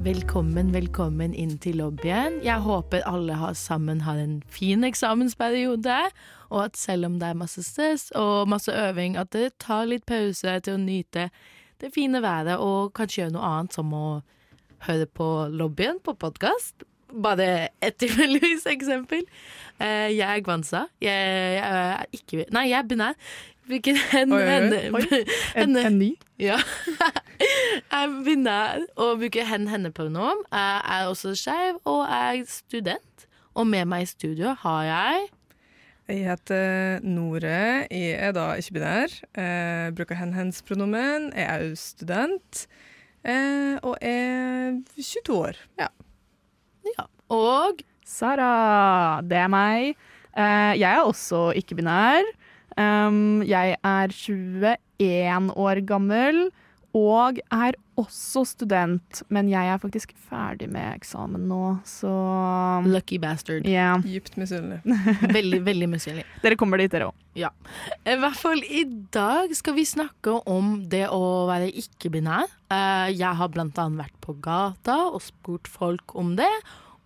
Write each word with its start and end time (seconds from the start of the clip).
Velkommen, 0.00 0.70
velkommen 0.72 1.34
inn 1.36 1.58
til 1.60 1.76
lobbyen. 1.76 2.38
Jeg 2.40 2.64
håper 2.64 3.02
alle 3.04 3.34
har 3.36 3.52
sammen 3.52 3.98
har 4.00 4.16
en 4.16 4.38
fin 4.48 4.80
eksamensperiode, 4.88 5.96
og 6.48 6.62
at 6.64 6.78
selv 6.80 7.10
om 7.10 7.18
det 7.20 7.28
er 7.28 7.36
masse 7.36 7.60
stress 7.66 8.06
og 8.16 8.48
masse 8.48 8.72
øving, 8.72 9.18
at 9.20 9.28
dere 9.36 9.52
tar 9.60 9.90
litt 9.90 10.06
pause 10.08 10.54
til 10.64 10.78
å 10.78 10.80
nyte 10.80 11.26
det 11.84 11.92
fine 11.92 12.22
været, 12.24 12.56
og 12.56 12.94
kanskje 12.96 13.26
gjøre 13.26 13.34
noe 13.34 13.50
annet 13.50 13.76
som 13.76 13.92
å 13.92 14.06
høre 14.88 15.04
på 15.04 15.28
lobbyen 15.52 16.00
på 16.00 16.16
podkast. 16.16 16.86
Bare 17.12 17.68
ett 17.84 18.00
tilfeldigvis 18.00 18.64
eksempel. 18.72 19.28
Eh, 19.76 20.08
jeg 20.16 20.24
er 20.24 20.40
Gwanza. 20.46 20.86
Jeg, 21.04 21.56
jeg 21.58 21.76
er 21.76 22.06
ikke 22.16 22.48
Nei, 22.56 22.70
jeg 22.70 22.78
er 22.80 22.88
binær. 22.88 23.32
Hvilken 23.70 23.98
en, 24.18 24.32
Oi, 24.34 24.40
oi, 24.42 24.46
henne, 24.48 24.78
oi. 24.98 25.24
En, 25.54 25.76
en 25.78 25.98
ny? 26.00 26.10
ja. 26.42 26.56
jeg 27.94 28.08
begynner 28.24 28.82
å 28.98 29.12
bruke 29.20 29.44
hen-henne-pronom. 29.46 30.42
Jeg 30.50 30.80
er 30.96 31.10
også 31.10 31.36
skeiv 31.38 31.78
og 31.88 32.02
er 32.10 32.40
student. 32.50 33.26
Og 33.54 33.68
med 33.70 33.86
meg 33.90 34.06
i 34.06 34.10
studio 34.10 34.54
har 34.62 34.82
jeg 34.88 35.28
Jeg 36.10 36.24
heter 36.26 37.04
Nore. 37.06 37.86
Jeg 37.86 38.18
er 38.18 38.34
da 38.34 38.48
ikke-binær. 38.58 39.14
Eh, 39.38 39.90
bruker 39.94 40.18
hen-hens-pronomen. 40.18 41.30
Jeg 41.36 41.46
er 41.46 41.66
jo 41.68 41.78
student. 41.78 42.64
Eh, 43.22 43.78
og 43.86 43.94
er 44.02 44.80
22 44.98 45.36
år. 45.38 45.62
Ja. 45.78 45.86
Ja. 46.96 47.06
Og 47.30 47.84
Sara, 48.06 49.20
det 49.22 49.38
er 49.38 49.50
meg. 49.52 49.94
Eh, 50.34 50.74
jeg 50.80 50.88
er 50.90 51.06
også 51.06 51.52
ikke-binær. 51.62 52.26
Um, 52.78 53.40
jeg 53.46 53.76
er 53.82 54.12
21 55.00 55.54
år 55.56 55.80
gammel 55.88 56.50
og 56.96 57.36
er 57.54 57.76
også 58.00 58.42
student, 58.48 59.20
men 59.30 59.46
jeg 59.46 59.68
er 59.70 59.78
faktisk 59.78 60.10
ferdig 60.26 60.66
med 60.72 60.96
eksamen 60.96 61.44
nå, 61.46 61.76
så 61.86 62.10
lucky 62.82 63.20
bastard. 63.22 63.68
Ja. 63.70 63.92
Dypt 64.02 64.34
misunnelig. 64.40 64.80
Veldig, 65.36 65.60
veldig 65.68 65.88
misunnelig. 65.92 66.24
Dere 66.42 66.58
kommer 66.58 66.82
dit, 66.82 66.90
dere 66.90 67.12
òg. 67.12 67.20
Ja. 67.38 67.52
I 68.02 68.16
hvert 68.18 68.40
fall 68.40 68.64
i 68.66 68.82
dag 69.14 69.54
skal 69.54 69.76
vi 69.78 69.86
snakke 69.86 70.40
om 70.50 70.80
det 70.90 71.04
å 71.14 71.46
være 71.50 71.70
ikke-binær. 71.78 72.50
Eh, 72.74 73.14
Jeg 73.14 73.38
har 73.38 73.54
blant 73.54 73.78
annet 73.78 74.06
vært 74.08 74.18
på 74.26 74.34
gata 74.42 74.98
og 75.12 75.22
spurt 75.22 75.70
folk 75.70 76.16
om 76.18 76.34
det. 76.40 76.50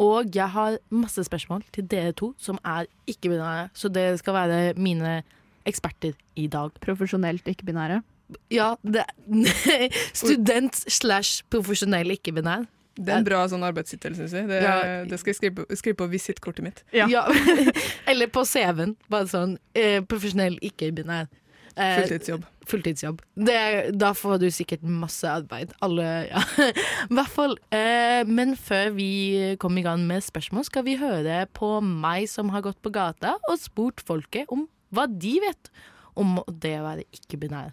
Og 0.01 0.33
jeg 0.35 0.49
har 0.57 0.81
masse 0.91 1.23
spørsmål 1.29 1.61
til 1.75 1.85
dere 1.93 2.17
to 2.17 2.33
som 2.41 2.57
er 2.65 2.89
ikke-binære. 3.11 3.69
Så 3.77 3.93
dere 3.93 4.17
skal 4.19 4.35
være 4.41 4.63
mine 4.81 5.21
eksperter 5.69 6.15
i 6.37 6.47
dag. 6.53 6.75
Profesjonelt 6.85 7.47
ikke-binære. 7.51 8.03
Ja, 8.51 8.75
det 8.83 9.05
Student 10.17 10.79
slash 10.91 11.43
profesjonell 11.53 12.15
ikke-binær. 12.17 12.65
Det 12.95 13.11
er 13.11 13.19
en 13.21 13.27
bra 13.27 13.41
sånn 13.51 13.65
arbeidstittel, 13.67 14.15
syns 14.15 14.33
jeg. 14.37 14.47
Det, 14.47 14.61
Ja. 14.63 14.75
det 15.05 15.19
skal 15.19 15.33
jeg 15.33 15.39
skrive 15.41 15.55
på, 15.65 15.77
skrive 15.81 15.97
på 15.99 16.07
visittkortet 16.13 16.63
mitt. 16.63 16.83
Ja. 16.95 17.25
Eller 18.11 18.31
på 18.31 18.45
CV-en. 18.47 18.95
Bare 19.11 19.27
sånn 19.31 19.57
eh, 19.75 19.99
profesjonell 20.07 20.61
ikke-binær. 20.63 21.27
Eh, 21.75 21.97
Fulltidsjobb. 21.99 22.45
Fulltidsjobb. 22.71 23.19
Det, 23.35 23.57
da 23.99 24.13
får 24.15 24.39
du 24.45 24.47
sikkert 24.55 24.85
masse 24.87 25.27
arbeid. 25.27 25.75
Alle, 25.83 26.07
ja. 26.31 26.45
I 27.11 27.17
hvert 27.19 27.35
fall. 27.35 27.59
Eh, 27.75 28.23
men 28.31 28.55
før 28.57 28.95
vi 28.95 29.11
kommer 29.59 29.83
i 29.83 29.87
gang 29.89 30.07
med 30.07 30.23
spørsmål, 30.23 30.69
skal 30.71 30.87
vi 30.87 30.95
høre 31.03 31.43
på 31.53 31.81
meg 31.83 32.29
som 32.31 32.55
har 32.55 32.63
gått 32.65 32.79
på 32.85 32.95
gata 32.95 33.35
og 33.51 33.59
spurt 33.59 34.07
folket 34.07 34.47
om 34.55 34.69
hva 34.95 35.07
de 35.11 35.35
vet 35.43 35.71
om 36.19 36.37
det 36.49 36.77
å 36.81 36.85
være 36.87 37.05
ikke-binær. 37.17 37.73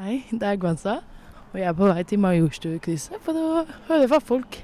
Hei, 0.00 0.22
det 0.32 0.46
er 0.48 0.56
Gwanza, 0.60 0.98
og 1.50 1.58
jeg 1.60 1.68
er 1.68 1.76
på 1.76 1.88
vei 1.90 2.04
til 2.08 2.22
Majorstukrysset 2.22 3.20
for 3.24 3.36
å 3.36 3.64
høre 3.90 4.06
hva 4.08 4.20
folk 4.24 4.60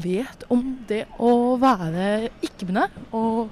vet 0.00 0.44
om 0.54 0.62
det 0.86 1.02
å 1.18 1.32
være 1.60 2.28
ikke-binær, 2.46 2.92
og 3.10 3.50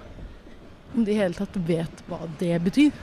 om 0.94 1.04
de 1.04 1.12
i 1.12 1.18
hele 1.18 1.34
tatt 1.36 1.58
vet 1.68 2.04
hva 2.08 2.20
det 2.40 2.54
betyr. 2.64 2.94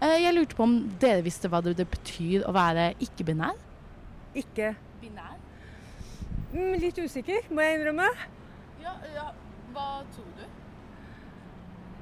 Eh, 0.00 0.16
Jeg 0.22 0.34
lurte 0.34 0.56
på 0.56 0.64
om 0.64 0.78
dere 1.02 1.24
visste 1.26 1.50
hva 1.50 1.60
det 1.62 1.76
det 1.78 1.88
betyr 1.90 2.46
å 2.48 2.54
være 2.56 2.92
ikke-binær? 3.04 3.58
Ikke. 4.38 4.72
Binær? 5.02 5.36
Mm, 6.54 6.78
litt 6.80 6.98
usikker, 7.02 7.44
må 7.52 7.60
jeg 7.66 7.80
innrømme. 7.80 8.08
Ja, 8.82 8.94
ja. 9.14 9.28
Hva 9.74 9.88
tror 10.14 10.30
du? 10.38 10.44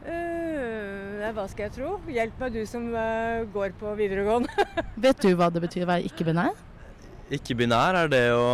Eh, 0.06 1.19
nei, 1.19 1.31
hva 1.34 1.47
skal 1.50 1.67
jeg 1.67 1.75
tro? 1.75 1.97
Hjelp 2.06 2.37
meg, 2.39 2.55
du 2.55 2.62
som 2.69 2.84
uh, 2.94 3.43
går 3.50 3.75
på 3.81 3.94
videregående. 3.99 4.67
Vet 5.06 5.25
du 5.25 5.33
hva 5.39 5.49
det 5.50 5.62
betyr 5.65 5.87
å 5.87 5.91
være 5.91 6.06
ikke-binær? 6.06 6.61
Ikke-binær 7.34 7.99
er 8.05 8.12
det 8.12 8.27
å 8.39 8.44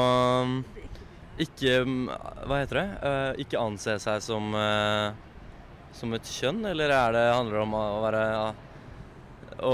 ikke 1.43 1.83
Hva 1.85 2.61
heter 2.63 2.79
det? 2.79 2.87
Uh, 3.03 3.43
ikke 3.45 3.61
anse 3.61 3.99
seg 4.01 4.25
som 4.25 4.57
som 5.93 6.15
et 6.17 6.29
kjønn, 6.39 6.63
eller 6.71 6.89
er 6.89 7.13
det 7.13 7.25
handler 7.29 7.59
det 7.59 7.65
om 7.67 7.75
å 7.77 7.81
være 8.01 8.21
ja, 8.31 8.47
Å 9.69 9.73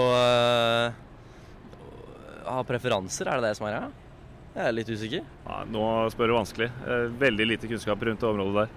ha 2.48 2.64
preferanser, 2.66 3.30
er 3.30 3.38
det 3.38 3.52
det 3.52 3.58
som 3.60 3.68
er 3.68 3.76
greia? 3.76 4.08
Jeg 4.56 4.64
er 4.64 4.74
litt 4.74 4.90
usikker. 4.90 5.30
Ja, 5.44 5.60
nå 5.70 5.84
spør 6.10 6.32
du 6.32 6.34
vanskelig. 6.40 6.68
Veldig 7.20 7.46
lite 7.46 7.70
kunnskap 7.70 8.02
rundt 8.02 8.24
det 8.24 8.26
området 8.32 8.64
der. 8.64 8.72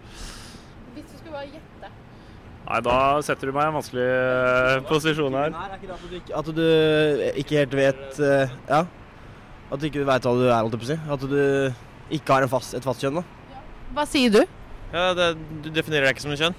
Hvis 0.94 1.08
du 1.08 1.16
skulle 1.16 1.40
bare 1.40 1.50
gjette. 1.50 1.90
Nei, 2.72 2.80
da 2.86 2.98
setter 3.26 3.50
du 3.50 3.56
meg 3.56 3.66
i 3.68 3.70
en 3.72 3.76
vanskelig 3.76 4.04
eh, 4.08 4.74
posisjon 4.88 5.34
her. 5.36 5.52
Er 5.52 5.74
ikke 5.76 5.90
det 5.90 5.96
at 5.98 6.04
du 6.08 6.16
ikke, 6.22 6.36
at 6.40 6.52
du 6.56 7.42
ikke 7.42 7.58
helt 7.60 7.74
vet 7.82 8.20
eh, 8.24 8.54
Ja. 8.70 8.82
At 9.72 9.80
du 9.80 9.88
ikke 9.88 10.06
veit 10.08 10.24
hva 10.28 10.34
du 10.36 10.46
er, 10.48 10.56
holdt 10.60 10.76
jeg 10.76 10.82
på 10.82 10.88
å 10.88 10.92
si. 10.92 10.98
At 11.16 11.26
du 11.32 12.16
ikke 12.16 12.36
har 12.36 12.46
en 12.48 12.52
fast, 12.52 12.76
et 12.76 12.84
fast 12.88 13.04
kjønn. 13.04 13.20
da. 13.22 13.62
Hva 13.96 14.06
sier 14.08 14.32
du? 14.34 14.42
Ja, 14.92 15.10
det, 15.16 15.30
Du 15.64 15.70
definerer 15.72 16.08
deg 16.08 16.16
ikke 16.16 16.26
som 16.26 16.34
en 16.36 16.40
kjønn? 16.42 16.58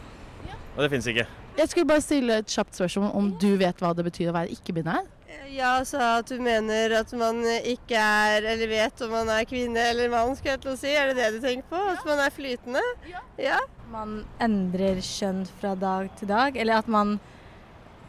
Og 0.73 0.85
det 0.85 0.89
fins 0.93 1.09
ikke. 1.09 1.27
Jeg 1.59 1.69
skulle 1.69 1.89
bare 1.89 2.01
stille 2.05 2.39
et 2.41 2.49
kjapt 2.49 2.79
spørsmål 2.79 3.11
om 3.17 3.27
du 3.41 3.51
vet 3.61 3.81
hva 3.85 3.91
det 3.97 4.07
betyr 4.07 4.31
å 4.31 4.37
være 4.37 4.55
ikke-binær. 4.55 5.05
Ja, 5.53 5.75
så 5.85 6.01
at 6.21 6.29
du 6.33 6.41
mener 6.41 6.93
at 6.97 7.13
man 7.17 7.43
ikke 7.45 7.97
er, 8.01 8.45
eller 8.55 8.69
vet 8.71 9.05
om 9.05 9.13
man 9.13 9.29
er 9.33 9.45
kvinne 9.49 9.85
eller 9.93 10.09
mann, 10.13 10.33
skulle 10.37 10.55
jeg 10.57 10.63
til 10.65 10.73
å 10.73 10.79
si. 10.81 10.93
Er 10.97 11.13
det 11.13 11.19
det 11.21 11.29
du 11.37 11.45
tenker 11.45 11.69
på? 11.73 11.81
At 11.93 12.05
man 12.09 12.21
er 12.25 12.33
flytende? 12.33 12.85
Ja. 13.09 13.21
Ja. 13.41 13.61
Man 13.93 14.23
endrer 14.41 15.03
kjønn 15.05 15.43
fra 15.61 15.75
dag 15.77 16.07
til 16.17 16.31
dag, 16.31 16.57
eller 16.57 16.81
at 16.81 16.87
man, 16.89 17.19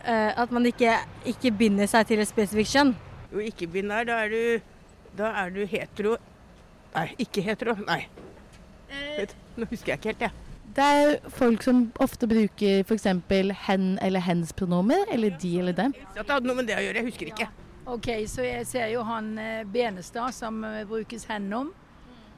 uh, 0.05 0.31
at 0.39 0.53
man 0.55 0.63
ikke, 0.69 0.93
ikke 1.27 1.51
binder 1.59 1.89
seg 1.91 2.07
til 2.07 2.23
et 2.23 2.29
spesifikt 2.29 2.71
kjønn. 2.71 2.93
Jo, 3.33 3.41
ikke 3.43 3.67
binær, 3.73 4.05
da 4.07 4.21
er 4.23 4.31
du, 4.31 4.69
da 5.19 5.33
er 5.41 5.51
du 5.51 5.65
hetero. 5.67 6.15
Nei, 6.93 7.09
ikke 7.25 7.43
hetero. 7.43 7.75
Nei. 7.83 8.05
Vet, 9.17 9.35
nå 9.57 9.67
husker 9.73 9.91
jeg 9.91 9.99
ikke 9.99 10.13
helt, 10.13 10.23
jeg. 10.29 10.39
Det 10.73 10.87
er 10.87 11.29
folk 11.35 11.65
som 11.65 11.83
ofte 12.01 12.29
bruker 12.31 12.87
f.eks. 12.87 13.09
hen 13.67 13.91
eller 14.01 14.23
hens 14.23 14.55
pronomer, 14.55 15.03
eller 15.11 15.35
de 15.41 15.57
eller 15.59 15.75
dem. 15.75 15.91
Det 16.15 16.23
hadde 16.23 16.47
noe 16.47 16.61
med 16.61 16.71
det 16.71 16.79
å 16.79 16.85
gjøre, 16.85 17.01
jeg 17.01 17.11
husker 17.11 17.33
ikke. 17.33 17.51
Ok, 17.91 18.13
så 18.31 18.47
jeg 18.47 18.65
ser 18.69 18.87
jo 18.93 19.03
han 19.03 19.33
eh, 19.35 19.65
Benestad 19.67 20.31
som 20.31 20.63
brukes 20.87 21.27
hen 21.27 21.49
hennom. 21.49 21.73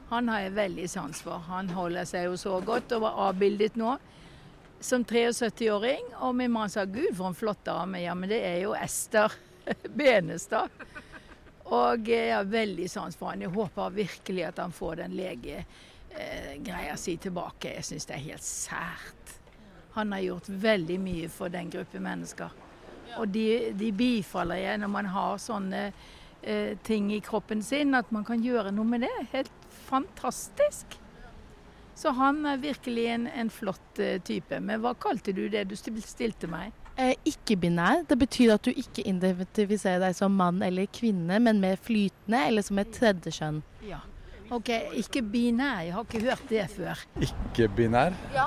Han 0.08 0.28
har 0.28 0.44
jeg 0.44 0.54
veldig 0.56 0.88
sans 0.90 1.22
for. 1.22 1.42
Han 1.48 1.70
holder 1.74 2.06
seg 2.06 2.28
jo 2.28 2.36
så 2.38 2.60
godt 2.64 2.94
og 2.94 3.02
var 3.02 3.18
avbildet 3.30 3.78
nå 3.78 3.96
som 4.80 5.04
73-åring. 5.04 6.12
Og 6.20 6.34
min 6.34 6.52
mann 6.52 6.70
sa 6.70 6.84
'gud, 6.84 7.16
for 7.16 7.26
en 7.26 7.34
flott 7.34 7.64
dame'. 7.64 8.04
Ja, 8.04 8.14
men 8.14 8.28
det 8.28 8.40
er 8.46 8.60
jo 8.62 8.74
Ester 8.74 9.32
Benestad. 9.98 10.70
Og 11.66 12.08
jeg 12.08 12.34
har 12.34 12.44
veldig 12.44 12.90
sans 12.90 13.16
for 13.16 13.32
han. 13.32 13.42
Jeg 13.42 13.50
håper 13.50 13.90
virkelig 13.90 14.44
at 14.46 14.58
han 14.62 14.72
får 14.72 15.00
den 15.02 15.16
legegreia 15.18 16.94
si 16.96 17.16
tilbake. 17.16 17.74
Jeg 17.74 17.84
syns 17.84 18.06
det 18.06 18.14
er 18.14 18.28
helt 18.28 18.46
sært. 18.46 19.34
Han 19.96 20.12
har 20.12 20.20
gjort 20.20 20.48
veldig 20.48 21.00
mye 21.00 21.28
for 21.32 21.50
den 21.50 21.70
gruppe 21.70 21.98
mennesker. 22.00 22.54
Og 23.18 23.28
de, 23.28 23.72
de 23.74 23.90
bifaller 23.96 24.60
jeg 24.60 24.78
når 24.78 24.92
man 24.92 25.06
har 25.10 25.38
sånne 25.42 25.82
eh, 26.42 26.76
ting 26.84 27.10
i 27.14 27.20
kroppen 27.24 27.62
sin, 27.64 27.94
at 27.94 28.12
man 28.14 28.26
kan 28.28 28.44
gjøre 28.44 28.74
noe 28.76 28.86
med 28.86 29.06
det. 29.06 29.14
Helt 29.32 29.65
fantastisk. 29.86 30.98
Så 31.96 32.12
han 32.12 32.42
er 32.46 32.58
virkelig 32.60 33.06
en, 33.08 33.26
en 33.26 33.50
flott 33.50 34.00
eh, 34.02 34.18
type. 34.20 34.58
Men 34.60 34.82
hva 34.82 34.92
kalte 35.00 35.32
du 35.32 35.46
det 35.52 35.64
du 35.70 35.76
stilte 35.76 36.50
meg? 36.50 36.74
Eh, 36.96 37.14
ikke-binær, 37.28 38.02
det 38.08 38.18
betyr 38.20 38.54
at 38.54 38.64
du 38.64 38.70
ikke 38.72 39.04
identifiserer 39.08 40.02
deg 40.04 40.16
som 40.16 40.36
mann 40.36 40.62
eller 40.64 40.88
kvinne, 40.92 41.40
men 41.44 41.60
mer 41.60 41.80
flytende 41.80 42.42
eller 42.50 42.64
som 42.64 42.80
et 42.80 42.92
tredje 42.92 43.32
kjønn. 43.36 43.62
Ja. 43.84 44.02
OK, 44.52 44.70
ikke 45.00 45.24
binær. 45.24 45.82
Jeg 45.84 45.96
har 45.96 46.06
ikke 46.06 46.22
hørt 46.28 46.44
det 46.52 46.68
før. 46.76 47.00
Ikke 47.20 47.68
binær? 47.76 48.16
Ja. 48.36 48.46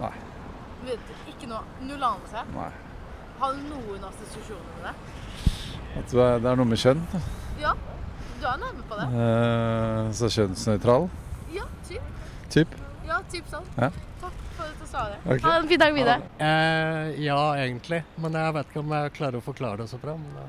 Nei. 0.00 0.12
Vet, 0.88 1.12
ikke 1.30 1.48
noe. 1.52 1.62
Null 1.86 2.02
anelse. 2.02 2.42
Nei. 2.56 2.70
Har 3.42 3.56
du 3.56 3.64
noen 3.68 4.04
assosiasjoner 4.08 4.76
med 4.78 4.88
det? 4.88 4.96
At 6.00 6.14
er 6.16 6.42
det 6.42 6.50
er 6.50 6.60
noe 6.60 6.68
med 6.72 6.80
kjønn. 6.80 7.04
Ja, 7.60 7.76
du 8.42 8.48
er 8.50 8.62
nærme 8.62 8.86
på 8.90 8.98
det. 8.98 9.08
Eh, 9.24 10.08
så 10.18 10.30
kjønnsnøytral 10.36 11.08
Ja, 11.54 11.66
typ. 11.88 12.08
typ. 12.50 12.74
Ja, 13.06 13.20
typ 13.30 13.46
sånn. 13.52 13.68
Ja. 13.76 13.90
Takk 14.22 14.40
for 14.56 14.64
at 14.66 14.80
du 14.80 14.86
sa 14.88 15.04
det. 15.12 15.42
Ha 15.44 15.52
en 15.60 15.68
fin 15.70 15.80
dag 15.80 15.94
videre. 15.94 16.18
Eh, 16.38 17.22
ja, 17.22 17.38
egentlig. 17.62 18.02
Men 18.18 18.32
jeg 18.38 18.54
vet 18.58 18.72
ikke 18.72 18.82
om 18.82 18.96
jeg 18.96 19.14
klarer 19.18 19.38
å 19.38 19.44
forklare 19.44 19.82
det 19.84 19.88
så 19.92 20.00
bra. 20.02 20.16
Men 20.18 20.34
det... 20.36 20.48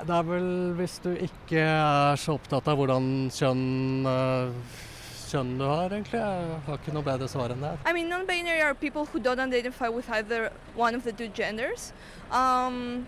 Det 0.00 0.14
er 0.16 0.22
vel 0.24 0.46
hvis 0.78 0.94
du 1.04 1.10
ikke 1.12 1.60
er 1.60 2.16
så 2.16 2.38
opptatt 2.38 2.68
av 2.72 2.78
hvordan 2.80 3.28
kjønn, 3.36 4.06
eh, 4.08 4.78
kjønn 5.28 5.50
du 5.58 5.64
har, 5.66 5.90
egentlig. 5.92 6.20
Jeg 6.22 6.60
har 6.66 6.78
ikke 6.78 6.94
noe 6.94 7.04
bedre 7.04 7.28
svar 7.28 7.52
enn 7.52 7.60
det. 7.60 7.74
I 7.84 7.92
mean, 7.92 8.08
non-binary 8.08 8.62
are 8.64 8.72
people 8.74 9.04
who 9.04 9.20
don't 9.20 9.42
identify 9.42 9.90
with 9.92 10.08
either 10.08 10.52
one 10.74 10.94
of 10.94 11.04
the 11.04 11.12
two 11.12 11.28
genders. 11.28 11.92
Um, 12.30 13.06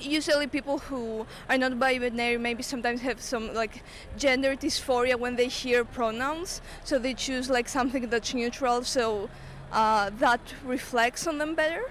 usually, 0.00 0.46
people 0.46 0.78
who 0.78 1.26
are 1.48 1.58
not 1.58 1.78
binary 1.78 2.38
maybe 2.38 2.62
sometimes 2.62 3.00
have 3.02 3.20
some 3.20 3.52
like 3.54 3.82
gender 4.16 4.54
dysphoria 4.56 5.16
when 5.18 5.36
they 5.36 5.48
hear 5.48 5.84
pronouns, 5.84 6.60
so 6.84 6.98
they 6.98 7.14
choose 7.14 7.50
like 7.50 7.68
something 7.68 8.08
that's 8.08 8.34
neutral, 8.34 8.82
so 8.84 9.28
uh, 9.72 10.10
that 10.18 10.40
reflects 10.64 11.26
on 11.26 11.38
them 11.38 11.54
better. 11.54 11.84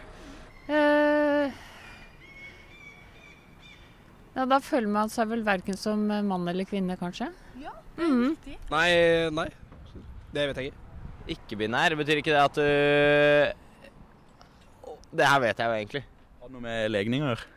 uh, 0.69 1.51
ja, 4.37 4.45
da 4.45 4.59
føler 4.61 4.87
man 4.91 5.09
seg 5.09 5.31
vel 5.31 5.41
verken 5.45 5.77
som 5.79 6.03
mann 6.05 6.47
eller 6.47 6.67
kvinne, 6.69 6.93
kanskje. 6.99 7.31
Ja, 7.57 7.71
det 7.97 8.05
er 8.05 8.17
riktig. 8.29 8.57
Nei, 8.69 8.89
nei. 9.33 9.47
Det 10.33 10.43
vet 10.49 10.59
jeg 10.61 10.65
ikke. 10.69 10.83
Ikke-binær, 11.33 11.95
betyr 11.99 12.21
ikke 12.21 12.35
det 12.35 12.43
at 12.43 12.55
du 12.55 12.67
Det 15.17 15.25
her 15.27 15.39
vet 15.41 15.57
jeg 15.59 15.67
jo 15.67 15.73
egentlig. 15.79 16.03
Har 16.37 16.47
det 16.51 16.53
noe 16.53 16.61
med 16.67 16.91
legninger 16.93 17.25
å 17.25 17.31
gjøre? 17.33 17.56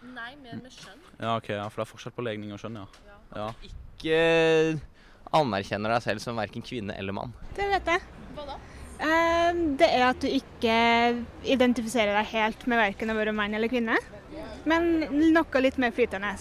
Nei, 0.00 0.30
mer 0.40 0.56
med 0.62 0.72
skjønn. 0.72 1.00
Ja, 1.20 1.34
ok, 1.36 1.50
ja, 1.52 1.66
for 1.68 1.82
det 1.82 1.86
er 1.86 1.90
forskjell 1.90 2.14
på 2.16 2.24
legning 2.24 2.54
og 2.56 2.60
skjønn, 2.62 2.78
ja. 2.80 2.86
ja. 3.36 3.48
Ikke 3.68 4.20
anerkjenner 5.36 5.92
deg 5.94 6.04
selv 6.06 6.24
som 6.24 6.40
verken 6.40 6.64
kvinne 6.64 6.96
eller 6.96 7.14
mann. 7.16 7.34
Det 7.56 7.66
vet 7.70 7.90
jeg. 7.92 8.06
Hva 8.36 8.46
da? 8.48 8.56
Eh, 9.00 9.60
det 9.80 9.88
er 9.88 10.06
at 10.08 10.20
du 10.20 10.28
ikke 10.28 10.78
identifiserer 11.48 12.16
deg 12.16 12.32
helt 12.34 12.66
med 12.68 12.80
verken 12.80 13.12
å 13.12 13.16
være 13.16 13.36
mann 13.36 13.56
eller 13.56 13.70
kvinne. 13.72 13.96
Men 14.68 14.90
noe 15.34 15.62
litt 15.64 15.78
mer 15.80 15.92
flytende. 15.96 16.34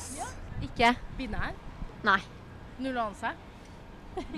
Ikke? 0.66 0.94
Binær? 1.20 1.54
Nei. 2.08 2.20
Null 2.80 2.98
anelse? 2.98 3.34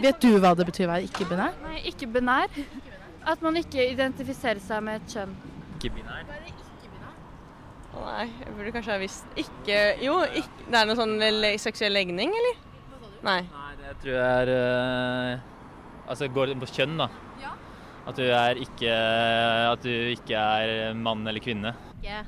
Vet 0.01 0.21
du 0.21 0.35
hva 0.41 0.53
det 0.57 0.67
betyr 0.67 0.87
å 0.87 0.91
være 0.95 1.07
ikke-binær? 1.07 1.55
Nei, 1.63 1.77
ikke 1.89 2.09
binær. 2.09 2.49
At 3.21 3.41
man 3.45 3.57
ikke 3.57 3.85
identifiserer 3.89 4.61
seg 4.61 4.81
med 4.85 5.01
et 5.01 5.15
kjønn. 5.15 5.37
Ikke-binær? 5.77 6.25
Nei, 7.91 8.27
jeg 8.27 8.53
burde 8.55 8.73
kanskje 8.75 8.93
ha 8.93 8.99
visst 9.01 9.39
ikke 9.39 9.79
Jo, 10.01 10.21
ikke, 10.25 10.67
det 10.71 10.77
er 10.79 10.87
noe 10.87 10.97
sånn 10.99 11.17
le 11.19 11.51
seksuell 11.61 11.93
legning, 11.95 12.31
eller? 12.39 12.61
Nei. 13.21 13.41
Nei, 13.51 13.71
det 13.81 13.95
tror 14.01 14.15
jeg 14.15 14.45
er 14.45 14.51
eh, 14.55 15.43
Altså 16.11 16.29
går 16.31 16.55
på 16.61 16.71
kjønn, 16.71 16.95
da. 17.03 17.11
At 18.07 18.17
du 18.17 18.25
er 18.25 18.57
ikke 18.57 18.93
At 19.71 19.83
du 19.85 19.91
ikke 19.91 20.37
er 20.37 20.95
mann 20.97 21.27
eller 21.27 21.43
kvinne. 21.43 21.75
Ikke. 22.01 22.23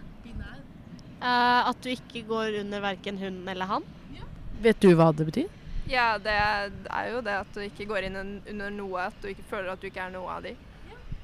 Uh, 1.23 1.69
at 1.69 1.77
du 1.79 1.87
ikke 1.87 2.25
går 2.27 2.59
under 2.59 2.81
verken 2.83 3.15
hun 3.15 3.37
eller 3.47 3.69
han. 3.69 3.85
Ja. 4.11 4.25
Vet 4.65 4.81
du 4.83 4.89
hva 4.99 5.07
det 5.15 5.23
betyr? 5.29 5.47
Ja, 5.87 6.17
det 6.19 6.33
er 6.35 7.07
jo 7.13 7.21
det 7.23 7.37
at 7.45 7.55
du 7.55 7.61
ikke 7.63 7.87
går 7.87 8.09
inn 8.09 8.19
under 8.19 8.73
noe, 8.75 9.07
at 9.07 9.15
du 9.23 9.29
ikke 9.31 9.45
føler 9.47 9.71
at 9.71 9.79
du 9.79 9.87
ikke 9.87 10.03
er 10.03 10.11
noe 10.11 10.27
av 10.35 10.43
de. 10.43 10.51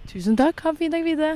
Tusen 0.07 0.39
takk. 0.39 0.63
Ha 0.63 0.71
en 0.71 0.79
fin 0.79 0.95
dag 0.95 1.03
videre. 1.03 1.35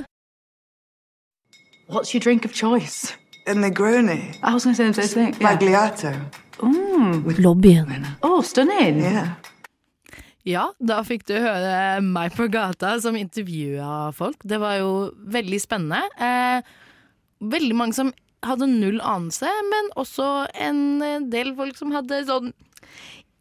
What's 1.86 2.14
your 2.14 2.20
drink 2.20 2.44
of 2.44 2.52
choice? 2.52 3.14
A 3.46 3.52
Negroni. 3.52 4.36
I 4.42 4.54
was 4.54 4.64
going 4.64 4.74
to 4.74 4.92
say 4.94 5.02
the 5.02 5.08
same 5.08 5.32
thing. 5.32 5.46
Magliato. 5.46 6.14
Mm. 6.58 7.24
Lobbyen. 7.38 8.06
Oh, 8.22 8.40
stunning. 8.40 9.00
Yeah. 9.00 9.34
Ja, 10.44 10.64
da 10.80 10.98
fikk 11.04 11.26
du 11.28 11.34
høre 11.40 12.00
meg 12.04 12.34
på 12.36 12.48
gata 12.52 12.94
som 13.00 13.16
intervjua 13.16 14.12
folk. 14.16 14.40
Det 14.44 14.58
var 14.60 14.78
jo 14.80 14.90
veldig 15.32 15.60
spennende. 15.60 16.02
Eh, 16.20 16.64
veldig 17.40 17.76
mange 17.76 17.96
som 17.96 18.12
hadde 18.44 18.68
null 18.68 19.00
anelse, 19.00 19.48
men 19.70 19.88
også 20.00 20.46
en 20.60 21.30
del 21.32 21.54
folk 21.56 21.80
som 21.80 21.94
hadde 21.96 22.24
sånn 22.28 22.52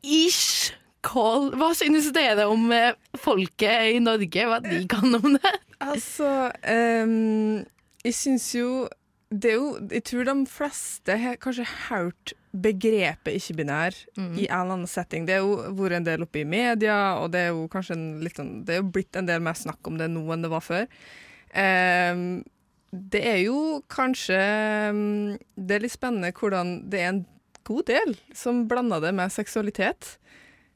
ish 0.03 0.71
call. 1.03 1.51
Hva 1.59 1.73
synes 1.75 2.07
dere 2.15 2.47
om 2.51 2.71
eh, 2.75 2.95
folket 3.19 3.97
i 3.97 3.99
Norge, 4.03 4.47
hva 4.47 4.61
de 4.63 4.83
kan 4.91 5.19
om 5.19 5.35
det? 5.35 5.53
Altså, 5.83 6.47
ehm, 6.63 7.65
jeg 8.03 8.13
syns 8.13 8.49
jo 8.55 8.87
Det 9.33 9.49
er 9.51 9.55
jo 9.57 9.69
Jeg 9.89 10.03
tror 10.03 10.25
de 10.29 10.45
fleste 10.45 11.15
har 11.17 11.37
kanskje 11.41 11.65
hørt 11.89 12.33
begrepet 12.53 13.33
ikke-binær 13.39 13.95
Mm. 14.17 14.35
i 14.37 14.45
en 14.45 14.59
eller 14.61 14.73
annen 14.75 14.87
setting. 14.87 15.25
Det 15.25 15.33
har 15.33 15.41
jo 15.41 15.73
vært 15.73 15.95
en 15.97 16.03
del 16.05 16.21
oppe 16.21 16.41
i 16.41 16.45
media, 16.45 17.15
og 17.17 17.31
det 17.33 17.39
er 17.47 17.47
jo 17.49 17.63
kanskje 17.67 17.95
en 17.95 18.19
litt 18.21 18.35
sånn 18.37 18.63
Det 18.65 18.75
er 18.75 18.81
jo 18.83 18.91
blitt 18.93 19.15
en 19.17 19.25
del 19.25 19.39
mer 19.41 19.53
snakk 19.57 19.81
om 19.89 19.97
det 19.97 20.09
nå 20.11 20.21
enn 20.33 20.43
det 20.45 20.51
var 20.53 20.61
før. 20.61 20.85
Um, 21.55 22.43
det 22.93 23.23
er 23.25 23.39
jo 23.47 23.81
kanskje 23.89 24.37
ehm, 24.37 25.37
Det 25.57 25.75
er 25.79 25.81
litt 25.87 25.95
spennende 25.97 26.29
hvordan 26.37 26.89
det 26.89 26.99
er 27.01 27.09
en 27.09 27.25
god 27.65 27.85
del 27.89 28.15
som 28.37 28.67
blander 28.67 29.01
det 29.01 29.13
med 29.17 29.31
seksualitet. 29.33 30.17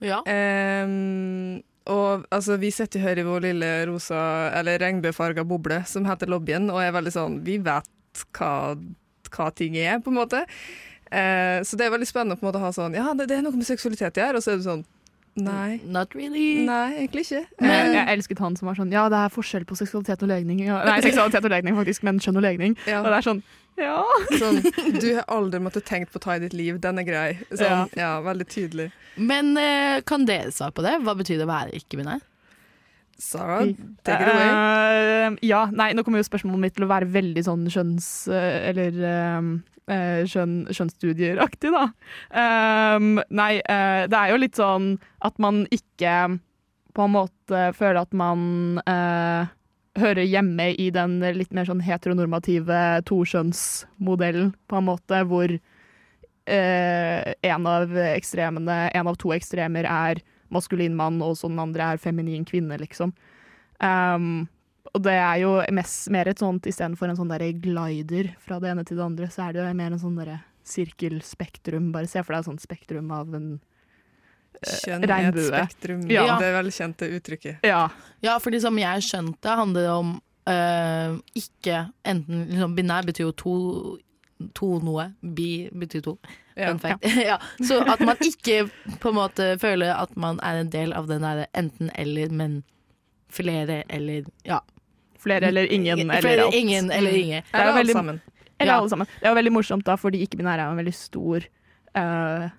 Ja. 0.02 0.24
Ehm, 0.26 1.62
og 1.92 2.28
altså, 2.34 2.58
vi 2.62 2.72
sitter 2.74 3.04
her 3.04 3.20
i 3.20 3.26
vår 3.28 3.46
lille 3.50 3.72
rosa, 3.90 4.20
eller 4.58 4.82
regnbuefarga 4.84 5.46
boble 5.48 5.82
som 5.90 6.08
heter 6.08 6.30
Lobbyen, 6.32 6.70
og 6.74 6.82
er 6.84 6.96
veldig 6.96 7.14
sånn 7.16 7.40
Vi 7.48 7.58
vet 7.64 8.24
hva, 8.38 8.76
hva 9.32 9.48
ting 9.56 9.78
er, 9.80 10.00
på 10.04 10.12
en 10.12 10.20
måte. 10.20 10.44
Eh, 11.12 11.64
så 11.64 11.80
det 11.80 11.88
er 11.88 11.94
veldig 11.94 12.10
spennende 12.10 12.36
å 12.36 12.40
på 12.40 12.44
en 12.44 12.50
måte 12.50 12.60
ha 12.60 12.74
sånn 12.76 12.96
Ja, 12.98 13.14
det, 13.16 13.30
det 13.32 13.38
er 13.38 13.46
noe 13.46 13.56
med 13.56 13.68
seksualitet 13.68 14.18
å 14.20 14.26
gjøre, 14.26 14.42
og 14.42 14.44
så 14.44 14.54
er 14.54 14.60
det 14.60 14.68
sånn 14.68 14.86
Nei. 15.38 15.80
Not 15.86 16.16
really. 16.18 16.66
Nei, 16.66 17.04
egentlig 17.04 17.28
ikke. 17.28 17.44
Men 17.62 17.72
Eh, 17.78 17.94
jeg 17.94 18.10
elsket 18.16 18.40
han 18.42 18.56
som 18.58 18.70
var 18.70 18.78
sånn 18.80 18.92
Ja, 18.94 19.06
det 19.14 19.20
er 19.20 19.34
forskjell 19.34 19.68
på 19.70 19.78
seksualitet 19.78 20.24
og 20.26 20.32
legning. 20.32 20.64
Ja, 20.66 20.80
nei, 20.88 20.98
seksualitet 21.06 21.46
og 21.46 21.54
legning, 21.54 21.78
faktisk, 21.78 22.04
men 22.08 22.22
kjønn 22.24 22.40
og 22.42 22.46
legning. 22.46 22.78
Ja. 22.90 23.04
Og 23.04 23.12
det 23.12 23.20
er 23.20 23.28
sånn 23.30 23.44
Ja. 23.78 24.00
Sånn, 24.42 24.64
du 25.04 25.10
har 25.20 25.28
aldri 25.30 25.62
måttet 25.62 25.86
tenkt 25.86 26.10
på 26.14 26.18
å 26.18 26.24
ta 26.24 26.38
i 26.38 26.42
ditt 26.42 26.56
liv, 26.58 26.80
den 26.82 26.98
er 27.04 27.06
grei. 27.06 27.28
Sånn, 27.52 27.92
ja. 27.98 28.16
veldig 28.26 28.48
tydelig. 28.50 28.90
Men 29.18 29.54
eh, 29.62 30.00
kan 30.08 30.26
dere 30.26 30.50
svare 30.56 30.74
på 30.74 30.86
det? 30.86 30.98
Hva 31.06 31.14
betyr 31.20 31.38
det 31.38 31.46
å 31.46 31.52
være 31.52 31.78
ikke-binær? 31.78 32.26
Sara, 33.18 33.64
take 34.06 34.22
it 34.22 34.30
away. 34.30 34.50
Uh, 34.54 35.38
ja, 35.42 35.64
nei, 35.74 35.90
nå 35.98 36.04
kommer 36.06 36.22
jo 36.22 36.28
spørsmålet 36.28 36.62
mitt 36.68 36.76
til 36.78 36.86
å 36.86 36.92
være 36.92 37.08
veldig 37.10 37.44
sånn 37.48 37.64
skjønns... 37.74 38.10
eh, 38.30 38.70
eller 38.70 39.00
eh, 39.10 39.48
skjønn, 39.88 40.66
skjønnsstudieraktig, 40.74 41.72
da. 41.74 41.86
Um, 42.32 43.22
nei, 43.30 43.54
eh, 43.64 44.04
det 44.12 44.20
er 44.20 44.34
jo 44.34 44.42
litt 44.42 44.60
sånn 44.60 44.96
at 45.26 45.38
man 45.40 45.64
ikke 45.74 46.18
på 46.98 47.06
en 47.06 47.14
måte 47.14 47.70
føler 47.78 48.02
at 48.02 48.16
man 48.18 48.82
uh, 48.90 49.48
hører 49.98 50.28
hjemme 50.28 50.72
i 50.76 50.90
den 50.94 51.20
litt 51.38 51.54
mer 51.56 51.68
sånn 51.70 51.84
heteronormative 51.86 52.82
toskjønnsmodellen, 53.08 54.52
på 54.70 54.80
en 54.80 54.88
måte, 54.88 55.22
hvor 55.30 55.54
eh, 55.54 57.34
en 57.52 57.70
av 57.70 57.96
ekstremene, 58.08 58.80
en 58.94 59.10
av 59.14 59.18
to 59.22 59.34
ekstremer 59.36 59.88
er 59.90 60.22
maskulin 60.54 60.96
mann, 60.98 61.22
og 61.24 61.38
så 61.38 61.50
den 61.52 61.62
andre 61.62 61.94
er 61.94 62.02
feminin 62.02 62.46
kvinne, 62.48 62.78
liksom. 62.82 63.14
Um, 63.84 64.48
og 64.98 65.04
det 65.06 65.14
er 65.14 65.42
jo 65.44 65.54
mest, 65.78 66.10
mer 66.14 66.30
et 66.32 66.42
sånt 66.42 66.68
istedenfor 66.70 67.12
en 67.12 67.20
sånn 67.20 67.32
der 67.32 67.46
glider 67.62 68.32
fra 68.42 68.58
det 68.64 68.72
ene 68.72 68.86
til 68.88 68.98
det 68.98 69.06
andre, 69.06 69.30
så 69.34 69.48
er 69.48 69.56
det 69.56 69.62
jo 69.62 69.74
mer 69.78 69.94
en 69.94 70.02
sånn 70.02 70.18
derre 70.18 70.40
sirkelspektrum. 70.68 71.92
Bare 71.94 72.10
se 72.10 72.24
for 72.24 72.34
deg 72.34 72.44
et 72.44 72.50
sånt 72.50 72.64
spektrum 72.64 73.12
av 73.16 73.36
en 73.38 73.50
eh, 73.56 74.80
Kjønn 74.84 75.06
er 75.06 75.06
et 75.06 75.12
regnbue. 75.14 75.48
spektrum. 75.52 76.08
Ja. 76.12 76.26
Det 76.42 76.50
er 76.50 76.58
velkjente 76.58 77.12
uttrykket. 77.20 77.68
Ja. 77.68 77.84
Ja, 78.26 78.38
fordi 78.44 78.62
som 78.64 78.80
jeg 78.82 79.06
skjønte, 79.06 79.54
handler 79.60 79.86
det 79.86 79.94
om 79.94 80.12
eh, 80.50 81.20
ikke 81.44 81.84
enten 82.08 82.48
liksom, 82.52 82.76
Binær 82.78 83.08
betyr 83.08 83.28
jo 83.30 83.36
to, 83.38 83.56
to 84.58 84.72
noe. 84.84 85.12
Bi 85.22 85.68
betyr 85.72 86.04
to. 86.08 86.16
Ja. 86.58 86.72
Fun 86.72 86.82
fact. 86.82 87.06
Ja. 87.22 87.38
Så 87.70 87.84
at 87.86 88.02
man 88.02 88.18
ikke 88.26 88.66
på 88.98 89.14
en 89.14 89.20
måte 89.20 89.52
føler 89.62 89.94
at 89.94 90.18
man 90.18 90.42
er 90.42 90.64
en 90.64 90.74
del 90.74 90.96
av 90.98 91.06
den 91.12 91.22
derre 91.22 91.46
enten-eller, 91.54 92.34
men 92.34 92.64
flere 93.30 93.84
eller 93.92 94.26
ja. 94.48 94.62
Flere 95.20 95.48
eller 95.52 95.66
ingen 95.72 96.00
eller 96.10 96.22
Flere, 96.22 96.46
alt. 96.46 96.54
ingen 96.56 96.92
eller 96.92 97.12
Mm. 97.12 97.24
ingen. 97.24 97.44
Det 97.52 97.60
er 97.62 97.68
jo 97.68 97.74
veldig, 97.80 98.20
Eller 98.60 98.72
Ja. 98.74 98.78
alle 98.80 98.90
sammen. 98.90 99.08
Det 99.22 99.30
jo 99.30 99.36
veldig 99.36 99.52
morsomt, 99.54 99.84
da, 99.86 99.96
fordi 99.96 100.22
ikke-binære 100.26 100.60
er 100.66 100.72
en 100.72 100.78
veldig 100.78 100.94
stor 100.94 101.44
uh, 101.96 102.50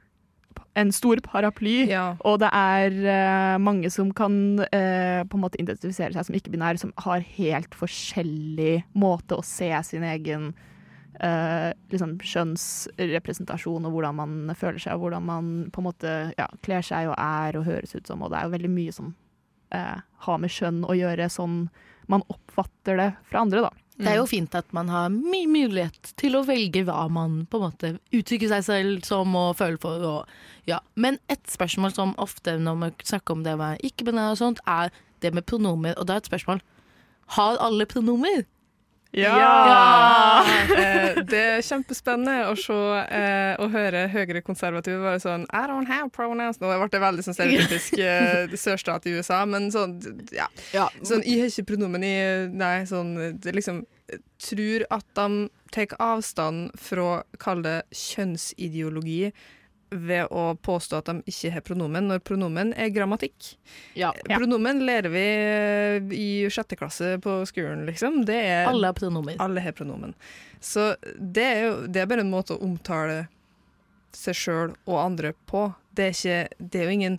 En 0.76 0.92
stor 0.92 1.16
paraply, 1.24 1.88
og 2.24 2.38
det 2.38 2.50
er 2.52 2.90
uh, 3.54 3.58
mange 3.58 3.90
som 3.90 4.12
kan 4.12 4.60
uh, 4.60 5.24
på 5.26 5.34
en 5.34 5.40
måte 5.42 5.58
identifisere 5.58 6.12
seg 6.14 6.24
som 6.24 6.34
ikke-binære, 6.36 6.78
som 6.78 6.92
har 6.98 7.18
helt 7.20 7.74
forskjellig 7.74 8.84
måte 8.94 9.34
å 9.34 9.42
se 9.42 9.72
sin 9.82 10.04
egen 10.04 10.54
uh, 11.20 11.72
liksom 11.90 12.18
kjønnsrepresentasjon 12.22 13.86
og 13.86 13.92
hvordan 13.92 14.14
man 14.14 14.54
føler 14.54 14.78
seg, 14.78 14.94
og 14.94 15.00
hvordan 15.08 15.22
man 15.26 15.70
på 15.72 15.80
en 15.82 15.88
måte 15.88 16.14
ja, 16.38 16.46
kler 16.62 16.82
seg 16.82 17.08
og 17.10 17.16
er 17.18 17.58
og 17.58 17.64
høres 17.66 17.94
ut 17.96 18.06
som. 18.06 18.22
Og 18.22 18.30
det 18.30 18.38
er 18.38 18.44
jo 18.46 18.54
veldig 18.56 18.70
mye 18.70 18.92
som 18.94 19.14
har 19.70 20.38
med 20.40 20.48
kjønn 20.48 20.84
å 20.88 20.94
gjøre, 20.96 21.26
sånn 21.28 21.68
man 22.10 22.24
oppfatter 22.32 22.98
det 22.98 23.12
fra 23.30 23.44
andre, 23.44 23.68
da. 23.68 23.84
Det 23.98 24.06
er 24.12 24.20
jo 24.20 24.28
fint 24.30 24.52
at 24.54 24.68
man 24.76 24.90
har 24.92 25.08
mye 25.10 25.48
mulighet 25.50 26.12
til 26.20 26.36
å 26.38 26.44
velge 26.46 26.84
hva 26.86 27.08
man 27.10 27.40
på 27.50 27.58
en 27.58 27.64
måte 27.64 27.88
uttrykker 28.14 28.52
seg 28.52 28.66
selv 28.66 29.06
som 29.06 29.34
og 29.34 29.56
føler 29.58 29.80
for. 29.82 30.04
Og, 30.06 30.36
ja. 30.70 30.78
Men 30.94 31.18
et 31.32 31.42
spørsmål 31.50 31.96
som 31.96 32.14
ofte 32.22 32.54
når 32.62 32.78
man 32.78 32.94
snakker 33.02 33.34
om 33.34 33.42
det 33.46 33.56
med 33.58 33.82
ikke-binære 33.88 34.36
og 34.36 34.38
sånt, 34.38 34.62
er 34.70 34.94
det 35.24 35.32
med 35.34 35.48
pronomer. 35.50 35.98
Og 35.98 36.06
da 36.06 36.14
er 36.14 36.22
et 36.22 36.30
spørsmål 36.30 36.62
Har 37.34 37.58
alle 37.60 37.84
pronomer? 37.90 38.46
Ja! 39.16 40.44
Eh, 40.78 41.16
det 41.26 41.38
er 41.38 41.62
kjempespennende 41.64 42.50
å 42.50 42.54
se 42.58 42.74
eh, 42.74 43.54
og 43.58 43.72
høre 43.72 44.04
høyere 44.12 44.42
konservative 44.44 45.00
være 45.02 45.20
sånn 45.22 45.46
I 45.48 45.64
don't 45.70 45.88
have 45.90 46.10
pronouns. 46.14 46.60
Nå 46.60 46.70
ble 46.70 46.88
det 46.92 47.00
veldig 47.02 47.24
sånn 47.24 47.36
stereotypisk 47.36 47.98
eh, 48.04 48.54
sørstat 48.54 49.08
i 49.08 49.16
USA, 49.16 49.40
men 49.48 49.70
sånn 49.74 49.96
ja. 50.34 50.46
Sånn, 51.02 51.24
jeg 51.26 51.42
har 51.42 51.50
ikke 51.50 51.70
pronomen 51.72 52.04
i 52.06 52.14
Nei, 52.52 52.82
sånn 52.88 53.16
det 53.42 53.56
liksom 53.56 53.82
Tror 54.40 54.86
at 54.94 55.04
de 55.18 55.48
tar 55.74 55.96
avstand 56.00 56.70
fra, 56.80 57.22
kall 57.42 57.64
det, 57.66 57.80
kjønnsideologi 57.92 59.32
ved 59.90 60.28
å 60.34 60.50
påstå 60.62 60.98
at 61.00 61.08
de 61.10 61.22
ikke 61.30 61.50
har 61.54 61.64
pronomen, 61.64 62.08
når 62.10 62.20
pronomen 62.26 62.72
er 62.76 62.90
grammatikk. 62.92 63.54
Ja. 63.98 64.10
Pronomen 64.28 64.82
lærer 64.84 65.12
vi 65.12 65.24
eh, 65.24 66.10
i 66.14 66.28
sjette 66.52 66.76
klasse 66.76 67.14
på 67.24 67.38
skolen, 67.48 67.86
liksom. 67.88 68.20
Det 68.28 68.36
er, 68.36 68.66
Alle 68.68 68.90
har 68.92 68.98
pronomer. 68.98 69.38
Alle 69.40 69.64
har 69.64 69.72
pronomen. 69.78 70.14
Så 70.60 70.90
det 71.18 71.46
er 71.46 71.60
jo 71.68 71.72
det 71.86 72.02
er 72.02 72.10
bare 72.10 72.24
en 72.26 72.32
måte 72.32 72.56
å 72.56 72.62
omtale 72.66 73.26
seg 74.16 74.36
sjøl 74.36 74.76
og 74.88 74.98
andre 75.00 75.32
på. 75.48 75.68
Det 75.94 76.10
er, 76.10 76.14
ikke, 76.16 76.68
det 76.72 76.80
er 76.80 76.88
jo 76.88 76.96
ingen 76.98 77.18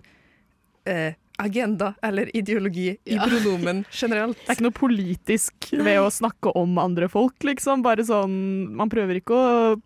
eh, 0.90 1.12
agenda 1.40 1.94
eller 2.04 2.28
ideologi 2.36 2.88
i 3.04 3.14
Ja. 3.16 3.26
pronomen 3.30 3.84
generelt. 3.90 4.38
Det 4.42 4.48
er 4.52 4.58
ikke 4.58 4.68
noe 4.68 4.78
politisk 4.80 5.70
ved 5.72 6.00
å 6.02 6.10
snakke 6.12 6.52
om 6.58 6.78
andre 6.82 7.08
folk, 7.12 7.36
liksom. 7.46 7.82
Bare 7.86 8.04
sånn 8.06 8.34
Man 8.76 8.92
prøver 8.92 9.20
ikke 9.22 9.36
å 9.36 9.78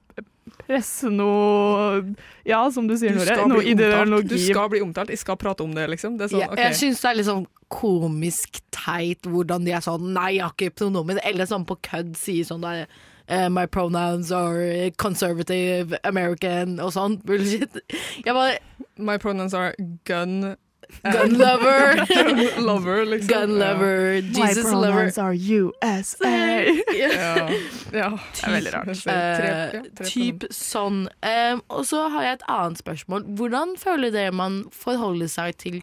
presse 0.66 1.10
noe 1.12 2.14
Ja, 2.46 2.60
som 2.72 2.88
du 2.88 2.96
sier, 2.98 3.14
Nore. 3.16 3.36
Noe 3.48 3.64
ideologi. 3.64 4.28
du 4.28 4.38
skal 4.40 4.70
bli 4.72 4.82
omtalt. 4.84 5.12
Jeg 5.12 5.22
skal 5.22 5.38
prate 5.40 5.64
om 5.64 5.74
det, 5.74 5.86
liksom. 5.92 6.18
Det 6.18 6.28
er 6.28 6.34
sånn, 6.34 6.42
yeah. 6.44 6.52
okay. 6.52 6.68
Jeg 6.68 6.80
syns 6.82 7.02
det 7.02 7.10
er 7.10 7.18
litt 7.20 7.30
sånn 7.30 7.46
komisk 7.74 8.60
teit 8.74 9.26
hvordan 9.26 9.64
de 9.66 9.72
er 9.74 9.82
sånn 9.84 10.12
Nei, 10.14 10.36
jeg 10.36 10.46
har 10.46 10.54
ikke 10.54 10.78
pronomen. 10.84 11.20
Eller 11.26 11.48
sånn 11.50 11.66
på 11.68 11.78
kødd 11.88 12.14
sier 12.20 12.46
sånn 12.48 12.64
der 12.64 12.84
eh, 12.84 13.48
My 13.52 13.66
pronouns 13.66 14.32
are 14.34 14.90
conservative 15.00 15.98
American 16.04 16.78
og 16.82 16.94
sånn 16.96 17.18
bullshit. 17.26 17.80
Jeg 18.24 18.36
bare 18.36 18.60
My 19.00 19.18
pronouns 19.18 19.56
are 19.56 19.74
gun 20.08 20.54
Gun 21.02 21.34
lover. 21.38 22.06
gun 22.14 22.64
lover, 22.64 23.04
liksom. 23.04 23.28
Gun 23.28 23.58
lover, 23.58 24.22
My 24.22 24.48
Jesus 24.48 24.64
lover. 24.72 24.92
pronouns 24.92 25.18
are 25.18 25.34
USA. 25.34 26.34
Ja. 26.94 27.48
ja. 27.92 28.10
Det 28.34 28.44
er 28.46 28.52
veldig 28.54 28.72
rart. 28.74 28.92
Ja, 29.06 29.18
tre 29.36 30.06
typ 30.08 30.46
sånn. 30.54 31.04
Um, 31.24 31.62
og 31.68 31.84
så 31.88 32.06
har 32.14 32.24
jeg 32.28 32.38
et 32.38 32.46
annet 32.48 32.80
spørsmål. 32.80 33.26
Hvordan 33.38 33.74
føler 33.80 34.14
dere 34.14 34.32
man 34.34 34.62
forholder 34.72 35.30
seg 35.30 35.58
til 35.60 35.80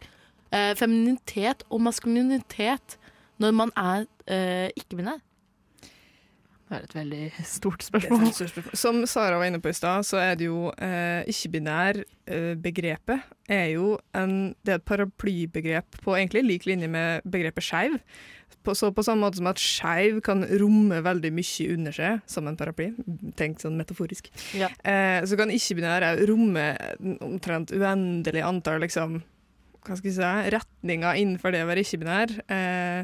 uh, 0.54 0.72
femininitet 0.80 1.66
og 1.70 1.84
maskulinitet 1.86 2.98
når 3.42 3.58
man 3.58 3.76
er 3.78 4.08
uh, 4.32 4.70
ikke-binær? 4.78 5.22
Det 6.72 6.78
er 6.78 6.84
et 6.88 6.94
veldig 6.96 7.26
stort 7.44 7.84
spørsmål. 7.84 8.30
stort 8.32 8.54
spørsmål. 8.54 8.76
Som 8.86 9.02
Sara 9.12 9.36
var 9.42 9.50
inne 9.52 9.60
på 9.60 9.68
i 9.68 9.76
stad, 9.76 10.06
så 10.08 10.22
er 10.24 10.38
det 10.40 10.46
jo 10.48 10.70
eh, 10.80 11.28
ikke-binær-begrepet 11.28 13.26
er 13.52 13.66
jo 13.74 13.98
en, 14.16 14.54
det 14.64 14.72
er 14.72 14.80
et 14.80 14.86
paraplybegrep 14.88 15.98
på 16.06 16.16
egentlig 16.16 16.46
lik 16.48 16.68
linje 16.70 16.88
med 16.92 17.26
begrepet 17.28 17.66
skeiv. 17.66 17.98
På, 18.64 18.76
så 18.78 18.92
på 18.94 19.02
samme 19.04 19.26
måte 19.26 19.40
som 19.40 19.48
at 19.50 19.60
skeiv 19.60 20.20
kan 20.24 20.44
romme 20.62 21.00
veldig 21.04 21.32
mye 21.34 21.68
under 21.74 21.96
seg, 21.96 22.20
som 22.30 22.48
en 22.48 22.58
paraply, 22.60 22.92
tenkt 23.40 23.64
sånn 23.66 23.78
metaforisk, 23.80 24.30
Ja. 24.60 24.70
eh, 24.86 25.20
så 25.26 25.36
kan 25.40 25.50
ikke-binær 25.52 26.06
romme 26.30 26.68
omtrent 27.26 27.72
uendelig 27.74 28.44
antall 28.46 28.80
liksom, 28.86 29.22
hva 29.82 29.98
skal 29.98 30.12
jeg 30.12 30.18
si, 30.20 30.32
retninger 30.54 31.18
innenfor 31.24 31.52
det 31.56 31.64
å 31.66 31.70
være 31.72 31.82
ikke-binær. 31.84 32.30
Eh, 32.54 33.04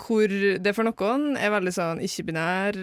hvor 0.00 0.28
det 0.62 0.74
for 0.76 0.88
noen 0.88 1.36
er 1.40 1.54
veldig 1.54 1.72
sånn 1.74 2.02
ikke-binær 2.04 2.78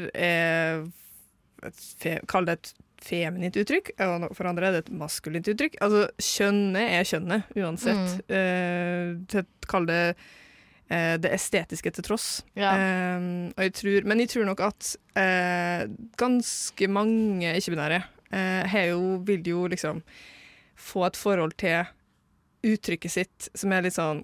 Kall 2.28 2.48
det 2.50 2.56
et 2.58 2.72
feminint 3.04 3.58
uttrykk, 3.60 3.94
og 4.04 4.30
for 4.36 4.48
andre 4.50 4.70
er 4.70 4.78
det 4.78 4.86
et 4.86 4.94
maskulint 4.96 5.48
uttrykk. 5.52 5.76
Altså, 5.84 6.06
kjønnet 6.24 6.96
er 6.98 7.08
kjønnet, 7.08 7.52
uansett. 7.60 8.24
Eh, 8.32 9.44
kall 9.70 9.88
det 9.90 10.00
eh, 10.14 11.16
det 11.24 11.34
estetiske 11.36 11.94
til 11.98 12.08
tross. 12.08 12.28
Ja. 12.60 12.74
Eh, 12.78 13.28
og 13.52 13.66
jeg 13.66 13.76
tror, 13.80 14.08
men 14.10 14.24
jeg 14.24 14.34
tror 14.34 14.48
nok 14.50 14.64
at 14.70 14.94
eh, 15.20 15.88
ganske 16.20 16.92
mange 16.92 17.56
ikke-binære 17.60 18.00
eh, 18.32 18.78
jo, 18.90 19.18
vil 19.28 19.52
jo 19.52 19.68
liksom 19.72 20.04
få 20.80 21.08
et 21.10 21.20
forhold 21.20 21.58
til 21.60 21.84
uttrykket 22.64 23.12
sitt 23.12 23.52
som 23.56 23.76
er 23.76 23.84
litt 23.86 23.98
sånn 23.98 24.24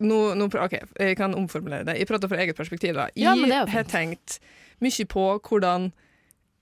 nå, 0.00 0.34
nå, 0.34 0.48
OK, 0.58 0.74
jeg 0.98 1.16
kan 1.16 1.34
omformulere 1.34 1.84
det. 1.86 1.98
Jeg 2.00 2.06
prater 2.10 2.28
fra 2.28 2.36
eget 2.42 2.56
perspektiv. 2.56 2.94
da. 2.94 3.08
Jeg 3.14 3.24
Ja, 3.24 3.34
men 3.34 3.48
det 3.50 3.56
er 3.56 3.66
har 3.74 3.84
tenkt 3.84 4.38
mye 4.80 5.04
på 5.06 5.26
hvordan 5.42 5.92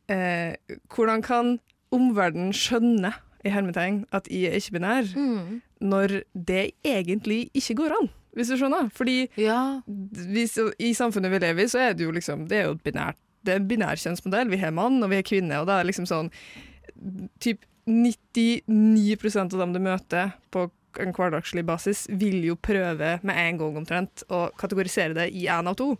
eh, 0.08 0.54
Hvordan 0.94 1.23
kan 1.23 1.58
omverdenen 1.92 2.52
skjønne 2.52 3.12
i 3.44 3.49
hermetegn 3.50 4.04
at 4.12 4.26
jeg 4.30 4.50
er 4.50 4.56
ikke-binær, 4.61 5.12
Mm. 5.16 5.61
når 5.80 6.23
det 6.35 6.73
egentlig 6.85 7.50
ikke 7.54 7.75
går 7.76 7.92
an, 8.00 8.08
hvis 8.35 8.49
du 8.49 8.56
skjønner? 8.56 8.90
Fordi 8.92 9.28
hvis, 10.32 10.58
i 10.78 10.92
samfunnet 10.94 11.30
vi 11.30 11.38
lever 11.38 11.62
i, 11.64 11.68
så 11.68 11.78
er 11.78 11.92
det 11.94 12.04
jo 12.04 12.11
liksom 12.11 12.49
Det 12.49 12.58
er 12.58 12.64
jo 12.66 12.73
et 12.73 12.82
binært 12.82 13.16
det 13.46 13.52
er 13.54 13.61
en 13.61 13.68
binær 13.68 13.94
kjønnsmodell. 13.94 14.49
Vi 14.50 14.56
har 14.58 14.73
mann, 14.75 15.02
og 15.04 15.11
vi 15.11 15.14
har 15.20 15.23
kvinne, 15.23 15.61
og 15.61 15.68
det 15.68 15.75
er 15.78 15.85
liksom 15.87 16.06
sånn 16.11 16.30
typ 17.38 17.61
99% 17.87 19.54
av 19.54 19.61
dem 19.61 19.73
du 19.73 19.78
møter 19.78 20.32
på 20.50 20.66
en 21.03 21.15
hverdagslig 21.17 21.65
basis, 21.67 22.07
vil 22.09 22.45
jo 22.47 22.57
prøve 22.59 23.17
med 23.26 23.43
en 23.43 23.61
gang 23.61 23.81
omtrent 23.83 24.25
å 24.33 24.47
kategorisere 24.59 25.17
det 25.17 25.31
i 25.37 25.47
én 25.53 25.69
av 25.71 25.76
to. 25.79 25.95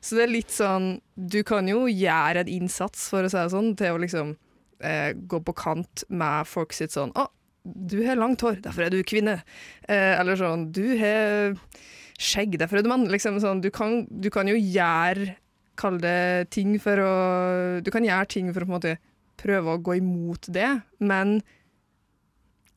Så 0.00 0.16
det 0.16 0.22
er 0.24 0.32
litt 0.32 0.52
sånn 0.54 0.94
Du 1.12 1.42
kan 1.44 1.66
jo 1.68 1.84
gjøre 1.84 2.40
en 2.40 2.48
innsats, 2.48 3.10
for 3.12 3.26
å 3.26 3.30
si 3.30 3.36
det 3.36 3.52
sånn, 3.52 3.74
til 3.76 3.96
å 3.96 4.00
liksom 4.00 4.32
eh, 4.80 5.12
gå 5.12 5.42
på 5.44 5.54
kant 5.58 6.04
med 6.08 6.48
folk 6.48 6.72
sitt 6.72 6.96
sånn 6.96 7.12
Å, 7.12 7.26
du 7.64 7.98
har 8.06 8.16
langt 8.16 8.40
hår, 8.40 8.62
derfor 8.64 8.86
er 8.86 8.94
du 8.94 9.02
kvinne. 9.04 9.42
Eh, 9.84 10.16
eller 10.16 10.40
sånn 10.40 10.70
Du 10.72 10.96
har 11.00 11.52
skjegg, 12.20 12.56
derfor 12.60 12.80
er 12.80 12.84
du 12.84 12.90
mann. 12.92 13.08
Liksom 13.12 13.38
sånn, 13.42 13.62
du, 13.64 13.70
kan, 13.74 14.04
du 14.08 14.30
kan 14.32 14.48
jo 14.48 14.56
gjøre 14.56 15.34
Kall 15.80 15.96
det 16.02 16.50
ting 16.52 16.74
for 16.82 17.00
å 17.00 17.12
Du 17.84 17.92
kan 17.92 18.04
gjøre 18.04 18.28
ting 18.28 18.50
for 18.52 18.64
å 18.64 18.68
på 18.68 18.72
en 18.72 18.78
måte 18.78 18.98
prøve 19.40 19.72
å 19.72 19.80
gå 19.80 19.94
imot 19.96 20.50
det, 20.52 20.68
men 21.00 21.38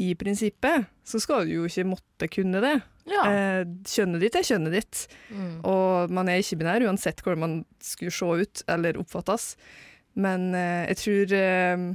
i 0.03 0.13
prinsippet 0.19 0.88
så 1.07 1.19
skal 1.24 1.45
du 1.48 1.53
jo 1.57 1.65
ikke 1.69 1.86
måtte 1.88 2.27
kunne 2.31 2.62
det. 2.63 2.74
Ja. 3.12 3.24
Eh, 3.27 3.63
kjønnet 3.89 4.22
ditt 4.24 4.36
er 4.39 4.45
kjønnet 4.48 4.75
ditt, 4.77 5.01
Mm. 5.33 5.57
og 5.67 6.12
man 6.15 6.29
er 6.31 6.39
ikke-binær 6.43 6.86
uansett 6.88 7.19
hvordan 7.24 7.39
man 7.43 7.55
skulle 7.83 8.12
se 8.15 8.25
ut 8.43 8.63
eller 8.72 9.00
oppfattes. 9.01 9.55
Men 10.15 10.53
eh, 10.55 10.86
jeg 10.93 10.98
tror 11.01 11.33
eh, 11.39 11.86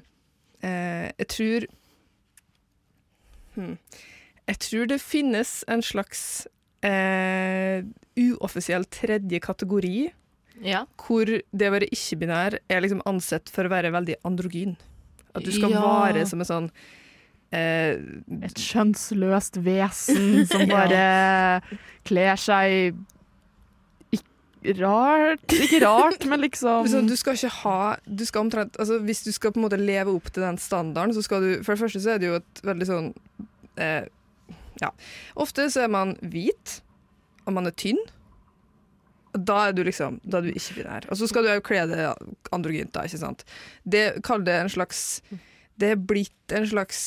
eh, 0.68 1.10
Jeg 1.18 1.28
tror 1.30 1.66
hmm, 3.56 3.76
Jeg 4.48 4.58
tror 4.64 4.88
det 4.90 5.00
finnes 5.02 5.52
en 5.68 5.82
slags 5.84 6.22
eh, 6.84 7.82
uoffisiell 8.18 8.84
tredje 8.90 9.40
kategori 9.44 10.08
Ja. 10.64 10.84
hvor 10.98 11.24
det 11.30 11.68
å 11.68 11.74
være 11.76 11.86
ikke-binær 11.94 12.58
er 12.68 12.80
liksom 12.82 13.02
ansett 13.06 13.48
for 13.54 13.68
å 13.68 13.70
være 13.70 13.92
veldig 13.94 14.16
androgyn. 14.26 14.76
At 15.34 15.44
du 15.44 15.52
skal 15.54 15.70
Ja. 15.70 15.80
vare 15.84 16.26
som 16.26 16.40
en 16.42 16.46
sånn 16.48 16.70
eh, 17.52 17.98
Et 18.42 18.64
kjønnsløst 18.64 19.60
vesen 19.64 20.44
som 20.50 20.66
bare 20.74 21.60
kler 22.08 22.40
seg 22.40 22.98
rart 24.78 25.54
Ikke 25.54 25.80
rart, 25.84 26.24
men 26.26 26.42
liksom 26.42 26.88
så 26.90 27.00
du 27.06 27.14
skal 27.16 27.38
ikke 27.38 27.52
ha 27.62 27.80
du 28.04 28.24
skal 28.26 28.46
omtrent, 28.46 28.76
altså, 28.78 28.98
Hvis 29.06 29.22
du 29.22 29.32
skal 29.32 29.52
på 29.54 29.60
en 29.60 29.68
måte 29.68 29.78
leve 29.80 30.12
opp 30.12 30.30
til 30.32 30.42
den 30.42 30.58
standarden, 30.58 31.14
så 31.14 31.22
skal 31.22 31.44
du 31.44 31.50
For 31.62 31.74
det 31.74 31.82
første 31.84 32.02
så 32.02 32.14
er 32.14 32.22
det 32.22 32.30
jo 32.30 32.38
et 32.40 32.62
veldig 32.66 32.88
sånn 32.88 33.10
eh, 33.78 34.04
Ja. 34.82 34.92
Ofte 35.38 35.68
så 35.70 35.86
er 35.86 35.90
man 35.90 36.16
hvit, 36.22 36.80
og 37.46 37.54
man 37.56 37.66
er 37.66 37.74
tynn. 37.74 37.98
Da 39.34 39.68
er 39.68 39.74
du 39.74 39.82
liksom 39.86 40.20
Da 40.24 40.38
er 40.38 40.48
du 40.48 40.52
ikke 40.52 40.80
binær. 40.80 41.08
Og 41.10 41.18
så 41.18 41.28
skal 41.30 41.46
du 41.46 41.50
jo 41.50 41.64
kle 41.66 41.84
det 41.90 42.04
androgynt, 42.54 42.92
da, 42.94 43.06
ikke 43.06 43.22
sant. 43.22 43.44
Det 43.84 44.22
Kall 44.26 44.46
det 44.46 44.54
en 44.62 44.72
slags 44.72 45.22
det 45.78 45.92
er 45.94 46.00
blitt 46.10 46.52
en 46.58 46.64
slags 46.66 47.00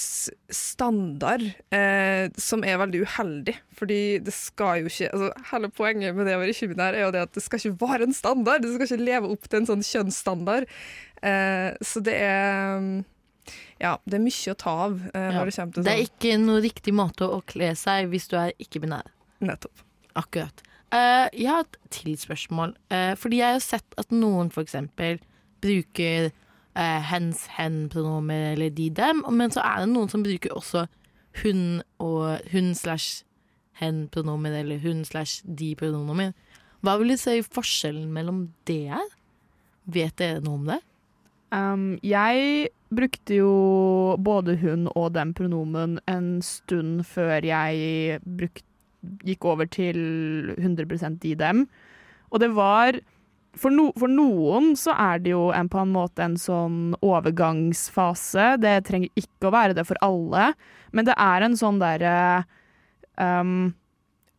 standard 0.56 1.44
eh, 1.76 2.30
som 2.40 2.64
er 2.64 2.78
veldig 2.80 3.02
uheldig. 3.04 3.56
Fordi 3.76 3.98
det 4.24 4.34
skal 4.36 4.82
jo 4.84 4.92
ikke 4.92 5.10
altså, 5.12 5.32
Hele 5.52 5.70
poenget 5.76 6.16
med 6.16 6.30
det 6.30 6.36
å 6.38 6.42
være 6.44 6.54
ikke-binær 6.56 6.96
er 6.96 7.04
jo 7.06 7.14
det 7.16 7.24
at 7.26 7.34
det 7.36 7.44
skal 7.44 7.60
ikke 7.60 7.82
være 7.84 8.08
en 8.08 8.16
standard. 8.16 8.64
Det 8.64 8.72
skal 8.76 8.88
ikke 8.88 9.08
leve 9.10 9.32
opp 9.34 9.50
til 9.50 9.60
en 9.62 9.68
sånn 9.74 9.84
kjønnsstandard. 9.84 10.70
Eh, 11.22 11.70
så 11.84 12.04
det 12.06 12.16
er 12.24 13.04
Ja, 13.82 13.96
det 14.08 14.18
er 14.20 14.24
mye 14.24 14.54
å 14.54 14.58
ta 14.64 14.76
av 14.88 15.00
eh, 15.12 15.32
Ja. 15.36 15.44
det 15.44 15.54
til 15.58 15.84
Det 15.84 15.92
er 15.92 16.04
sånn. 16.06 16.12
ikke 16.12 16.36
noe 16.46 16.62
riktig 16.64 16.94
måte 16.96 17.28
å 17.28 17.42
kle 17.46 17.74
seg 17.76 18.08
hvis 18.14 18.30
du 18.32 18.38
er 18.40 18.54
ikke-binær. 18.62 19.10
Nettopp. 19.42 19.84
Akkurat. 20.16 20.64
eh, 20.92 21.28
jeg 21.34 21.48
har 21.48 21.62
et 21.68 21.78
tilspørsmål. 21.90 22.76
Eh, 22.92 23.16
fordi 23.16 23.38
jeg 23.44 23.54
har 23.58 23.60
sett 23.60 23.98
at 23.98 24.12
noen 24.12 24.50
for 24.52 24.64
eksempel 24.64 25.20
bruker 25.62 26.32
eh, 26.76 27.02
hens, 27.12 27.46
hen-pronomer 27.58 28.54
eller 28.54 28.70
de, 28.76 28.90
dem, 28.90 29.24
men 29.30 29.54
så 29.54 29.64
er 29.66 29.84
det 29.84 29.92
noen 29.94 30.12
som 30.12 30.24
bruker 30.26 30.54
også 30.56 30.86
hun 31.42 31.82
og 32.04 32.42
hun 32.52 32.74
slash 32.76 33.24
hen-pronomer 33.82 34.60
eller 34.62 34.82
hun 34.84 35.04
slash 35.08 35.42
de-pronomer. 35.46 36.34
Hva 36.82 36.98
vil 37.00 37.14
du 37.14 37.20
si 37.20 37.42
forskjellen 37.46 38.10
mellom 38.14 38.48
det 38.70 38.88
er? 38.98 39.12
Vet 39.92 40.18
dere 40.22 40.42
noe 40.44 40.60
om 40.60 40.70
det? 40.70 40.80
Um, 41.52 41.88
jeg 42.06 42.70
brukte 42.96 43.36
jo 43.42 43.52
både 44.24 44.56
hun 44.62 44.88
og 44.96 45.12
den 45.16 45.34
pronomen 45.36 45.98
en 46.08 46.40
stund 46.46 47.04
før 47.08 47.44
jeg 47.44 48.22
brukte, 48.24 48.68
gikk 49.26 49.48
over 49.50 49.66
til 49.66 49.98
100% 50.60 51.18
de 51.24 51.34
dem. 51.36 51.64
Og 52.30 52.40
det 52.44 52.52
var 52.56 53.00
for, 53.58 53.74
no, 53.74 53.90
for, 54.00 54.12
noen 54.12 54.72
så 54.80 54.94
er 54.96 55.22
det 55.24 55.34
jo 55.34 55.50
en, 55.56 55.70
på 55.72 55.82
en 55.82 55.92
måte 55.92 56.24
en 56.24 56.38
sånn 56.40 56.96
overgangsfase. 57.04 58.56
Det 58.64 58.78
trenger 58.88 59.12
ikke 59.20 59.50
å 59.50 59.54
være 59.56 59.76
det 59.78 59.86
for 59.90 60.00
alle, 60.06 60.52
men 60.96 61.08
det 61.08 61.18
er 61.20 61.46
en 61.46 61.58
sånn 61.60 61.80
derre 61.82 62.16
um, 63.20 63.72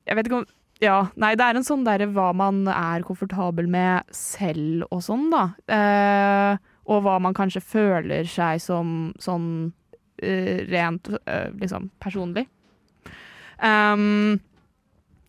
Jeg 0.09 0.19
vet 0.19 0.29
ikke 0.29 0.43
om 0.43 0.51
ja, 0.83 0.97
nei, 1.15 1.37
det 1.39 1.47
er 1.47 1.55
en 1.59 1.67
sånn 1.67 1.85
derre 1.87 2.09
hva 2.11 2.33
man 2.35 2.65
er 2.67 3.05
komfortabel 3.07 3.69
med 3.71 4.09
selv 4.17 4.89
og 4.89 5.05
sånn, 5.07 5.29
da. 5.31 5.45
Uh, 5.71 6.57
og 6.91 7.05
hva 7.05 7.21
man 7.23 7.37
kanskje 7.39 7.63
føler 7.63 8.27
seg 8.27 8.59
som 8.65 9.13
sånn 9.23 9.47
uh, 9.71 10.57
rent 10.73 11.13
uh, 11.15 11.53
liksom 11.61 11.87
personlig. 12.03 12.49
Um, 13.63 14.41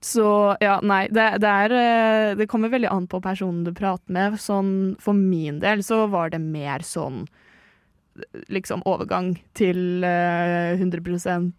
så 0.03 0.27
ja, 0.59 0.77
nei, 0.83 1.05
det, 1.15 1.25
det, 1.39 1.49
er 1.49 1.73
uh, 1.73 2.35
Det 2.35 2.47
kommer 2.51 2.71
veldig 2.73 2.89
an 2.91 3.07
på 3.07 3.21
personen 3.23 3.63
du 3.63 3.71
prater 3.75 4.11
med. 4.11 4.35
Sånn 4.41 4.95
for 5.01 5.15
min 5.15 5.61
del 5.63 5.83
så 5.85 6.03
var 6.11 6.33
det 6.33 6.41
mer 6.43 6.83
sånn 6.85 7.23
liksom 8.53 8.83
overgang 8.85 9.31
til 9.57 10.03
100% 10.05 11.49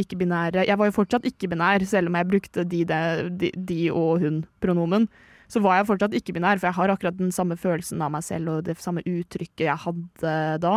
ikke-binære 0.00 0.64
Jeg 0.64 0.78
var 0.80 0.88
jo 0.88 0.94
fortsatt 0.96 1.26
ikke-binær, 1.28 1.84
selv 1.86 2.08
om 2.08 2.16
jeg 2.16 2.28
brukte 2.30 2.64
de, 2.64 2.80
de, 2.88 3.50
de 3.52 3.82
og 3.92 4.22
hun-pronomen. 4.22 5.04
Så 5.48 5.60
var 5.64 5.78
jeg 5.78 5.88
fortsatt 5.88 6.16
ikke-binær, 6.16 6.58
for 6.58 6.68
jeg 6.68 6.76
har 6.76 6.92
akkurat 6.92 7.18
den 7.20 7.32
samme 7.32 7.56
følelsen 7.56 8.02
av 8.04 8.12
meg 8.12 8.24
selv 8.26 8.52
og 8.52 8.64
det 8.66 8.76
samme 8.82 9.04
uttrykket 9.06 9.66
jeg 9.68 9.82
hadde 9.84 10.34
da. 10.64 10.74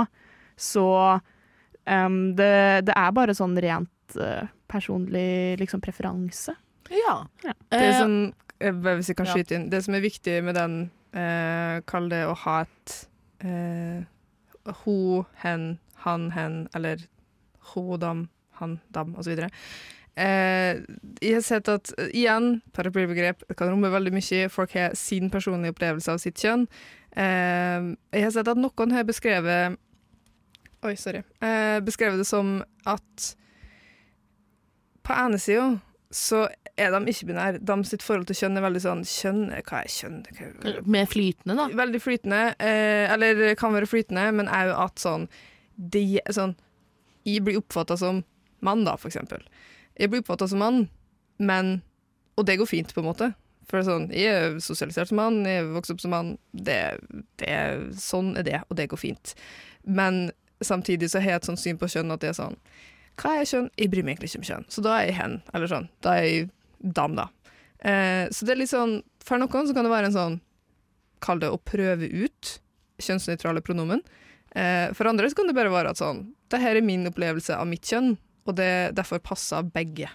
Så 0.56 0.86
um, 1.90 2.20
det, 2.38 2.54
det, 2.88 2.96
er 2.96 3.16
bare 3.18 3.36
sånn 3.36 3.58
rent 3.64 4.20
uh, 4.20 4.46
personlig 4.72 5.58
liksom 5.60 5.84
preferanse. 5.84 6.56
Ja. 6.92 7.16
ja. 7.46 7.54
Det, 7.72 7.94
som, 7.98 8.18
hvis 8.60 9.12
jeg 9.12 9.20
kan 9.20 9.30
skyte 9.30 9.58
inn, 9.58 9.70
det 9.72 9.84
som 9.86 9.96
er 9.98 10.04
viktig 10.04 10.42
med 10.46 10.58
den, 10.60 10.76
eh, 11.16 11.80
kall 11.88 12.12
det 12.12 12.26
å 12.28 12.36
ha 12.44 12.58
et 12.66 12.98
eh, 13.48 14.04
ho, 14.84 15.24
hen, 15.44 15.72
han, 16.06 16.30
hen, 16.36 16.62
eller 16.78 17.08
ho, 17.72 17.86
dam, 18.02 18.28
han, 18.60 18.80
dam, 18.94 19.16
osv. 19.20 19.48
Eh, 20.20 20.82
jeg 21.24 21.38
har 21.38 21.46
sett 21.46 21.70
at 21.72 21.94
uh, 21.96 22.10
igjen, 22.12 22.58
paraplybegrep 22.76 23.46
kan 23.56 23.72
romme 23.72 23.92
veldig 23.94 24.14
mye. 24.14 24.50
Folk 24.52 24.76
har 24.76 24.98
sin 25.00 25.32
personlige 25.34 25.76
opplevelse 25.76 26.12
av 26.12 26.20
sitt 26.22 26.42
kjønn. 26.42 26.68
Eh, 27.12 27.92
jeg 28.16 28.26
har 28.26 28.36
sett 28.36 28.52
at 28.52 28.60
noen 28.60 28.94
har 28.96 29.08
beskrevet 29.08 29.80
Oi, 30.82 30.96
sorry. 30.98 31.20
Eh, 31.46 31.78
beskrevet 31.86 32.18
det 32.18 32.26
som 32.26 32.56
at 32.90 33.26
på 35.06 35.14
ene 35.14 35.38
sida 35.38 35.68
så 36.10 36.48
er 36.80 36.94
de 36.94 37.12
ikke-binære. 37.12 37.62
De 37.68 37.76
sitt 37.88 38.04
forhold 38.06 38.28
til 38.30 38.38
kjønn 38.40 38.60
er 38.60 38.66
veldig 38.66 38.82
sånn 38.84 39.04
Kjønn 39.08 39.42
Hva 39.68 39.82
er 39.82 39.92
kjønn? 39.92 40.20
Hva 40.38 40.50
er... 40.70 40.80
Mer 40.86 41.10
flytende, 41.10 41.58
da? 41.58 41.68
Veldig 41.82 42.02
flytende. 42.02 42.42
eller 42.60 43.56
kan 43.60 43.76
være 43.76 43.90
flytende, 43.90 44.28
men 44.38 44.52
òg 44.52 44.74
at 44.76 45.02
sånn 45.02 45.28
de, 45.76 46.22
sånn, 46.30 46.56
Jeg 47.26 47.44
blir 47.46 47.62
oppfatta 47.62 47.98
som 47.98 48.24
mann, 48.62 48.84
da, 48.86 48.96
for 49.00 49.10
eksempel. 49.10 49.44
Jeg 49.98 50.12
blir 50.12 50.22
oppfatta 50.24 50.48
som 50.48 50.62
mann, 50.62 50.84
men 51.40 51.82
Og 52.38 52.46
det 52.48 52.58
går 52.58 52.70
fint, 52.70 52.94
på 52.94 53.02
en 53.02 53.10
måte. 53.10 53.34
For 53.70 53.84
sånn, 53.86 54.08
jeg 54.16 54.32
er 54.32 54.56
sosialisert 54.64 55.12
som 55.12 55.20
mann, 55.20 55.44
jeg 55.46 55.62
er 55.62 55.68
vokst 55.76 55.92
opp 55.94 56.00
som 56.02 56.14
mann. 56.16 56.30
Det, 56.52 56.98
det, 57.38 57.52
sånn 58.00 58.34
er 58.40 58.48
det, 58.48 58.62
og 58.70 58.80
det 58.80 58.88
går 58.90 58.98
fint. 58.98 59.34
Men 59.84 60.32
samtidig 60.64 61.12
så 61.12 61.22
har 61.22 61.36
jeg 61.36 61.42
et 61.42 61.50
sånt 61.52 61.62
syn 61.62 61.80
på 61.82 61.90
kjønn 61.92 62.14
at 62.14 62.24
det 62.24 62.32
er 62.32 62.38
sånn 62.38 62.58
Hva 63.20 63.36
er 63.42 63.50
kjønn? 63.50 63.70
Jeg 63.78 63.92
bryr 63.92 64.06
meg 64.08 64.16
egentlig 64.16 64.32
ikke 64.32 64.42
om 64.42 64.48
kjønn. 64.50 64.68
Så 64.72 64.84
da 64.86 64.96
er 64.98 65.10
jeg 65.10 65.18
hen, 65.20 65.38
eller 65.54 65.70
sånn. 65.70 65.88
Da 66.02 66.16
er 66.18 66.28
jeg 66.28 66.50
dam, 66.82 67.16
da. 67.18 67.30
Eh, 67.80 68.28
så 68.34 68.46
det 68.46 68.56
er 68.56 68.62
litt 68.62 68.70
sånn 68.70 69.00
For 69.26 69.42
noen 69.42 69.66
så 69.66 69.74
kan 69.74 69.88
det 69.88 69.94
være 69.94 70.12
en 70.12 70.14
sånn 70.14 70.36
Kall 71.22 71.40
det 71.42 71.50
å 71.50 71.58
prøve 71.58 72.06
ut 72.06 72.52
kjønnsnøytrale 73.02 73.64
pronomen. 73.66 74.04
Eh, 74.54 74.92
for 74.94 75.10
andre 75.10 75.30
så 75.30 75.40
kan 75.40 75.50
det 75.50 75.56
bare 75.58 75.74
være 75.74 75.94
at 75.94 76.02
sånn 76.02 76.24
Det 76.52 76.60
her 76.62 76.78
er 76.78 76.86
min 76.86 77.08
opplevelse 77.10 77.56
av 77.58 77.66
mitt 77.70 77.88
kjønn, 77.90 78.16
og 78.46 78.58
det 78.58 78.94
derfor 78.98 79.22
passer 79.24 79.66
begge. 79.66 80.10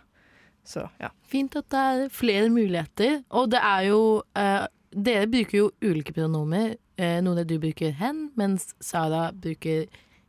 Så, 0.67 0.83
ja. 0.99 1.13
Fint 1.31 1.55
at 1.59 1.69
det 1.71 1.83
er 1.91 2.09
flere 2.13 2.51
muligheter. 2.51 3.21
Og 3.39 3.51
det 3.55 3.63
er 3.63 3.87
jo 3.89 4.01
eh, 4.39 4.67
Dere 4.97 5.29
bruker 5.31 5.59
jo 5.59 5.71
ulike 5.85 6.15
pronomer. 6.17 6.75
Eh, 6.97 7.19
noen 7.23 7.43
av 7.43 7.49
du 7.49 7.59
bruker 7.61 7.95
hen, 7.99 8.31
mens 8.39 8.71
Sara 8.81 9.29
bruker 9.33 9.87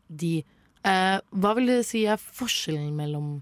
de. 0.07 0.41
Eh, 0.87 1.17
hva 1.31 1.53
vil 1.57 1.69
dere 1.71 1.85
si 1.87 2.03
er 2.09 2.19
forskjellen 2.19 2.91
mellom 2.97 3.37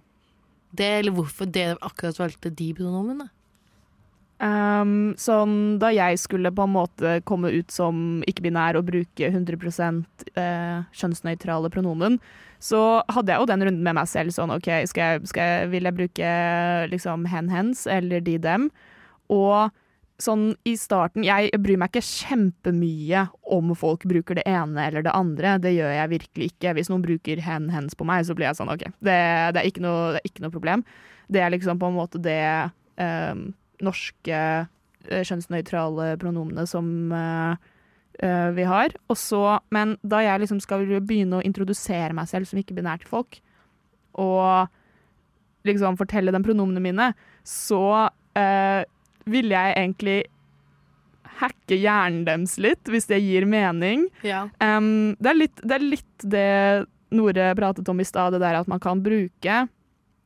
det, 0.77 0.91
eller 0.99 1.15
hvorfor 1.15 1.49
dere 1.49 1.79
akkurat 1.85 2.19
valgte 2.21 2.53
de 2.53 2.71
pronomene? 2.77 3.29
Um, 4.35 5.13
sånn 5.15 5.77
da 5.79 5.93
jeg 5.95 6.17
skulle 6.19 6.51
på 6.51 6.65
en 6.65 6.73
måte 6.73 7.13
komme 7.29 7.53
ut 7.55 7.71
som 7.71 8.19
ikke-binær 8.27 8.75
og 8.75 8.89
bruke 8.89 9.29
100 9.29 10.03
eh, 10.35 10.81
kjønnsnøytrale 10.91 11.71
pronomen, 11.71 12.19
så 12.59 12.99
hadde 13.07 13.31
jeg 13.31 13.39
jo 13.39 13.47
den 13.47 13.63
runden 13.63 13.87
med 13.87 13.95
meg 13.95 14.09
selv. 14.11 14.35
Sånn 14.35 14.51
OK, 14.51 14.67
skal 14.91 15.15
jeg, 15.15 15.31
skal 15.31 15.51
jeg, 15.51 15.71
vil 15.71 15.87
jeg 15.87 15.97
bruke 16.01 16.33
liksom 16.91 17.25
hen-hens 17.31 17.85
eller 17.87 18.23
de-dem? 18.25 18.67
Og 19.31 19.71
sånn 20.21 20.53
i 20.63 20.77
starten 20.79 21.25
Jeg 21.27 21.51
bryr 21.59 21.79
meg 21.81 21.91
ikke 21.91 22.05
kjempemye 22.07 23.25
om 23.51 23.73
folk 23.75 24.05
bruker 24.07 24.39
det 24.39 24.45
ene 24.47 24.87
eller 24.87 25.03
det 25.03 25.15
andre. 25.15 25.57
Det 25.59 25.73
gjør 25.75 25.91
jeg 25.91 26.11
virkelig 26.13 26.47
ikke. 26.53 26.75
Hvis 26.77 26.91
noen 26.91 27.03
bruker 27.03 27.41
hen-hens 27.43 27.97
på 27.99 28.07
meg, 28.07 28.23
så 28.27 28.35
blir 28.37 28.47
jeg 28.47 28.59
sånn 28.59 28.71
OK, 28.71 28.87
det, 29.03 29.17
det, 29.55 29.59
er, 29.59 29.67
ikke 29.67 29.83
noe, 29.83 30.15
det 30.15 30.21
er 30.21 30.31
ikke 30.31 30.45
noe 30.45 30.55
problem. 30.55 30.85
Det 31.27 31.43
er 31.43 31.51
liksom 31.51 31.81
på 31.81 31.89
en 31.89 31.97
måte 31.97 32.21
det 32.23 32.39
eh, 33.01 33.43
norske 33.83 34.41
kjønnsnøytrale 35.05 36.15
pronomene 36.21 36.65
som 36.69 36.87
uh, 37.13 37.53
uh, 38.23 38.49
vi 38.55 38.65
har. 38.67 38.95
Også, 39.11 39.41
men 39.75 39.95
da 40.01 40.21
jeg 40.25 40.43
liksom 40.43 40.61
skal 40.63 40.85
begynne 40.95 41.39
å 41.39 41.45
introdusere 41.45 42.15
meg 42.17 42.29
selv 42.31 42.49
som 42.49 42.61
ikke-binær 42.61 43.03
til 43.03 43.11
folk, 43.11 43.39
og 44.21 44.71
liksom 45.67 45.97
fortelle 45.99 46.33
dem 46.33 46.45
pronomene 46.45 46.83
mine, 46.83 47.11
så 47.45 47.83
ville 49.29 49.53
jeg 49.55 49.75
egentlig 49.75 50.23
hacke 51.39 51.75
hjernen 51.75 52.25
deres 52.27 52.57
litt, 52.61 52.89
hvis 52.91 53.07
det 53.09 53.19
gir 53.23 53.45
mening. 53.49 54.09
Ja. 54.23 54.49
Um, 54.63 55.15
det, 55.19 55.29
er 55.31 55.35
litt, 55.39 55.57
det, 55.61 55.73
er 55.75 55.81
litt, 55.83 56.23
det 56.23 56.85
Nore 57.15 57.55
pratet 57.57 57.89
om 57.91 57.99
i 58.01 58.05
stad, 58.07 58.33
det 58.35 58.41
der 58.43 58.55
at 58.59 58.67
man 58.71 58.79
kan 58.83 59.03
bruke 59.03 59.55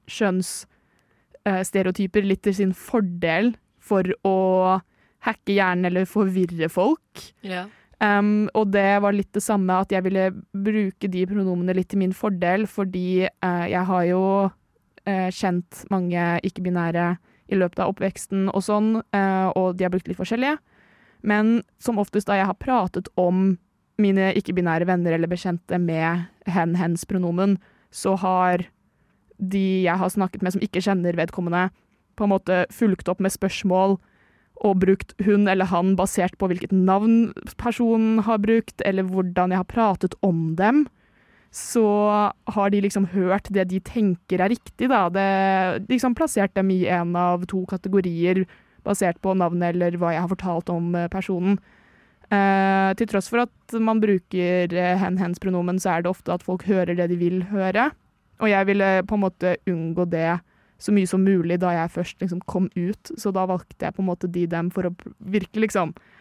kjønnsstereotyper 0.09 2.23
litt 2.25 2.43
til 2.47 2.55
sin 2.62 2.73
fordel 2.73 3.45
for 3.83 4.03
å 4.25 4.38
hacke 5.25 5.53
hjernen 5.53 5.85
eller 5.89 6.05
forvirre 6.09 6.69
folk. 6.71 7.33
Ja. 7.45 7.63
Um, 7.99 8.47
og 8.55 8.71
det 8.71 9.01
var 9.03 9.12
litt 9.15 9.33
det 9.35 9.43
samme, 9.43 9.81
at 9.83 9.91
jeg 9.91 10.03
ville 10.05 10.31
bruke 10.55 11.07
de 11.12 11.25
pronomene 11.27 11.73
litt 11.75 11.89
til 11.91 11.99
min 11.99 12.15
fordel, 12.15 12.63
fordi 12.69 13.27
uh, 13.27 13.65
jeg 13.67 13.83
har 13.89 14.03
jo 14.07 14.21
uh, 14.47 15.29
kjent 15.35 15.83
mange 15.91 16.39
ikke-binære 16.47 17.17
i 17.49 17.57
løpet 17.57 17.81
av 17.81 17.93
oppveksten 17.93 18.49
og 18.53 18.63
sånn, 18.65 18.91
uh, 19.15 19.47
og 19.57 19.77
de 19.77 19.85
har 19.85 19.93
brukt 19.93 20.09
litt 20.09 20.19
forskjellige. 20.19 20.59
Men 21.25 21.59
som 21.81 21.99
oftest 21.99 22.29
da 22.29 22.38
jeg 22.39 22.47
har 22.47 22.59
pratet 22.62 23.09
om 23.19 23.57
mine 23.99 24.31
ikke-binære 24.39 24.88
venner 24.88 25.15
eller 25.15 25.31
bekjente 25.31 25.79
med 25.81 26.29
hen-hens-pronomen, 26.47 27.57
så 27.91 28.15
har 28.21 28.63
de 29.39 29.83
jeg 29.83 29.99
har 29.99 30.12
snakket 30.12 30.43
med 30.43 30.55
som 30.55 30.63
ikke 30.63 30.83
kjenner 30.83 31.17
vedkommende, 31.19 31.69
på 32.15 32.27
en 32.27 32.33
måte 32.33 32.63
fulgt 32.75 33.07
opp 33.12 33.21
med 33.23 33.31
spørsmål 33.31 33.97
og 34.59 34.79
brukt 34.81 35.13
hun 35.23 35.47
eller 35.47 35.69
han 35.71 35.93
basert 35.95 36.35
på 36.39 36.49
hvilket 36.51 36.73
navn 36.75 37.31
personen 37.62 38.19
har 38.27 38.41
brukt, 38.43 38.83
eller 38.83 39.07
hvordan 39.07 39.53
jeg 39.53 39.62
har 39.62 39.69
pratet 39.71 40.17
om 40.25 40.55
dem, 40.59 40.85
så 41.51 41.85
har 42.53 42.69
de 42.69 42.81
liksom 42.85 43.07
hørt 43.09 43.49
det 43.49 43.65
de 43.71 43.79
tenker 43.81 44.41
er 44.43 44.51
riktig, 44.53 44.89
da. 44.91 45.07
Det, 45.09 45.27
de 45.88 45.95
liksom 45.95 46.15
plassert 46.17 46.53
dem 46.57 46.69
i 46.73 46.83
en 46.85 47.15
av 47.17 47.47
to 47.49 47.63
kategorier 47.69 48.43
basert 48.85 49.17
på 49.23 49.33
navnet 49.38 49.73
eller 49.73 49.97
hva 49.99 50.13
jeg 50.13 50.23
har 50.23 50.31
fortalt 50.31 50.69
om 50.73 50.93
personen. 51.12 51.57
Eh, 52.29 52.91
til 52.99 53.09
tross 53.09 53.31
for 53.31 53.41
at 53.47 53.79
man 53.81 54.01
bruker 54.01 54.69
hen-hens-pronomen, 55.01 55.81
så 55.81 55.95
er 55.95 56.05
det 56.05 56.13
ofte 56.13 56.35
at 56.35 56.45
folk 56.45 56.67
hører 56.69 56.93
det 56.97 57.09
de 57.09 57.17
vil 57.17 57.41
høre. 57.49 57.89
Og 58.39 58.51
jeg 58.51 58.69
ville 58.69 58.91
på 59.09 59.17
en 59.17 59.25
måte 59.25 59.57
unngå 59.67 60.05
det 60.13 60.38
så 60.79 60.93
mye 60.95 61.09
som 61.09 61.25
mulig 61.25 61.57
da 61.59 61.73
jeg 61.75 61.91
først 61.91 62.21
liksom 62.23 62.45
kom 62.47 62.69
ut. 62.77 63.12
Så 63.17 63.33
da 63.35 63.43
valgte 63.49 63.89
jeg 63.89 63.97
på 63.97 64.05
en 64.05 64.12
måte 64.12 64.29
de 64.31 64.45
dem 64.47 64.69
for 64.71 64.88
å 64.88 64.95
virkelig 65.19 65.67
liksom 65.67 65.91
eh, 65.97 66.18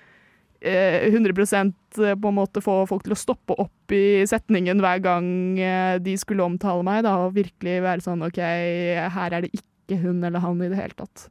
100% 0.58 1.98
på 2.18 2.30
en 2.30 2.34
måte 2.34 2.62
få 2.64 2.80
folk 2.90 3.04
til 3.06 3.14
å 3.14 3.18
stoppe 3.18 3.54
opp 3.62 3.94
i 3.94 4.26
setningen 4.26 4.82
hver 4.82 4.98
gang 5.04 5.28
eh, 5.62 5.96
de 6.02 6.16
skulle 6.18 6.42
omtale 6.42 6.82
meg, 6.86 7.04
da, 7.06 7.14
og 7.22 7.36
virkelig 7.36 7.78
være 7.84 8.02
sånn 8.02 8.26
OK, 8.26 8.40
her 8.42 9.36
er 9.36 9.46
det 9.46 9.52
ikke 9.54 10.00
hun 10.02 10.18
eller 10.26 10.42
han 10.42 10.58
i 10.62 10.70
det 10.72 10.80
hele 10.80 10.98
tatt. 10.98 11.28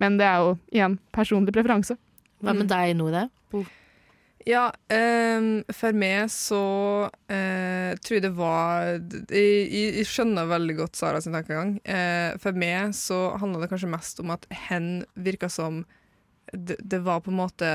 Men 0.00 0.16
det 0.20 0.28
er 0.28 0.44
jo 0.44 0.56
igjen 0.72 0.96
personlig 1.12 1.54
preferanse. 1.56 1.96
Hva 2.40 2.56
med 2.56 2.70
deg, 2.70 2.94
Nore? 2.96 3.28
Ja, 4.48 4.70
um, 4.88 5.48
for 5.76 5.96
meg 5.96 6.30
så 6.32 6.62
uh, 7.12 7.90
tror 8.00 8.16
jeg 8.16 8.24
det 8.24 8.32
var 8.38 8.86
jeg, 8.88 9.26
jeg, 9.36 9.90
jeg 9.98 10.08
skjønner 10.08 10.48
veldig 10.48 10.76
godt 10.78 10.96
Sara 10.96 11.20
sin 11.20 11.36
tankegang. 11.36 11.74
Uh, 11.84 12.38
for 12.40 12.56
meg 12.56 12.94
så 12.96 13.34
handla 13.40 13.60
det 13.60 13.68
kanskje 13.72 13.92
mest 13.92 14.22
om 14.24 14.32
at 14.32 14.48
hen 14.68 15.02
virka 15.20 15.50
som 15.52 15.82
det, 16.52 16.78
det 16.80 17.02
var 17.04 17.20
på 17.24 17.34
en 17.34 17.42
måte 17.42 17.74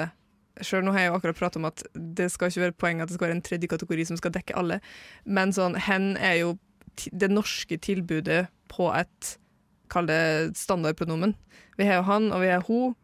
Sjøl 0.63 0.85
nå 0.85 0.93
har 0.95 1.05
jeg 1.05 1.11
jo 1.11 1.17
akkurat 1.19 1.39
pratet 1.39 1.59
om 1.61 1.69
at 1.69 1.83
det 1.95 2.29
skal 2.33 2.51
ikke 2.51 2.65
være 2.67 2.77
poeng 2.79 3.01
at 3.01 3.09
det 3.09 3.17
skal 3.17 3.27
være 3.27 3.37
en 3.39 3.45
tredje 3.45 3.71
kategori 3.71 4.05
som 4.11 4.19
skal 4.19 4.35
dekke 4.35 4.55
alle, 4.59 4.79
men 5.25 5.55
sånn, 5.55 5.75
hen 5.87 6.13
er 6.15 6.39
jo 6.41 6.53
det 7.11 7.31
norske 7.31 7.79
tilbudet 7.81 8.45
på 8.71 8.91
et 8.95 9.35
Kall 9.91 10.07
det 10.09 10.57
standardpronomen. 10.57 11.35
Vi 11.77 11.85
har 11.85 11.99
jo 11.99 12.07
han, 12.07 12.31
og 12.33 12.41
vi 12.41 12.47
har 12.49 12.63
hun. 12.65 12.95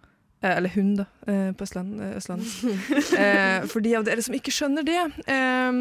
Eh, 0.41 0.57
eller 0.57 0.69
hun, 0.73 0.95
da, 0.97 1.05
eh, 1.27 1.51
på 1.53 1.63
Østland, 1.63 1.99
eh, 2.01 2.15
østlandsk. 2.17 2.63
eh, 3.21 3.67
for 3.69 3.83
de 3.85 3.91
av 3.93 4.07
dere 4.07 4.23
som 4.25 4.33
ikke 4.33 4.53
skjønner 4.53 4.85
det 4.87 4.97
eh, 5.29 5.77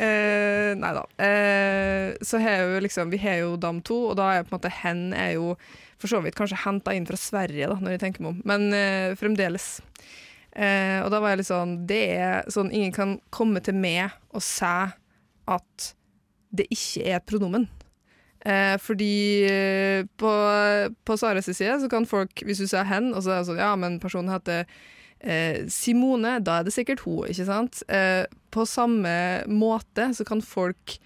eh, 0.00 0.70
Nei 0.80 0.92
da. 0.96 1.02
Eh, 1.20 2.14
så 2.24 2.40
har 2.40 2.64
jo 2.64 2.80
liksom 2.80 3.12
Vi 3.12 3.20
har 3.20 3.42
jo 3.42 3.58
dam 3.60 3.82
to, 3.84 4.06
og 4.08 4.16
da 4.16 4.30
er 4.32 4.46
på 4.46 4.54
en 4.54 4.56
måte 4.56 4.72
hen 4.80 5.02
er 5.12 5.34
jo 5.36 5.52
for 5.98 6.08
så 6.08 6.22
vidt 6.24 6.38
kanskje 6.38 6.62
henta 6.62 6.94
inn 6.94 7.08
fra 7.08 7.18
Sverige, 7.18 7.68
da, 7.68 7.76
når 7.82 7.96
jeg 7.96 8.02
tenker 8.06 8.24
meg 8.24 8.36
om. 8.36 8.42
Men 8.48 8.72
eh, 8.72 9.12
fremdeles. 9.18 9.68
Eh, 10.58 10.98
og 11.04 11.12
da 11.14 11.20
var 11.22 11.30
jeg 11.30 11.38
litt 11.38 11.50
sånn 11.52 11.74
Det 11.86 12.00
er 12.18 12.48
sånn 12.50 12.72
Ingen 12.74 12.90
kan 12.90 13.12
komme 13.30 13.60
til 13.62 13.76
meg 13.78 14.10
og 14.34 14.42
si 14.42 14.66
at 14.66 15.84
det 16.48 16.64
ikke 16.72 17.04
er 17.04 17.18
et 17.18 17.26
pronomen. 17.28 17.66
Eh, 18.40 18.74
fordi 18.80 19.44
eh, 19.48 20.06
på, 20.20 20.30
på 21.04 21.16
Saras 21.20 21.48
side 21.50 21.76
så 21.82 21.90
kan 21.92 22.06
folk, 22.08 22.42
hvis 22.46 22.62
du 22.62 22.66
sier 22.68 22.86
hen, 22.88 23.10
og 23.12 23.24
så 23.24 23.34
er 23.34 23.42
det 23.42 23.48
sånn 23.50 23.60
Ja, 23.60 23.72
men 23.80 23.98
personen 24.02 24.32
heter 24.32 24.64
eh, 25.20 25.66
Simone, 25.72 26.38
da 26.44 26.58
er 26.58 26.68
det 26.68 26.74
sikkert 26.76 27.02
hun, 27.04 27.26
ikke 27.28 27.48
sant? 27.48 27.82
Eh, 27.92 28.24
på 28.54 28.64
samme 28.68 29.14
måte 29.50 30.10
så 30.16 30.26
kan 30.28 30.42
folk 30.44 30.96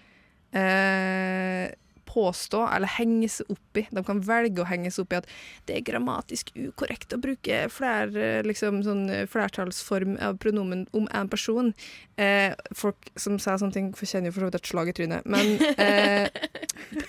eh, 0.55 1.73
påstå 2.13 2.61
eller 2.75 2.91
henge 2.99 3.29
seg 3.31 3.49
opp 3.53 3.79
i 3.79 3.85
De 3.89 4.03
kan 4.05 4.21
velge 4.23 4.61
å 4.61 4.67
henge 4.69 4.91
seg 4.93 5.07
opp 5.07 5.15
i 5.15 5.19
at 5.21 5.29
det 5.67 5.77
er 5.77 5.87
grammatisk 5.87 6.53
ukorrekt 6.55 7.15
å 7.15 7.21
bruke 7.23 7.63
fler, 7.73 8.13
liksom, 8.45 8.83
sånn 8.85 9.07
flertallsform 9.31 10.17
av 10.21 10.37
pronomen 10.43 10.85
om 10.93 11.07
en 11.11 11.31
person. 11.31 11.73
Eh, 12.21 12.53
folk 12.77 13.09
som 13.17 13.39
sier 13.41 13.57
sånne 13.57 13.75
ting, 13.75 13.91
fortjener 13.97 14.29
jo 14.29 14.35
for 14.35 14.45
så 14.45 14.51
vidt 14.51 14.59
et 14.59 14.69
slag 14.69 14.91
i 14.91 14.95
trynet. 14.99 15.25
Men 15.25 15.57
eh, 15.81 16.29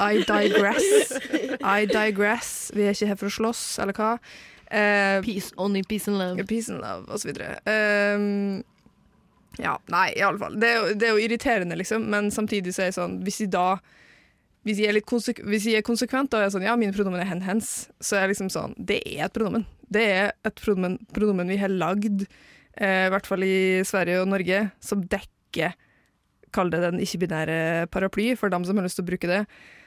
I 0.01 0.25
digress. 0.25 1.15
I 1.61 1.87
digress. 1.91 2.53
Vi 2.75 2.87
er 2.87 2.97
ikke 2.97 3.11
her 3.13 3.21
for 3.21 3.31
å 3.31 3.37
slåss, 3.39 3.65
eller 3.85 3.97
hva. 3.97 4.15
Eh, 4.75 5.21
peace, 5.25 5.53
only 5.57 5.83
peace 5.83 6.09
and 6.09 6.19
love. 6.19 6.47
Peace 6.49 6.69
and 6.73 6.81
love, 6.81 7.21
videre. 7.25 7.59
Um, 7.69 8.65
ja, 9.59 9.77
nei, 9.93 10.09
i 10.17 10.23
alle 10.23 10.41
fall. 10.41 10.57
Det 10.61 10.71
er, 10.71 10.79
jo, 10.81 10.95
det 10.99 11.09
er 11.09 11.13
jo 11.15 11.27
irriterende, 11.27 11.77
liksom, 11.79 12.09
men 12.11 12.31
samtidig 12.35 12.75
så 12.75 12.87
er 12.87 12.91
det 12.91 12.97
sånn 12.97 13.21
Hvis 13.27 13.39
de 13.45 13.53
da 13.55 13.69
hvis 14.65 14.81
jeg, 14.81 15.05
hvis 15.45 15.69
jeg 15.69 15.81
er 15.81 15.87
konsekvent 15.87 16.35
og 16.35 16.41
er 16.41 16.53
sånn, 16.53 16.65
ja, 16.65 16.75
mine 16.81 16.95
pronomen 16.97 17.21
er 17.21 17.29
hen, 17.29 17.45
hens, 17.45 17.87
så 18.01 18.17
er 18.17 18.25
jeg 18.25 18.35
liksom 18.35 18.51
sånn 18.53 18.77
Det 18.79 19.03
er 19.05 19.27
et 19.27 19.37
pronomen. 19.37 19.67
Det 19.93 20.05
er 20.09 20.33
et 20.47 20.61
pronomen, 20.61 20.99
pronomen 21.15 21.53
vi 21.53 21.61
har 21.61 21.73
lagd, 21.73 22.25
eh, 22.81 23.07
i 23.07 23.13
hvert 23.13 23.29
fall 23.29 23.45
i 23.45 23.85
Sverige 23.85 24.23
og 24.23 24.31
Norge, 24.33 24.69
som 24.81 25.05
dekker 25.05 25.77
Kall 26.55 26.69
det 26.71 26.85
den 26.85 27.01
ikke-binære 27.03 27.89
paraply, 27.91 28.29
for 28.39 28.47
dem 28.47 28.63
som 28.63 28.79
har 28.79 28.85
lyst 28.87 28.95
til 29.01 29.03
å 29.03 29.09
bruke 29.09 29.27
det. 29.27 29.41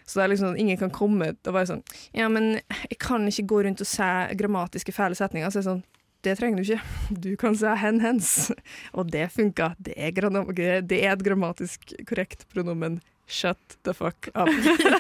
Så 0.03 0.19
det 0.19 0.23
er 0.25 0.31
liksom 0.33 0.49
sånn, 0.49 0.59
ingen 0.59 0.79
kan 0.79 0.91
komme 0.91 1.29
og 1.35 1.53
være 1.55 1.69
sånn 1.69 1.83
Ja, 2.15 2.27
men 2.31 2.57
jeg 2.89 2.97
kan 2.99 3.23
ikke 3.27 3.45
gå 3.47 3.61
rundt 3.63 3.83
og 3.83 3.87
se 3.87 4.07
grammatiske 4.39 4.95
fæle 4.95 5.15
setninger. 5.15 5.47
Så 5.47 5.61
jeg 5.61 5.65
er 5.65 5.69
sånn 5.69 5.85
det 6.25 6.33
trenger 6.39 6.59
du 6.59 6.63
ikke. 6.65 6.81
Du 7.23 7.29
kan 7.39 7.55
si 7.55 7.73
hen, 7.81 8.01
hens. 8.03 8.51
Og 8.97 9.11
det 9.13 9.29
funka. 9.35 9.73
Det 9.79 9.93
det 9.95 10.99
er 11.03 11.13
et 11.13 11.23
grammatisk 11.23 11.93
korrekt 12.09 12.47
pronomen. 12.53 12.99
Shut 13.27 13.77
the 13.83 13.93
fuck 13.93 14.29
up. 14.33 14.47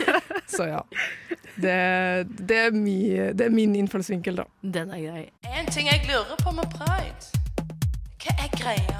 Så 0.47 0.63
ja. 0.67 0.81
Det, 1.55 2.27
det, 2.27 2.57
er 2.57 2.71
mye, 2.75 3.31
det 3.33 3.45
er 3.47 3.49
min 3.55 3.75
innfallsvinkel, 3.75 4.35
da. 4.37 4.43
Den 4.61 4.91
er 4.93 4.99
grei. 5.05 5.23
En 5.57 5.65
ting 5.71 5.87
jeg 5.87 6.03
lurer 6.09 6.35
på 6.43 6.51
med 6.51 6.67
pride. 6.75 7.31
Hva 8.21 8.35
er 8.43 8.51
greia? 8.59 8.99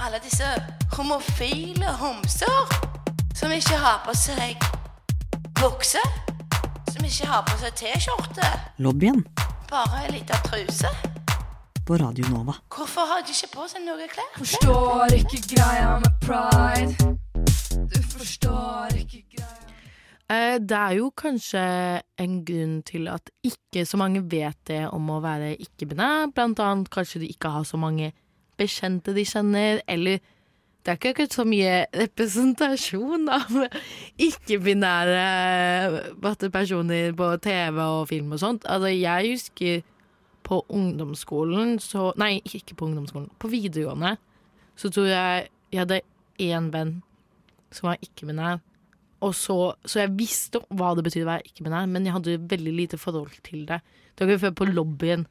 Alle 0.00 0.18
disse 0.24 0.48
homofile 0.96 1.92
homser 2.00 2.72
som 3.36 3.52
ikke 3.52 3.76
har 3.76 4.00
på 4.06 4.14
seg 4.16 4.56
bukse, 5.60 6.00
som 6.90 7.04
ikke 7.04 7.28
har 7.28 7.44
på 7.46 7.58
seg 7.60 7.76
T-skjorte, 7.76 8.48
Lobbyen 8.80 9.20
bare 9.70 10.00
ei 10.06 10.14
lita 10.16 10.40
truse. 10.48 10.88
på 11.86 11.96
Radio 12.00 12.24
Nova. 12.32 12.54
Hvorfor 12.76 13.06
har 13.12 13.20
de 13.26 13.30
ikke 13.36 13.52
på 13.54 13.68
seg 13.70 13.84
noe 13.84 14.08
klær? 14.10 14.32
Forstår 14.38 15.14
ikke 15.20 15.42
greia 15.54 15.98
med 16.02 16.12
pride. 16.24 17.16
Du 17.88 18.02
forstår 18.02 18.98
ikke 19.00 19.24
greia 19.36 19.60
Eh, 20.30 20.58
Det 20.58 20.76
er 20.76 20.92
jo 20.94 21.10
kanskje 21.10 21.60
en 22.18 22.44
grunn 22.46 22.82
til 22.86 23.08
at 23.10 23.30
ikke 23.42 23.84
så 23.86 23.96
mange 23.98 24.22
vet 24.30 24.56
det 24.68 24.84
om 24.94 25.08
å 25.10 25.20
være 25.22 25.56
ikke-binær. 25.58 26.30
Blant 26.34 26.60
annet 26.62 26.90
kanskje 26.90 27.20
de 27.24 27.28
ikke 27.34 27.50
har 27.50 27.64
så 27.66 27.76
mange 27.80 28.12
bekjente 28.60 29.14
de 29.16 29.24
kjenner, 29.26 29.80
eller 29.88 30.20
det 30.84 30.88
er 30.92 30.96
ikke 30.96 31.10
akkurat 31.14 31.34
så 31.34 31.44
mye 31.44 31.86
representasjon 31.98 33.28
av 33.28 33.50
ikke-binære 34.28 35.26
personer 36.52 37.12
på 37.12 37.36
TV 37.42 37.82
og 37.82 38.08
film 38.08 38.32
og 38.32 38.38
sånt. 38.38 38.64
Altså, 38.70 38.86
jeg 38.94 39.34
husker 39.34 39.82
på 40.46 40.62
ungdomsskolen 40.68 41.78
så 41.82 42.12
Nei, 42.16 42.40
ikke 42.44 42.74
på 42.78 42.86
ungdomsskolen. 42.86 43.30
På 43.38 43.48
videregående 43.50 44.16
så 44.76 44.90
tror 44.94 45.06
jeg 45.10 45.48
jeg 45.72 45.80
hadde 45.80 46.00
én 46.38 46.70
venn 46.72 47.02
som 47.72 47.88
var 47.90 48.00
ikke-binær. 48.04 48.60
Så, 49.36 49.56
så 49.84 50.00
jeg 50.00 50.14
visste 50.16 50.62
hva 50.72 50.94
det 50.96 51.04
betyr 51.04 51.26
å 51.26 51.32
være 51.34 51.44
ikke-binær, 51.50 51.86
men 51.92 52.06
jeg 52.08 52.14
hadde 52.16 52.38
veldig 52.48 52.72
lite 52.72 52.96
forhold 53.00 53.34
til 53.44 53.66
det. 53.68 53.80
Det 54.16 54.24
var 54.26 54.32
ikke 54.34 54.46
før 54.48 54.58
på 54.62 54.70
lobbyen 54.72 55.26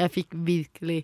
jeg 0.00 0.10
fikk 0.14 0.32
virkelig 0.46 1.02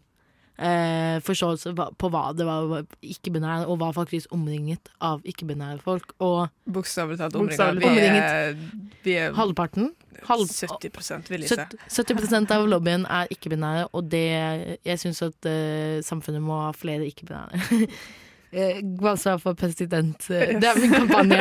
eh, 0.59 1.19
forståelse 1.21 1.75
på 2.01 2.09
hva 2.11 2.23
det 2.35 2.47
var 2.49 2.87
ikke-binær, 3.05 3.67
og 3.69 3.79
var 3.83 3.93
faktisk 3.93 4.33
omringet 4.35 4.89
av 5.05 5.21
ikke-binære 5.29 5.79
folk. 5.85 6.15
Og 6.25 6.49
Bokstavelig 6.73 7.19
talt 7.21 7.37
omringet. 7.37 7.85
Vi 7.85 8.07
er- 8.17 8.57
vi 9.05 9.17
er 9.21 9.33
Halvparten. 9.37 9.93
Halv, 10.25 10.49
70 10.49 11.29
vil 11.29 11.43
jeg 11.45 11.51
si. 11.51 11.57
70 12.01 12.25
70 12.25 12.51
av 12.57 12.67
lobbyen 12.67 13.05
er 13.05 13.29
ikke-binære, 13.31 13.89
og 13.93 14.09
det 14.11 14.79
Jeg 14.85 14.99
syns 14.99 15.23
at 15.23 15.47
eh, 15.47 16.01
samfunnet 16.03 16.41
må 16.43 16.59
ha 16.65 16.73
flere 16.73 17.05
ikke-binære. 17.07 17.89
Eh, 18.53 18.81
Gvalstad 18.99 19.39
for 19.43 19.55
president. 19.55 20.31
eh, 20.31 20.55
Det 20.61 20.65
er 20.65 20.81
min 20.81 20.91
kampanje. 20.91 21.41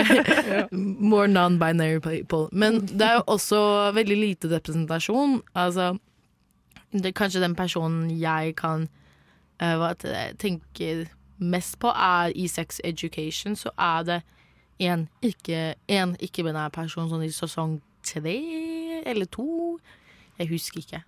More 1.11 1.27
non-binary 1.27 1.99
people. 2.01 2.47
Men 2.51 2.81
det 2.87 3.01
er 3.01 3.13
jo 3.19 3.23
også 3.27 3.59
veldig 3.93 4.17
lite 4.17 4.49
representasjon. 4.51 5.41
Altså, 5.55 5.97
det, 6.91 7.13
kanskje 7.15 7.41
den 7.41 7.55
personen 7.55 8.09
jeg 8.19 8.55
kan 8.55 8.87
eh, 9.61 9.75
hva 9.77 9.93
heter 9.93 10.33
tenker 10.41 11.05
mest 11.39 11.77
på, 11.79 11.87
er 11.93 12.31
i 12.35 12.47
sex 12.47 12.79
education, 12.83 13.55
så 13.55 13.69
er 13.77 14.03
det 14.03 14.21
ikke- 14.79 15.75
en 15.87 16.15
ikke-binær 16.19 16.69
person 16.71 17.09
sånn 17.09 17.23
i 17.23 17.29
sesong 17.31 17.81
tre 18.03 19.03
eller 19.05 19.25
to. 19.25 19.79
Jeg 20.39 20.47
husker 20.49 20.79
ikke. 20.81 21.03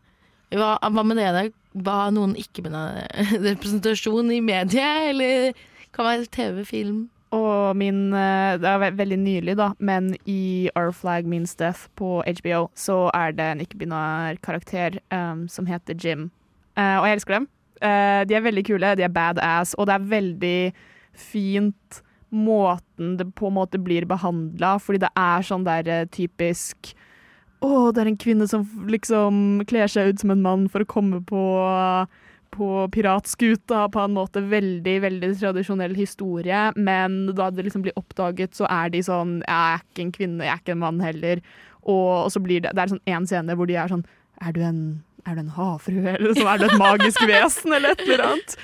Hva, 0.52 0.78
hva 0.80 1.04
med 1.04 1.18
dere? 1.18 1.50
Var 1.76 2.12
noen 2.12 2.36
ikke-binær 2.36 3.08
representasjon 3.50 4.32
i 4.32 4.40
mediet, 4.40 5.10
eller 5.10 5.54
kan 5.93 6.06
være 6.06 6.28
TV, 6.32 6.65
film? 6.65 7.10
Og 7.36 7.76
min 7.76 8.13
eh, 8.13 8.56
Det 8.60 8.69
er 8.69 8.91
veldig 8.95 9.17
nylig, 9.19 9.58
da, 9.60 9.71
men 9.80 10.15
i 10.26 10.69
Our 10.76 10.91
Flag 10.91 11.28
Means 11.28 11.56
Death 11.56 11.89
på 11.95 12.23
HBO 12.23 12.69
så 12.76 13.10
er 13.13 13.36
det 13.36 13.45
en 13.52 13.63
ikke-binær 13.63 14.39
karakter 14.43 15.00
um, 15.12 15.47
som 15.47 15.65
heter 15.67 15.95
Jim. 16.04 16.32
Uh, 16.78 17.02
og 17.02 17.08
jeg 17.08 17.17
elsker 17.17 17.34
dem. 17.34 17.50
Uh, 17.84 18.23
de 18.30 18.36
er 18.36 18.45
veldig 18.45 18.65
kule, 18.65 18.95
de 18.95 19.04
er 19.04 19.12
badass, 19.12 19.73
og 19.73 19.88
det 19.88 19.93
er 19.93 20.12
veldig 20.15 20.73
fint 21.13 22.02
måten 22.30 23.17
det 23.17 23.28
på 23.36 23.47
en 23.47 23.56
måte 23.56 23.80
blir 23.80 24.06
behandla, 24.06 24.78
fordi 24.80 25.04
det 25.04 25.12
er 25.15 25.45
sånn 25.47 25.67
der 25.67 26.08
typisk 26.12 26.95
å, 27.63 27.89
det 27.91 28.04
er 28.04 28.10
en 28.12 28.19
kvinne 28.21 28.45
som 28.50 28.65
liksom 28.89 29.63
kler 29.69 29.89
seg 29.89 30.12
ut 30.12 30.21
som 30.21 30.34
en 30.34 30.43
mann 30.43 30.67
for 30.69 30.84
å 30.84 30.89
komme 30.89 31.23
på, 31.26 31.43
på 32.54 32.88
piratskuta 32.94 33.88
på 33.94 34.04
en 34.04 34.16
måte 34.16 34.42
veldig, 34.42 34.96
veldig 35.04 35.32
tradisjonell 35.40 35.96
historie, 35.98 36.68
men 36.76 37.20
da 37.38 37.50
det 37.54 37.68
liksom 37.68 37.86
blir 37.86 37.98
oppdaget, 38.00 38.56
så 38.58 38.70
er 38.70 38.94
de 38.94 39.04
sånn 39.06 39.40
Jeg 39.46 39.58
er 39.58 39.84
ikke 39.84 40.06
en 40.06 40.14
kvinne, 40.16 40.46
jeg 40.46 40.54
er 40.54 40.64
ikke 40.64 40.76
en 40.78 40.84
mann 40.86 41.04
heller. 41.04 41.42
Og, 41.84 42.26
og 42.26 42.32
så 42.34 42.42
blir 42.44 42.64
det 42.64 42.74
Det 42.76 42.84
er 42.84 42.94
sånn 42.96 43.06
én 43.08 43.28
scene 43.30 43.56
hvor 43.56 43.70
de 43.70 43.78
er 43.80 43.92
sånn 43.92 44.04
Er 44.44 44.56
du 44.56 44.62
en, 44.66 44.82
er 45.26 45.38
du 45.38 45.46
en 45.46 45.54
havfrue, 45.56 46.16
eller 46.18 46.36
så 46.36 46.48
er 46.52 46.62
du 46.62 46.68
et 46.68 46.80
magisk 46.82 47.24
vesen, 47.30 47.74
eller 47.78 47.96
et 47.96 48.04
eller 48.08 48.26
annet? 48.32 48.58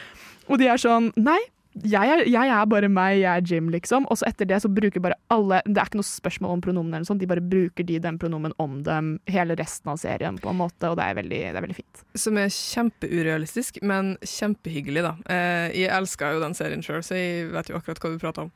Og 0.50 0.60
de 0.60 0.68
er 0.72 0.82
sånn 0.82 1.12
Nei, 1.16 1.40
jeg 1.82 2.10
er, 2.14 2.22
jeg 2.30 2.52
er 2.54 2.68
bare 2.70 2.90
meg, 2.92 3.18
jeg 3.24 3.30
er 3.32 3.48
Jim, 3.50 3.70
liksom. 3.74 4.06
Og 4.14 4.20
så 4.20 4.28
etter 4.30 4.48
det 4.50 4.60
så 4.62 4.70
bruker 4.70 5.02
bare 5.02 5.18
alle 5.34 5.62
Det 5.66 5.80
er 5.80 5.90
ikke 5.90 6.00
noe 6.02 6.08
spørsmål 6.08 6.56
om 6.58 6.62
pronomen, 6.62 6.94
eller 6.94 7.08
sånt, 7.10 7.24
de 7.24 7.30
bare 7.30 7.42
bruker 7.42 7.88
de 7.88 7.98
den 8.04 8.20
pronomen 8.22 8.54
om 8.62 8.82
dem 8.86 9.16
hele 9.32 9.58
resten 9.58 9.90
av 9.94 9.98
serien, 10.02 10.38
på 10.42 10.52
en 10.52 10.60
måte, 10.62 10.92
og 10.92 11.00
det 11.00 11.08
er 11.08 11.18
veldig, 11.18 11.42
det 11.50 11.58
er 11.58 11.66
veldig 11.66 11.80
fint. 11.80 12.04
Som 12.26 12.38
er 12.42 12.54
kjempeurealistisk, 12.54 13.82
men 13.82 14.16
kjempehyggelig, 14.22 15.06
da. 15.08 15.16
Eh, 15.34 15.80
jeg 15.84 15.94
elsker 15.98 16.38
jo 16.38 16.44
den 16.44 16.58
serien 16.58 16.86
sjøl, 16.86 17.02
så 17.06 17.18
jeg 17.18 17.50
vet 17.54 17.72
jo 17.72 17.80
akkurat 17.80 18.04
hva 18.04 18.14
du 18.14 18.22
prater 18.22 18.48
om. 18.48 18.54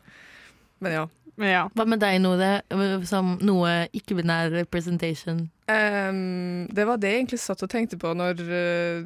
Men 0.85 0.93
ja. 0.93 1.07
Hva 1.37 1.85
med 1.85 1.99
deg, 2.01 2.19
Nore? 2.21 2.61
Som 3.05 3.37
noe 3.45 3.87
ikke-binær 3.93 4.49
representation? 4.51 5.49
Um, 5.69 6.67
det 6.73 6.85
var 6.87 6.97
det 6.97 7.09
jeg 7.11 7.19
egentlig 7.25 7.39
satt 7.43 7.61
og 7.63 7.69
tenkte 7.69 7.97
på 7.99 8.13
når 8.15 8.39
eh, 8.39 9.03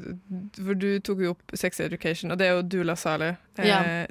For 0.64 0.74
du 0.78 1.00
tok 1.00 1.20
jo 1.26 1.32
opp 1.34 1.56
sex 1.58 1.80
education, 1.82 2.32
og 2.32 2.38
det 2.38 2.48
er 2.48 2.54
jo 2.60 2.62
Dula 2.62 2.96
Saleh. 2.96 3.36
Eh, 3.58 3.68
Ja. 3.68 4.06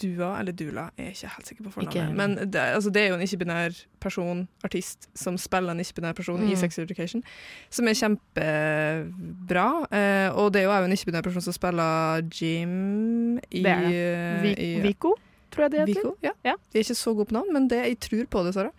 Dua, 0.00 0.38
eller 0.40 0.52
Dula, 0.56 0.86
jeg 0.96 1.06
er 1.06 1.10
ikke 1.12 1.28
helt 1.34 1.46
sikker 1.50 1.64
på 1.66 1.70
fornavnet. 1.74 2.14
Men 2.16 2.36
det, 2.48 2.56
altså, 2.56 2.88
det 2.90 3.02
er 3.02 3.08
jo 3.10 3.14
en 3.18 3.20
ikke-binær 3.26 3.74
person, 4.00 4.48
artist, 4.64 5.10
som 5.14 5.36
spiller 5.36 5.74
en 5.74 5.80
ikke-binær 5.84 6.14
person 6.16 6.40
i 6.40 6.54
Mm. 6.54 6.56
sex 6.56 6.78
education, 6.78 7.22
som 7.68 7.86
er 7.88 7.92
kjempebra. 7.92 9.66
Eh, 9.92 10.30
og 10.32 10.52
det 10.54 10.62
er 10.62 10.64
jo 10.64 10.84
en 10.86 10.92
ikke-binær 10.96 11.22
person 11.22 11.42
som 11.42 11.52
spiller 11.52 12.22
Jim 12.32 13.36
i 13.50 13.62
Det 13.62 13.66
er 13.66 13.80
det. 13.80 13.92
eh, 13.92 14.42
Vi- 14.42 14.56
i- 14.56 14.80
Vico, 14.80 15.14
tror 15.54 15.64
jeg 15.66 15.72
det 15.74 15.80
heter. 15.84 16.00
Vico, 16.02 16.14
ja. 16.24 16.34
Jeg 16.44 16.58
er 16.80 16.84
ikke 16.84 16.98
så 16.98 17.14
god 17.16 17.30
på 17.30 17.36
navn, 17.38 17.52
men 17.54 17.68
det, 17.70 17.80
jeg 17.86 18.00
tror 18.04 18.26
på 18.34 18.42
det, 18.46 18.54
Sara. 18.56 18.72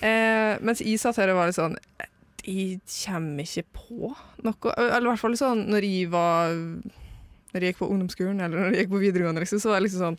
Eh, 0.00 0.54
mens 0.64 0.82
jeg 0.84 1.00
satt 1.02 1.18
her 1.20 1.32
og 1.32 1.40
var 1.40 1.50
litt 1.50 1.58
sånn 1.58 1.74
Jeg 2.46 2.78
kommer 2.88 3.44
ikke 3.44 3.66
på 3.76 4.12
noe 4.46 4.70
Eller 4.80 5.04
i 5.04 5.10
hvert 5.10 5.20
fall 5.20 5.34
sånn 5.36 5.66
når 5.68 5.84
jeg 5.84 6.06
var 6.14 6.54
Når 6.56 7.58
jeg 7.58 7.74
gikk 7.74 7.82
på 7.82 7.90
ungdomsskolen, 7.92 8.40
eller 8.40 8.62
når 8.62 8.78
jeg 8.78 8.86
gikk 8.86 8.94
på 8.94 9.02
videregående, 9.02 9.42
liksom, 9.44 9.60
så 9.60 9.74
var 9.74 9.80
det 9.82 9.88
liksom 9.90 10.06
sånn 10.06 10.16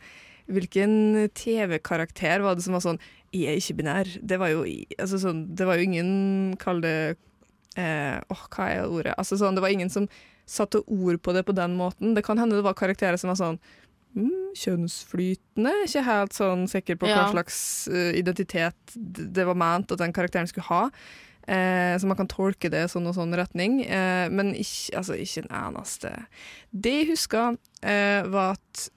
Hvilken 0.52 0.94
TV-karakter 1.38 2.44
var 2.46 2.60
det 2.60 2.66
som 2.68 2.78
var 2.78 2.86
sånn 2.86 3.02
Jeg 3.34 3.48
er 3.50 3.58
ikke 3.62 3.78
binær. 3.80 4.14
Det 4.22 4.38
var 4.42 4.52
jo, 4.54 4.66
altså 5.00 5.22
sånn, 5.24 5.46
det 5.56 5.66
var 5.70 5.80
jo 5.80 5.88
ingen 5.90 6.12
Kall 6.62 6.84
det 6.86 6.96
eh, 7.80 8.18
Åh, 8.22 8.46
hva 8.54 8.70
er 8.70 8.86
ordet? 8.86 9.16
Altså 9.18 9.40
sånn, 9.42 9.58
det 9.58 9.66
var 9.66 9.74
ingen 9.74 9.90
som 9.94 10.10
satte 10.52 10.82
ord 10.86 11.22
på 11.24 11.34
det 11.34 11.46
på 11.48 11.54
den 11.56 11.78
måten. 11.80 12.14
Det 12.14 12.26
kan 12.28 12.38
hende 12.42 12.58
det 12.58 12.66
var 12.66 12.76
karakterer 12.78 13.18
som 13.18 13.32
var 13.32 13.40
sånn 13.40 13.60
mm, 14.16 14.52
kjønnsflytende. 14.58 15.74
Ikke 15.88 16.04
helt 16.06 16.34
sånn 16.38 16.68
sikker 16.72 17.00
på 17.02 17.10
Ja. 17.10 17.22
hva 17.22 17.32
slags 17.32 17.88
uh, 17.92 18.12
identitet 18.18 18.96
det 18.96 19.46
var 19.48 19.56
ment 19.56 19.92
at 19.92 20.00
den 20.04 20.14
karakteren 20.14 20.48
skulle 20.48 20.70
ha. 20.70 20.86
Eh, 21.48 21.98
så 21.98 22.06
man 22.06 22.18
kan 22.20 22.28
tolke 22.30 22.70
det 22.70 22.84
sånn 22.92 23.08
og 23.10 23.16
sånn 23.18 23.34
retning, 23.34 23.80
eh, 23.82 24.30
men 24.30 24.52
ikke, 24.54 24.94
altså, 25.00 25.16
ikke 25.18 25.42
en 25.42 25.56
eneste. 25.58 26.12
Det 26.70 26.92
jeg 27.00 27.08
husker, 27.10 27.58
eh, 27.82 28.22
var 28.30 28.54
at 28.60 28.90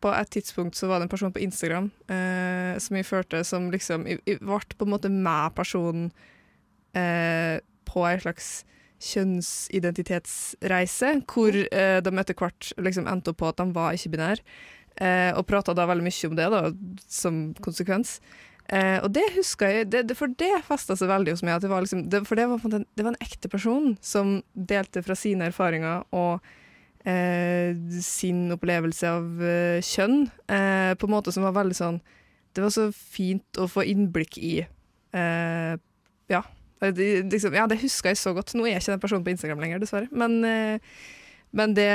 på 0.00 0.12
et 0.14 0.30
tidspunkt 0.30 0.78
så 0.78 0.86
var 0.86 1.00
det 1.00 1.08
en 1.08 1.10
person 1.10 1.32
på 1.34 1.42
Instagram 1.42 1.90
eh, 2.08 2.78
som 2.78 2.96
jeg 2.96 3.04
følte 3.08 3.42
som 3.44 3.66
liksom 3.72 4.06
Jeg, 4.06 4.38
ble 4.38 4.60
på 4.78 4.86
en 4.86 4.92
måte 4.92 5.10
med 5.10 5.56
personen 5.56 6.12
eh, 6.94 7.58
på 7.84 8.04
en 8.06 8.20
slags 8.22 8.64
kjønnsidentitetsreise, 9.02 11.22
hvor 11.30 11.52
eh, 11.54 11.98
de 12.02 12.10
etter 12.18 12.34
hvert 12.38 12.72
liksom 12.82 13.06
endte 13.10 13.30
opp 13.32 13.40
på 13.42 13.48
at 13.50 13.58
de 13.60 13.66
var 13.76 13.90
ikke-binære. 13.94 14.42
eh, 15.00 15.32
og 15.38 15.46
prata 15.46 15.74
da 15.74 15.86
veldig 15.86 16.04
mye 16.08 16.28
om 16.28 16.36
det 16.38 16.48
da, 16.50 16.60
som 17.06 17.54
konsekvens. 17.62 18.20
Eh, 18.68 18.98
og 19.00 19.12
det 19.14 19.24
husker 19.36 19.66
jeg, 19.70 19.90
det, 19.92 20.08
det, 20.10 20.16
for 20.18 20.28
det 20.28 20.64
festa 20.66 20.96
seg 20.98 21.08
veldig 21.08 21.32
hos 21.32 21.42
meg. 21.46 21.60
Det 21.62 21.70
var 21.70 21.80
liksom, 21.84 22.10
det, 22.12 22.26
for 22.28 22.34
det 22.36 22.48
var, 22.50 22.58
en 22.66 22.84
det 22.84 23.04
var 23.04 23.12
en 23.14 23.24
ekte 23.24 23.48
person 23.48 23.96
som 24.04 24.42
delte 24.52 25.02
fra 25.06 25.14
sine 25.16 25.44
erfaringer 25.48 26.02
og 26.12 26.40
eh, 27.08 27.72
sin 28.04 28.52
opplevelse 28.52 29.08
av 29.08 29.40
eh, 29.40 29.80
kjønn, 29.80 30.28
eh, 30.52 30.92
på 30.98 31.06
en 31.08 31.14
måte 31.14 31.32
som 31.32 31.46
var 31.46 31.56
veldig 31.56 31.76
sånn 31.78 32.00
Det 32.52 32.60
var 32.64 32.70
så 32.74 32.90
fint 32.92 33.56
å 33.60 33.68
få 33.70 33.84
innblikk 33.86 34.38
i. 34.42 34.66
Ja. 36.28 36.42
Det, 36.80 37.10
liksom, 37.32 37.54
ja, 37.58 37.66
det 37.70 37.80
husker 37.82 38.12
jeg 38.12 38.20
så 38.20 38.34
godt. 38.36 38.54
Nå 38.54 38.66
er 38.66 38.76
jeg 38.76 38.84
ikke 38.84 38.96
den 38.96 39.04
personen 39.04 39.24
på 39.26 39.32
Instagram 39.34 39.62
lenger, 39.64 39.82
dessverre. 39.82 40.10
Men, 40.14 40.40
eh, 40.46 40.98
men 41.56 41.72
det, 41.74 41.88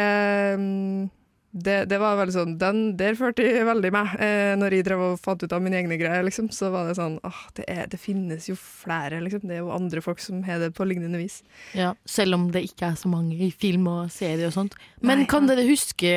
mm, 0.59 1.11
det 1.53 1.75
Det 1.87 1.99
var 2.01 2.17
veldig 2.17 2.33
sånn 2.33 2.57
den, 2.57 2.97
Der 2.97 3.13
førte 3.13 3.45
jeg 3.45 3.65
veldig 3.67 3.91
meg. 3.93 4.15
Eh, 4.19 4.55
når 4.57 4.73
jeg 4.73 4.87
drev 4.87 5.03
og 5.05 5.19
fant 5.21 5.43
ut 5.43 5.53
av 5.53 5.61
mine 5.61 5.77
egne 5.77 5.99
greier, 6.01 6.25
liksom, 6.25 6.49
så 6.51 6.71
var 6.73 6.89
det 6.89 6.97
sånn 6.97 7.19
åh, 7.23 7.41
det, 7.55 7.67
er, 7.69 7.85
det 7.87 7.99
finnes 8.01 8.49
jo 8.49 8.55
flere, 8.57 9.21
liksom. 9.21 9.45
Det 9.47 9.59
er 9.59 9.61
jo 9.61 9.71
andre 9.71 10.01
folk 10.01 10.19
som 10.19 10.41
har 10.43 10.59
det 10.59 10.73
på 10.73 10.87
lignende 10.89 11.21
vis. 11.21 11.43
Ja, 11.77 11.93
selv 12.09 12.39
om 12.39 12.49
det 12.51 12.65
ikke 12.67 12.89
er 12.91 12.99
så 12.99 13.11
mange 13.11 13.37
i 13.37 13.51
film 13.51 13.87
og 13.91 14.11
serie 14.11 14.49
og 14.49 14.57
sånt. 14.57 14.75
Men 15.01 15.23
Nei, 15.23 15.29
kan 15.29 15.47
dere 15.47 15.67
huske 15.69 16.11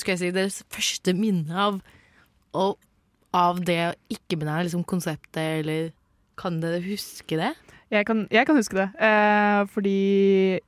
skal 0.00 0.16
jeg 0.16 0.22
si, 0.24 0.34
deres 0.34 0.62
første 0.72 1.14
minne 1.14 1.52
av, 1.52 1.82
av 3.36 3.60
det 3.62 3.94
ikke-binære 4.08 4.66
liksom, 4.66 4.88
konseptet, 4.88 5.60
eller 5.60 5.90
kan 6.38 6.60
dere 6.62 6.80
huske 6.80 7.36
det? 7.36 7.52
Jeg 7.88 8.04
kan, 8.04 8.26
jeg 8.28 8.44
kan 8.44 8.56
huske 8.58 8.76
det, 8.76 8.84
eh, 9.00 9.62
fordi 9.72 10.00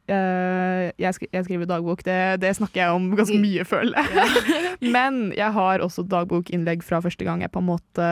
eh, 0.08 0.86
jeg, 0.96 1.14
skri, 1.14 1.26
jeg 1.28 1.44
skriver 1.44 1.68
dagbok. 1.68 2.00
Det, 2.04 2.40
det 2.40 2.54
snakker 2.56 2.80
jeg 2.80 2.96
om 2.96 3.10
ganske 3.18 3.36
mye, 3.36 3.64
føler 3.68 3.98
jeg. 4.00 4.54
Men 4.96 5.26
jeg 5.36 5.52
har 5.52 5.84
også 5.84 6.06
dagbokinnlegg 6.08 6.84
fra 6.86 7.02
første 7.04 7.26
gang 7.28 7.44
jeg 7.44 7.52
på 7.52 7.60
en 7.60 7.68
måte 7.68 8.08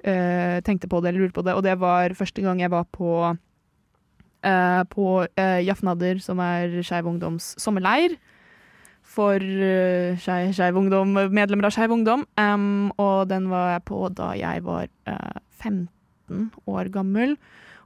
eh, 0.00 0.58
tenkte 0.64 0.88
på 0.88 1.02
det 1.02 1.12
eller 1.12 1.26
lurte 1.26 1.36
på 1.36 1.44
det, 1.44 1.54
og 1.58 1.64
det 1.66 1.76
var 1.80 2.16
første 2.16 2.44
gang 2.44 2.62
jeg 2.64 2.72
var 2.72 2.88
på 2.88 3.12
eh, 4.42 4.82
på 4.90 5.08
uh, 5.28 5.60
Jafnader, 5.66 6.18
som 6.24 6.40
er 6.42 6.80
Skeiv 6.82 7.06
Ungdoms 7.06 7.52
sommerleir. 7.60 8.16
For 9.02 9.36
uh, 9.36 10.16
Skeiv 10.16 10.78
Ungdom, 10.78 11.12
medlemmer 11.34 11.68
av 11.68 11.74
Skeiv 11.76 11.92
Ungdom. 11.92 12.24
Um, 12.40 12.92
og 12.96 13.28
den 13.28 13.50
var 13.52 13.74
jeg 13.74 13.84
på 13.90 14.06
da 14.16 14.32
jeg 14.38 14.64
var 14.64 14.88
eh, 15.06 15.36
15 15.60 16.48
år 16.66 16.88
gammel. 16.94 17.36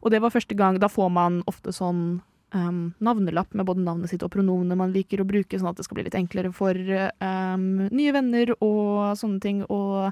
Og 0.03 0.13
det 0.13 0.21
var 0.23 0.35
første 0.35 0.57
gang 0.59 0.79
Da 0.83 0.89
får 0.93 1.09
man 1.13 1.43
ofte 1.51 1.73
sånn 1.75 2.21
um, 2.55 2.81
navnelapp 2.99 3.55
med 3.55 3.67
både 3.69 3.85
navnet 3.85 4.13
sitt 4.13 4.25
og 4.27 4.33
pronomene 4.35 4.79
man 4.79 4.95
liker 4.95 5.23
å 5.23 5.29
bruke, 5.29 5.59
sånn 5.59 5.71
at 5.71 5.81
det 5.81 5.87
skal 5.87 6.01
bli 6.01 6.07
litt 6.09 6.19
enklere 6.19 6.53
for 6.55 6.77
um, 6.77 7.87
nye 7.91 8.15
venner 8.15 8.55
og 8.59 9.17
sånne 9.19 9.43
ting 9.43 9.63
å 9.69 10.11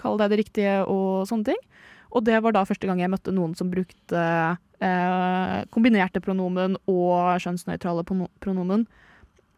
kalle 0.00 0.22
deg 0.22 0.32
det 0.32 0.40
riktige 0.44 0.76
og 0.88 1.28
sånne 1.28 1.52
ting. 1.52 1.62
Og 2.10 2.24
det 2.26 2.40
var 2.42 2.54
da 2.56 2.66
første 2.66 2.88
gang 2.88 3.00
jeg 3.02 3.12
møtte 3.12 3.34
noen 3.34 3.52
som 3.54 3.70
brukte 3.70 4.22
eh, 4.82 5.56
kombinerte 5.70 6.22
pronomen 6.24 6.74
og 6.90 7.36
kjønnsnøytrale 7.44 8.02
pronomen. 8.42 8.86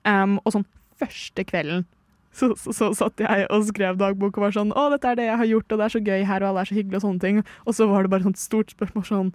Um, 0.04 0.36
og 0.42 0.56
sånn 0.56 0.66
første 1.00 1.46
kvelden 1.48 1.86
så, 2.32 2.50
så, 2.56 2.72
så 2.74 2.90
satt 2.96 3.20
jeg 3.20 3.46
og 3.52 3.66
skrev 3.68 3.98
dagbok 4.00 4.38
og 4.38 4.46
var 4.46 4.54
sånn 4.56 4.72
'Å, 4.72 4.88
dette 4.94 5.10
er 5.10 5.18
det 5.18 5.26
jeg 5.28 5.40
har 5.40 5.48
gjort, 5.50 5.72
og 5.72 5.78
det 5.78 5.84
er 5.84 5.94
så 5.94 6.00
gøy 6.00 6.22
her, 6.24 6.42
og 6.42 6.48
alle 6.48 6.62
er 6.64 6.70
så 6.70 6.76
hyggelige', 6.78 7.00
og 7.00 7.04
sånne 7.04 7.24
ting. 7.24 7.40
Og 7.68 7.76
så 7.76 7.88
var 7.90 8.02
det 8.02 8.12
bare 8.12 8.26
sånt 8.26 8.40
stort 8.40 8.72
spørsmål 8.72 9.04
sånn 9.04 9.32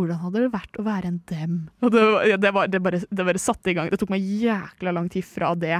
hvordan 0.00 0.22
hadde 0.24 0.46
det 0.46 0.54
vært 0.54 0.80
å 0.80 0.86
være 0.86 1.12
en 1.12 1.20
dem? 1.30 1.58
Og 1.84 1.92
det, 1.94 2.06
det, 2.40 2.54
var, 2.56 2.72
det, 2.72 2.80
bare, 2.82 3.02
det 3.06 3.28
bare 3.28 3.42
satte 3.42 3.70
i 3.70 3.76
gang. 3.76 3.92
Det 3.92 4.00
tok 4.00 4.14
meg 4.16 4.24
jækla 4.24 4.96
lang 4.96 5.12
tid 5.12 5.28
fra 5.28 5.52
det 5.58 5.78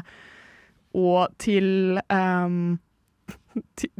og 0.96 1.34
til 1.38 1.98
um, 2.10 2.78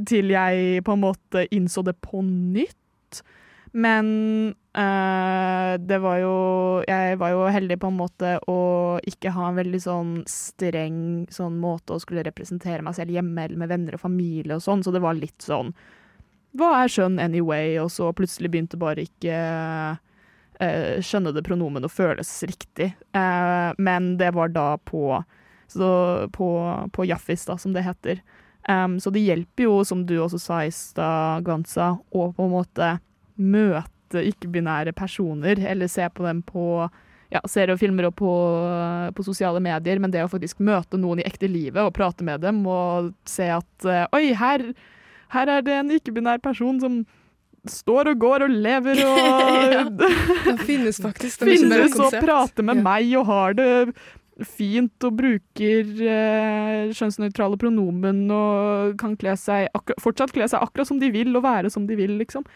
til, 0.07 0.31
jeg 0.31 0.85
på 0.87 0.95
en 0.95 1.03
måte 1.03 1.47
innså 1.55 1.83
det 1.87 1.97
på 2.03 2.23
nytt. 2.23 2.77
Men 3.71 4.07
uh, 4.75 5.73
det 5.79 5.99
var 6.03 6.17
jo 6.19 6.35
Jeg 6.89 7.19
var 7.21 7.31
jo 7.31 7.45
heldig 7.55 7.77
på 7.79 7.91
en 7.91 7.99
måte 8.01 8.33
å 8.51 8.59
ikke 9.07 9.31
ha 9.37 9.47
en 9.47 9.61
veldig 9.61 9.81
sånn 9.85 10.11
streng 10.27 11.29
sånn 11.31 11.61
måte 11.63 11.95
å 11.95 12.03
skulle 12.03 12.25
representere 12.27 12.83
meg 12.83 12.97
selv 12.99 13.15
hjemme 13.15 13.45
eller 13.45 13.61
med 13.63 13.71
venner 13.71 13.95
og 13.95 14.03
familie 14.03 14.59
og 14.59 14.65
sånn, 14.65 14.83
så 14.83 14.91
det 14.91 15.03
var 15.05 15.15
litt 15.19 15.47
sånn 15.47 15.71
Hva 16.59 16.73
er 16.81 16.91
skjønn 16.91 17.21
anyway? 17.23 17.77
Og 17.79 17.93
så 17.95 18.11
plutselig 18.11 18.51
begynte 18.51 18.81
bare 18.81 19.07
ikke 19.07 19.39
eh, 20.63 21.01
skjønnede 21.05 21.45
pronomen 21.47 21.87
og 21.87 21.93
føles 21.93 22.31
riktig. 22.49 22.93
Eh, 23.17 23.71
men 23.79 24.15
det 24.21 24.33
var 24.37 24.53
da 24.55 24.75
på 24.85 25.21
så 25.71 26.29
på, 26.33 26.49
på 26.93 27.05
Jaffis, 27.07 27.45
da, 27.47 27.59
som 27.59 27.73
det 27.73 27.85
heter. 27.87 28.21
Um, 28.69 29.01
så 29.01 29.11
det 29.11 29.23
hjelper 29.23 29.65
jo, 29.65 29.77
som 29.87 30.03
du 30.07 30.17
også 30.21 30.41
sa 30.43 30.65
i 30.67 30.73
stad, 30.75 31.45
Gansa, 31.47 31.95
å 32.11 32.27
på 32.35 32.47
en 32.47 32.53
måte 32.53 32.89
møte 33.41 34.25
ikke-binære 34.33 34.93
personer, 34.99 35.63
eller 35.71 35.91
se 35.91 36.09
på 36.13 36.27
dem 36.27 36.43
på 36.47 36.65
ja, 37.31 37.41
serier 37.47 37.77
og 37.77 37.81
filmer 37.81 38.09
og 38.09 38.17
på, 38.19 38.33
på 39.15 39.25
sosiale 39.25 39.63
medier, 39.63 40.03
men 40.03 40.13
det 40.13 40.25
å 40.27 40.31
faktisk 40.31 40.59
møte 40.67 40.99
noen 40.99 41.23
i 41.23 41.27
ekte 41.29 41.49
livet 41.49 41.81
og 41.87 41.95
prate 41.95 42.27
med 42.27 42.43
dem 42.43 42.65
og 42.67 43.13
se 43.31 43.47
at 43.55 43.87
uh, 43.87 44.05
oi, 44.17 44.33
her, 44.37 44.67
her 45.35 45.55
er 45.55 45.65
det 45.67 45.79
en 45.79 45.95
ikke-binær 45.95 46.43
person 46.43 46.83
som 46.83 47.01
står 47.69 48.13
og 48.15 48.23
går 48.23 48.47
og 48.47 48.55
lever 48.65 49.03
og 49.11 49.91
De 50.49 50.57
finnes 50.65 51.01
faktisk. 51.03 51.45
De 51.45 51.57
ikke 51.59 51.69
bare 51.69 51.89
finnes 51.91 52.01
og 52.07 52.17
prater 52.25 52.67
med 52.71 52.83
meg 52.87 53.13
og 53.21 53.27
har 53.31 53.59
det 53.59 53.71
fint 54.49 55.05
og 55.05 55.19
bruker 55.19 55.91
eh, 56.01 56.93
kjønnsnøytrale 56.97 57.59
pronomen 57.61 58.23
og 58.33 58.95
kan 59.01 59.17
kle 59.21 59.35
seg 59.37 59.69
fortsatt 60.01 60.33
kle 60.33 60.47
seg 60.49 60.65
akkurat 60.65 60.89
som 60.89 61.01
de 61.03 61.11
vil 61.13 61.35
og 61.37 61.45
være 61.45 61.69
som 61.73 61.85
de 61.89 61.99
vil, 61.99 62.15
liksom. 62.23 62.47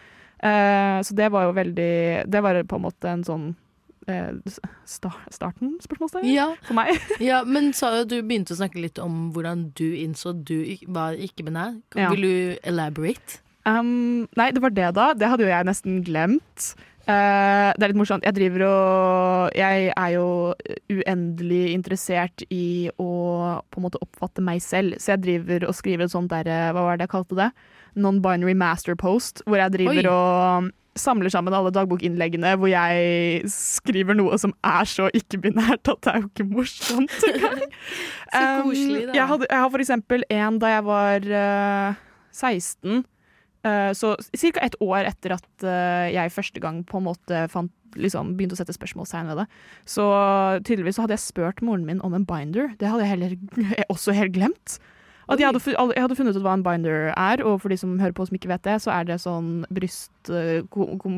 Eh, 0.41 0.97
så 1.05 1.15
det 1.15 1.29
var 1.31 1.45
jo 1.47 1.53
veldig 1.55 2.25
Det 2.27 2.41
var 2.43 2.57
på 2.67 2.75
en 2.75 2.83
måte 2.83 3.07
en 3.07 3.23
sånn 3.23 3.45
eh, 4.09 4.33
starten, 4.85 5.77
spørsmålstegn, 5.81 6.27
Ja. 6.33 6.49
for 6.65 6.77
meg. 6.77 6.97
ja, 7.23 7.43
men 7.45 7.71
Sara, 7.73 8.03
du 8.03 8.17
begynte 8.21 8.53
å 8.57 8.59
snakke 8.59 8.81
litt 8.81 8.99
om 9.01 9.29
hvordan 9.35 9.69
du 9.77 9.87
innså 9.93 10.33
du 10.35 10.57
var 10.89 11.13
ikke-binær. 11.17 11.79
Ja. 11.95 12.11
Vil 12.13 12.25
du 12.27 12.67
elaborate? 12.67 13.41
Um, 13.65 14.27
nei, 14.37 14.51
det 14.53 14.61
var 14.61 14.73
det, 14.73 14.89
da. 14.97 15.13
Det 15.17 15.29
hadde 15.31 15.47
jo 15.47 15.49
jeg 15.49 15.67
nesten 15.67 16.03
glemt. 16.05 16.75
Uh, 17.05 17.69
det 17.77 17.85
er 17.85 17.91
litt 17.91 17.99
morsomt. 17.99 18.25
Jeg 18.25 18.33
driver 18.33 18.63
og 18.65 19.57
Jeg 19.57 19.91
er 19.93 20.13
jo 20.15 20.27
uendelig 20.89 21.75
interessert 21.75 22.45
i 22.49 22.89
å 22.97 23.09
på 23.69 23.81
en 23.81 23.85
måte 23.85 24.01
oppfatte 24.01 24.41
meg 24.45 24.63
selv, 24.65 24.97
så 25.01 25.13
jeg 25.13 25.25
driver 25.25 25.67
og 25.69 25.77
skriver 25.77 26.07
et 26.07 26.13
sånt 26.15 26.33
der 26.33 26.49
eh, 26.49 26.71
Hva 26.73 26.87
var 26.87 26.97
det 26.97 27.05
jeg 27.05 27.13
kalte 27.13 27.37
det? 27.37 27.51
Non-binary 27.95 28.57
master 28.57 28.97
post, 28.97 29.43
hvor 29.45 29.61
jeg 29.61 29.75
driver 29.77 30.01
Oi. 30.01 30.09
og 30.09 30.71
samler 30.97 31.29
sammen 31.29 31.53
alle 31.53 31.73
dagbokinnleggene 31.75 32.53
hvor 32.55 32.69
jeg 32.71 33.49
skriver 33.51 34.15
noe 34.15 34.37
som 34.39 34.53
er 34.65 34.87
så 34.87 35.09
ikke-binært 35.13 35.91
at 35.91 36.05
det 36.05 36.13
er 36.13 36.21
jo 36.23 36.29
ikke 36.31 36.47
morsomt 36.47 37.17
engang. 37.29 37.65
Så 38.31 38.45
koselig, 38.63 39.01
da. 39.01 39.11
Um, 39.11 39.15
Jeg, 39.19 39.27
hadde, 39.33 39.49
jeg 39.51 39.59
har 39.59 39.73
for 39.75 39.85
eksempel 39.85 40.25
en 40.31 40.61
da 40.63 40.71
jeg 40.71 40.85
var 40.87 41.27
uh, 41.35 41.99
16. 42.31 43.03
eh, 43.65 43.91
så 43.97 44.15
ca. 44.15 44.61
ett 44.61 44.77
år 44.83 45.09
etter 45.09 45.35
at 45.35 45.65
eh, 45.65 46.13
jeg 46.15 46.33
første 46.33 46.61
gang 46.63 46.81
på 46.87 46.99
en 46.99 47.07
måte 47.09 47.45
fant, 47.51 47.71
liksom, 47.99 48.33
begynte 48.37 48.57
å 48.57 48.59
sette 48.59 48.75
spørsmålstegn 48.75 49.31
ved 49.31 49.43
det. 49.43 49.45
Så 49.89 50.05
tydeligvis 50.67 50.99
så 50.99 51.05
hadde 51.05 51.17
jeg 51.17 51.25
spurt 51.25 51.63
moren 51.65 51.87
min 51.87 52.03
om 52.05 52.15
en 52.17 52.27
binder. 52.27 52.73
Det 52.79 52.91
hadde 52.91 53.05
jeg 53.07 53.13
heller 53.15 53.37
også 53.93 54.15
helt 54.15 54.35
glemt. 54.35 54.77
At 55.25 55.41
jeg 55.41 55.49
hadde, 55.49 55.61
jeg 55.73 56.03
hadde 56.03 56.17
funnet 56.19 56.35
ut 56.37 56.43
hva 56.45 56.53
en 56.53 56.65
binder 56.65 57.07
er, 57.15 57.41
og 57.41 57.57
for 57.63 57.73
de 57.73 57.79
som 57.81 57.95
hører 57.97 58.13
på 58.13 58.27
som 58.29 58.37
ikke 58.37 58.51
vet 58.51 58.65
det, 58.67 58.75
så 58.83 58.91
er 58.93 59.07
det 59.09 59.17
sånn 59.23 59.63
bryst... 59.73 60.13
eh, 60.29 60.61
kom, 60.69 60.99
kom, 61.01 61.15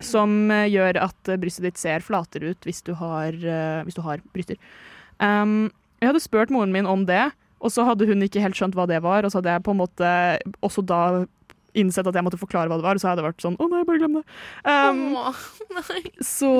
som 0.00 0.48
gjør 0.48 0.96
at 0.96 1.30
brystet 1.38 1.68
ditt 1.68 1.78
ser 1.78 2.00
flatere 2.00 2.54
ut 2.54 2.64
hvis 2.64 2.80
du 2.82 2.94
har, 2.96 3.36
hvis 3.84 3.98
du 3.98 4.00
har 4.00 4.22
bryster. 4.32 4.56
Um, 5.20 5.68
jeg 6.00 6.08
hadde 6.08 6.22
spurt 6.24 6.52
moren 6.54 6.72
min 6.72 6.88
om 6.88 7.04
det, 7.04 7.26
og 7.60 7.72
så 7.72 7.84
hadde 7.88 8.08
hun 8.08 8.24
ikke 8.24 8.42
helt 8.42 8.56
skjønt 8.56 8.76
hva 8.78 8.86
det 8.88 9.02
var, 9.04 9.24
og 9.24 9.32
så 9.32 9.40
hadde 9.40 9.52
jeg 9.56 9.64
på 9.66 9.74
en 9.74 9.82
måte 9.82 10.10
også 10.64 10.84
da 10.86 11.02
innsett 11.78 12.08
at 12.08 12.16
jeg 12.16 12.26
måtte 12.26 12.40
forklare 12.40 12.70
hva 12.70 12.78
det 12.80 12.86
var, 12.86 12.98
og 12.98 13.02
så 13.02 13.10
hadde 13.10 13.22
jeg 13.22 13.28
vært 13.28 13.44
sånn 13.44 13.58
Å 13.60 13.66
nei, 13.70 13.82
bare 13.86 14.00
glem 14.00 14.16
det. 14.18 14.24
Um, 14.66 15.02
så 16.26 16.50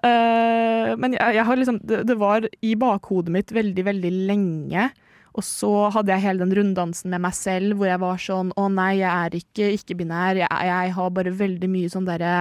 uh, 0.00 0.94
Men 1.00 1.16
jeg, 1.18 1.36
jeg 1.38 1.46
har 1.48 1.60
liksom 1.60 1.80
det, 1.84 2.04
det 2.08 2.16
var 2.20 2.46
i 2.64 2.74
bakhodet 2.80 3.34
mitt 3.34 3.52
veldig, 3.54 3.84
veldig 3.90 4.12
lenge. 4.30 4.88
Og 5.34 5.42
så 5.42 5.72
hadde 5.94 6.14
jeg 6.14 6.24
hele 6.28 6.44
den 6.44 6.54
runddansen 6.56 7.10
med 7.12 7.24
meg 7.26 7.34
selv 7.36 7.76
hvor 7.78 7.90
jeg 7.90 8.02
var 8.02 8.20
sånn 8.22 8.54
Å 8.56 8.68
nei, 8.72 8.92
jeg 9.02 9.10
er 9.10 9.38
ikke 9.40 9.70
ikke-binær. 9.80 10.40
Jeg, 10.44 10.70
jeg 10.70 10.96
har 10.96 11.14
bare 11.18 11.34
veldig 11.42 11.70
mye 11.70 11.92
sånn 11.92 12.08
derre 12.08 12.34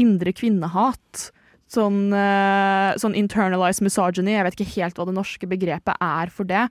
indre 0.00 0.32
kvinnehat. 0.36 1.30
Sånn, 1.70 2.08
eh, 2.10 2.96
sånn 2.98 3.14
internalized 3.14 3.84
misogyny. 3.86 4.32
Jeg 4.34 4.46
vet 4.46 4.56
ikke 4.56 4.72
helt 4.74 4.96
hva 4.98 5.04
det 5.06 5.14
norske 5.14 5.46
begrepet 5.46 6.00
er 6.02 6.32
for 6.34 6.48
det. 6.48 6.64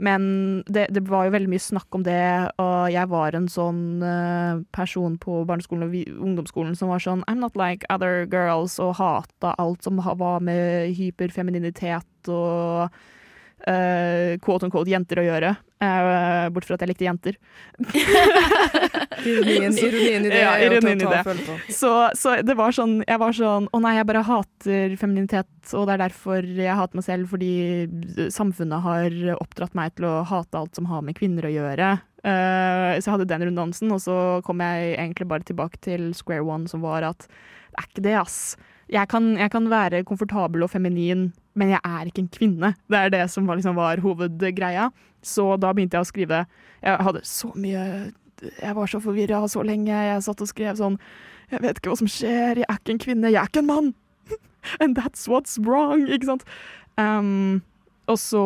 Men 0.00 0.62
det, 0.68 0.86
det 0.92 1.02
var 1.08 1.26
jo 1.26 1.34
veldig 1.34 1.50
mye 1.52 1.64
snakk 1.64 1.96
om 1.96 2.04
det, 2.04 2.52
og 2.60 2.88
jeg 2.92 3.08
var 3.12 3.36
en 3.36 3.48
sånn 3.52 3.82
eh, 4.04 4.62
person 4.76 5.16
på 5.20 5.42
barneskolen 5.48 5.88
og 5.88 6.24
ungdomsskolen 6.28 6.76
som 6.76 6.92
var 6.92 7.04
sånn 7.04 7.24
I'm 7.28 7.40
not 7.40 7.56
like 7.56 7.88
other 7.92 8.24
girls, 8.28 8.78
og 8.80 8.96
hata 9.00 9.54
alt 9.60 9.84
som 9.84 10.00
var 10.00 10.40
med 10.44 10.92
hyperfemininitet 10.96 12.32
og 12.32 12.92
uh, 13.68 14.32
quote 14.42 14.66
on 14.66 14.72
quote 14.72 14.90
jenter 14.90 15.22
å 15.22 15.26
gjøre. 15.28 15.56
Eh, 15.76 16.48
bort 16.56 16.64
fra 16.64 16.78
at 16.78 16.82
jeg 16.86 16.88
likte 16.88 17.04
jenter. 17.04 17.34
Ironien, 19.26 19.74
ironien 19.84 20.24
i 20.24 20.30
det 20.30 20.40
Ja, 20.40 20.54
ta, 20.54 20.64
ironien 20.64 21.02
i 21.04 21.08
det. 21.10 21.56
Så, 21.74 21.90
så 22.16 22.36
det 22.44 22.54
var 22.56 22.72
sånn 22.72 23.02
Jeg 23.04 23.20
var 23.20 23.34
sånn 23.36 23.66
Å 23.68 23.80
nei, 23.84 23.92
jeg 23.98 24.08
bare 24.08 24.22
hater 24.24 24.94
femininitet, 25.00 25.50
og 25.76 25.84
det 25.88 25.96
er 25.96 26.02
derfor 26.06 26.46
jeg 26.46 26.78
hater 26.78 26.96
meg 26.96 27.04
selv, 27.04 27.28
fordi 27.32 27.52
samfunnet 28.32 28.84
har 28.86 29.16
oppdratt 29.36 29.76
meg 29.76 29.96
til 29.98 30.08
å 30.08 30.14
hate 30.28 30.60
alt 30.60 30.78
som 30.78 30.88
har 30.88 31.04
med 31.04 31.18
kvinner 31.18 31.48
å 31.48 31.52
gjøre. 31.52 31.90
Uh, 32.26 32.96
så 32.96 33.04
jeg 33.04 33.12
hadde 33.12 33.28
den 33.30 33.44
runddansen, 33.48 33.92
og 33.94 34.00
så 34.02 34.16
kom 34.46 34.62
jeg 34.64 34.94
egentlig 34.94 35.28
bare 35.30 35.46
tilbake 35.46 35.80
til 35.84 36.08
square 36.16 36.46
one, 36.46 36.70
som 36.70 36.84
var 36.86 37.04
at 37.06 37.26
det 37.26 37.82
er 37.82 37.90
ikke 37.90 38.06
det, 38.06 38.16
ass. 38.22 38.38
Jeg 38.92 39.10
kan, 39.10 39.32
jeg 39.34 39.50
kan 39.50 39.66
være 39.70 40.04
komfortabel 40.06 40.62
og 40.62 40.70
feminin, 40.70 41.28
men 41.58 41.72
jeg 41.74 41.82
er 41.82 42.06
ikke 42.08 42.22
en 42.22 42.32
kvinne. 42.32 42.72
Det 42.86 43.00
er 43.00 43.12
det 43.12 43.24
som 43.32 43.48
var, 43.48 43.58
liksom, 43.58 43.76
var 43.78 44.02
hovedgreia. 44.04 44.90
Så 45.26 45.48
da 45.60 45.72
begynte 45.74 45.98
jeg 45.98 46.06
å 46.06 46.08
skrive. 46.08 46.40
Jeg 46.84 47.06
hadde 47.08 47.22
så 47.26 47.50
mye 47.58 47.84
Jeg 48.60 48.74
var 48.76 48.90
så 48.90 49.00
forvirra 49.02 49.42
så 49.50 49.64
lenge. 49.66 49.90
Jeg 49.90 50.24
satt 50.26 50.42
og 50.44 50.50
skrev 50.50 50.78
sånn 50.78 50.98
Jeg 51.50 51.62
vet 51.64 51.78
ikke 51.78 51.92
hva 51.92 52.00
som 52.02 52.10
skjer, 52.10 52.62
jeg 52.62 52.66
er 52.68 52.80
ikke 52.80 52.94
en 52.94 53.02
kvinne, 53.02 53.30
jeg 53.30 53.40
er 53.40 53.50
ikke 53.50 53.62
en 53.62 53.70
mann! 53.70 53.94
And 54.82 54.98
that's 54.98 55.28
what's 55.30 55.60
wrong! 55.62 56.08
Ikke 56.10 56.26
sant? 56.32 56.42
Um, 56.98 57.62
og 58.10 58.18
så 58.22 58.42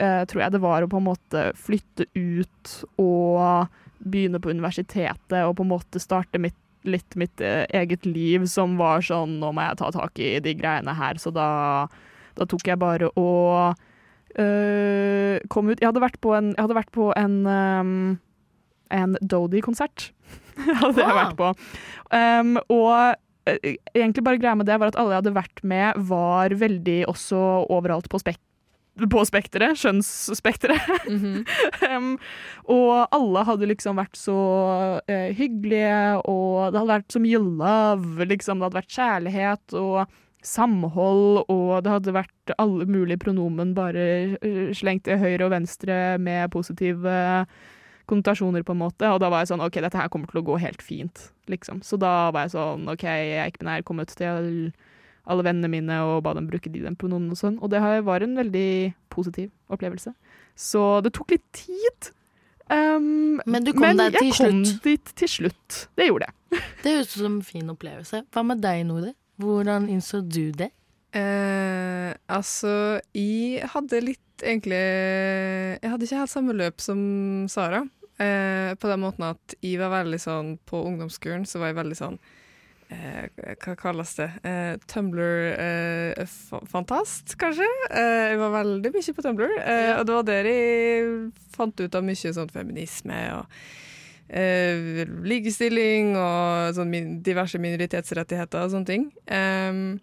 eh, 0.00 0.22
tror 0.28 0.42
jeg 0.42 0.54
det 0.54 0.62
var 0.64 0.84
å 0.84 0.90
på 0.90 1.00
en 1.00 1.08
måte 1.08 1.42
flytte 1.60 2.06
ut 2.16 2.76
og 3.00 3.72
begynne 4.00 4.40
på 4.40 4.52
universitetet 4.52 5.42
og 5.42 5.56
på 5.58 5.66
en 5.66 5.72
måte 5.72 6.00
starte 6.00 6.40
mitt, 6.40 6.56
litt 6.88 7.16
mitt 7.20 7.40
eh, 7.44 7.64
eget 7.76 8.06
liv 8.08 8.46
som 8.48 8.78
var 8.80 9.04
sånn 9.04 9.38
Nå 9.42 9.52
må 9.56 9.66
jeg 9.66 9.80
ta 9.80 9.90
tak 9.92 10.20
i 10.22 10.36
de 10.40 10.56
greiene 10.56 10.96
her. 10.96 11.20
Så 11.20 11.32
da, 11.36 11.48
da 12.38 12.48
tok 12.48 12.68
jeg 12.68 12.80
bare 12.80 13.12
og 13.20 13.76
eh, 14.34 15.36
kom 15.52 15.70
ut 15.70 15.80
Jeg 15.80 15.90
hadde 15.90 16.02
vært 16.02 16.18
på 16.24 16.34
en, 16.36 16.52
jeg 16.54 16.64
hadde 16.64 16.78
vært 16.78 16.92
på 16.94 17.10
en, 17.16 17.36
um, 17.46 18.16
en 18.94 19.20
Dodie-konsert. 19.22 20.10
hadde 20.82 21.04
jeg 21.04 21.20
vært 21.20 21.38
på. 21.38 21.52
Um, 22.10 22.56
og 22.72 23.16
eh, 23.48 23.76
egentlig 23.94 24.24
bare 24.26 24.40
greia 24.40 24.56
med 24.58 24.68
det 24.68 24.80
var 24.80 24.92
at 24.92 24.98
alle 25.00 25.16
jeg 25.16 25.24
hadde 25.24 25.36
vært 25.36 25.62
med, 25.62 26.02
var 26.10 26.56
veldig 26.56 27.00
også 27.12 27.44
overalt 27.72 28.10
på 28.12 28.22
spek 28.24 28.42
på 28.96 29.22
spekteret, 29.28 29.76
skjønnsspekteret. 29.76 31.08
um, 31.10 32.14
og 32.78 33.02
alle 33.12 33.42
hadde 33.44 33.68
liksom 33.68 33.98
vært 34.00 34.16
så 34.16 34.36
uh, 35.04 35.26
hyggelige, 35.36 35.98
og 36.24 36.72
det 36.72 36.80
hadde 36.80 36.94
vært 36.94 37.12
så 37.12 37.20
mye 37.20 37.42
love, 37.42 38.28
liksom. 38.32 38.56
Det 38.56 38.70
hadde 38.70 38.80
vært 38.80 38.96
kjærlighet 38.96 39.76
og 39.76 40.16
samhold, 40.46 41.42
og 41.52 41.70
det 41.84 41.92
hadde 41.92 42.14
vært 42.16 42.52
alle 42.62 42.86
mulige 42.88 43.20
pronomen 43.24 43.74
bare 43.76 44.04
eh, 44.38 44.74
slengt 44.76 45.06
til 45.08 45.18
høyre 45.20 45.48
og 45.48 45.54
venstre 45.56 45.96
med 46.22 46.52
positive 46.54 47.46
konnotasjoner, 48.06 48.62
på 48.62 48.74
en 48.76 48.82
måte. 48.84 49.08
Og 49.10 49.18
da 49.22 49.30
var 49.32 49.42
jeg 49.42 49.50
sånn 49.50 49.64
OK, 49.64 49.80
dette 49.82 49.98
her 49.98 50.10
kommer 50.12 50.30
til 50.30 50.40
å 50.40 50.46
gå 50.46 50.58
helt 50.62 50.84
fint, 50.84 51.30
liksom. 51.50 51.82
Så 51.82 51.98
da 51.98 52.30
var 52.34 52.46
jeg 52.46 52.54
sånn 52.54 52.86
OK, 52.92 53.02
jeg 53.02 53.40
er 53.42 53.50
ikke 53.50 53.64
binær, 53.64 53.86
kom 53.86 54.02
ut 54.02 54.14
til 54.14 54.70
alle 55.26 55.42
vennene 55.42 55.70
mine 55.70 55.98
og 56.06 56.20
ba 56.22 56.36
dem 56.36 56.46
bruke 56.46 56.70
de 56.70 56.84
den 56.84 56.98
pronomen 56.98 57.34
og 57.34 57.40
sånn. 57.40 57.58
Og 57.58 57.72
det 57.72 57.82
var 57.82 58.22
en 58.22 58.38
veldig 58.38 58.68
positiv 59.10 59.50
opplevelse. 59.74 60.14
Så 60.54 60.84
det 61.04 61.12
tok 61.16 61.34
litt 61.34 61.46
tid. 61.56 62.12
Um, 62.70 63.42
Men 63.46 63.66
du 63.66 63.72
kom 63.74 63.98
der 63.98 64.14
til 64.14 64.30
jeg 64.30 64.38
kom 64.38 64.62
dit 64.86 65.12
til 65.18 65.30
slutt. 65.30 65.86
Det 65.98 66.08
gjorde 66.08 66.30
jeg. 66.30 66.62
Det 66.82 66.94
høres 66.94 67.12
ut 67.12 67.20
som 67.20 67.32
en 67.34 67.46
fin 67.46 67.74
opplevelse. 67.74 68.22
Hva 68.34 68.46
med 68.46 68.62
deg, 68.62 68.86
Nore? 68.86 69.12
Hvordan 69.40 69.88
innså 69.92 70.20
du 70.24 70.50
det? 70.56 70.70
Eh, 71.16 72.12
altså, 72.28 73.00
jeg 73.16 73.64
hadde 73.72 74.04
litt 74.04 74.20
egentlig 74.44 74.76
Jeg 74.76 75.88
hadde 75.88 76.04
ikke 76.04 76.18
helt 76.20 76.32
samme 76.32 76.52
løp 76.56 76.80
som 76.84 77.00
Sara. 77.48 77.80
Eh, 78.20 78.74
på 78.76 78.88
den 78.90 79.00
måten 79.00 79.24
at 79.28 79.54
jeg 79.60 79.78
var 79.80 79.90
veldig 79.92 80.18
sånn 80.20 80.58
På 80.64 80.82
ungdomsskolen 80.88 81.44
så 81.44 81.58
var 81.60 81.66
jeg 81.68 81.76
veldig 81.76 81.96
sånn 81.98 82.16
eh, 82.88 83.28
Hva 83.60 83.74
kalles 83.76 84.14
det? 84.16 84.30
Eh, 84.40 84.80
Tumblr-fantast, 84.88 87.36
kanskje? 87.40 87.68
Eh, 87.90 88.32
jeg 88.32 88.38
var 88.40 88.50
veldig 88.56 88.90
mye 88.94 89.14
på 89.16 89.22
Tumblr. 89.24 89.50
Eh, 89.60 89.92
og 89.98 90.04
det 90.08 90.14
var 90.16 90.24
der 90.30 90.44
jeg 90.48 91.28
fant 91.56 91.76
ut 91.80 91.94
av 91.96 92.02
mye 92.08 92.32
sånn 92.40 92.54
feminisme 92.56 93.18
og 93.36 93.44
eh, 94.28 95.04
likestilling 95.26 96.14
og 96.18 96.74
sånn 96.76 96.90
min, 96.92 97.14
diverse 97.26 97.60
minoritetsrettigheter 97.62 98.64
og 98.66 98.74
sånne 98.74 98.90
ting. 98.90 99.08
Um, 99.30 99.98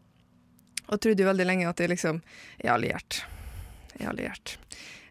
og 0.90 1.00
trodde 1.02 1.24
jo 1.24 1.30
veldig 1.30 1.48
lenge 1.48 1.70
at 1.70 1.80
jeg 1.80 1.94
liksom 1.94 2.20
er 2.60 2.74
alliert. 2.76 3.24
Jeg 3.98 4.06
er 4.08 4.12
alliert. 4.12 4.58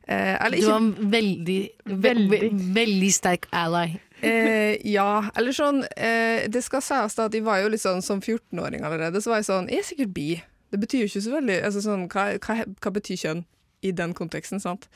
Eh, 0.08 0.44
eller 0.44 0.60
Du 0.60 0.66
var 0.66 0.80
en 0.80 1.10
veldig, 1.10 1.60
veldig, 1.84 2.40
Veldig. 2.74 3.12
sterk 3.14 3.46
ally. 3.52 3.98
Eh, 4.22 4.76
ja, 4.86 5.30
eller 5.34 5.50
sånn 5.50 5.80
eh, 5.96 6.44
Det 6.46 6.60
skal 6.62 6.82
sies 6.84 7.16
at 7.18 7.34
jeg 7.34 7.42
var 7.42 7.58
jo 7.58 7.72
litt 7.72 7.82
sånn 7.82 8.02
som 8.06 8.20
14-åring 8.20 8.84
allerede, 8.86 9.18
så 9.22 9.32
var 9.32 9.40
jeg 9.40 9.48
sånn 9.48 9.70
Jeg 9.70 9.82
er 9.82 9.88
sikkert 9.88 10.12
bi. 10.14 10.28
Det 10.70 10.78
betyr 10.78 11.02
jo 11.02 11.08
ikke 11.10 11.24
så 11.24 11.32
veldig 11.34 11.56
altså 11.66 11.82
sånn, 11.82 12.04
hva, 12.12 12.28
hva, 12.38 12.62
hva 12.66 12.92
betyr 12.94 13.18
kjønn 13.18 13.42
i 13.82 13.90
den 13.98 14.14
konteksten, 14.14 14.62
sant? 14.62 14.86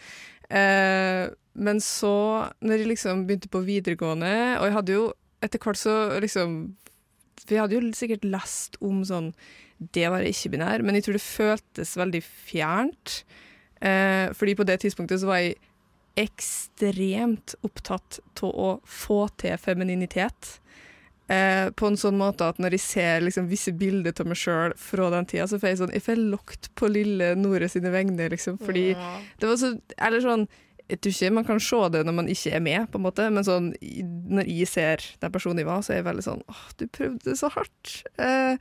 Eh, 0.51 1.27
men 1.57 1.81
så, 1.81 2.49
når 2.61 2.83
jeg 2.83 2.91
liksom 2.93 3.27
begynte 3.27 3.51
på 3.53 3.65
videregående, 3.67 4.59
og 4.61 4.69
jeg 4.69 4.77
hadde 4.77 4.97
jo 4.99 5.07
etter 5.45 5.61
hvert 5.63 5.79
så 5.79 5.95
liksom 6.23 6.59
Vi 7.47 7.59
hadde 7.61 7.77
jo 7.77 7.93
sikkert 7.95 8.25
lest 8.27 8.79
om 8.83 9.05
sånn 9.07 9.29
det 9.95 10.07
var 10.09 10.25
ikke-binær, 10.25 10.83
men 10.83 10.97
jeg 10.97 11.05
tror 11.05 11.17
det 11.19 11.23
føltes 11.23 11.91
veldig 12.01 12.23
fjernt. 12.25 13.19
Eh, 13.85 14.33
fordi 14.33 14.55
på 14.57 14.65
det 14.65 14.79
tidspunktet 14.81 15.21
så 15.21 15.29
var 15.29 15.43
jeg 15.43 15.59
ekstremt 16.17 17.55
opptatt 17.67 18.19
av 18.41 18.49
å 18.57 18.71
få 18.89 19.27
til 19.37 19.59
femininitet. 19.61 20.57
Eh, 21.29 21.71
på 21.75 21.89
en 21.89 21.97
sånn 21.99 22.15
måte 22.21 22.47
at 22.47 22.61
når 22.63 22.77
jeg 22.77 22.81
ser 22.85 23.25
liksom, 23.25 23.49
visse 23.51 23.73
bilder 23.75 24.15
av 24.23 24.29
meg 24.31 24.39
sjøl 24.39 24.75
fra 24.79 25.09
den 25.11 25.27
tida, 25.27 25.49
så 25.51 25.59
får 25.59 25.73
jeg 25.73 25.79
sånn 25.81 25.93
Jeg 25.97 26.05
får 26.07 26.21
lokt 26.31 26.69
på 26.79 26.87
lille 26.93 27.33
Nore 27.35 27.67
sine 27.69 27.91
vegne, 27.91 28.29
liksom. 28.31 28.61
Fordi 28.63 28.93
Ja. 28.95 29.19
det 29.41 29.49
var 29.51 29.57
så 29.59 29.73
Eller 29.99 30.21
sånn 30.23 30.47
Jeg 30.89 31.01
tror 31.01 31.11
ikke 31.17 31.33
man 31.35 31.45
kan 31.45 31.59
se 31.59 31.89
det 31.91 32.05
når 32.07 32.15
man 32.15 32.29
ikke 32.31 32.53
er 32.55 32.61
med, 32.61 32.87
på 32.93 33.01
en 33.01 33.03
måte, 33.09 33.27
men 33.33 33.43
sånn 33.43 33.73
når 34.31 34.47
jeg 34.47 34.69
ser 34.69 35.03
den 35.21 35.33
personen 35.33 35.59
jeg 35.59 35.67
var, 35.67 35.81
så 35.83 35.91
er 35.95 35.97
jeg 35.97 36.05
veldig 36.13 36.23
sånn 36.29 36.43
Åh, 36.49 36.63
du 36.79 36.87
prøvde 36.87 37.35
så 37.37 37.51
hardt. 37.51 38.05
Eh, 38.23 38.57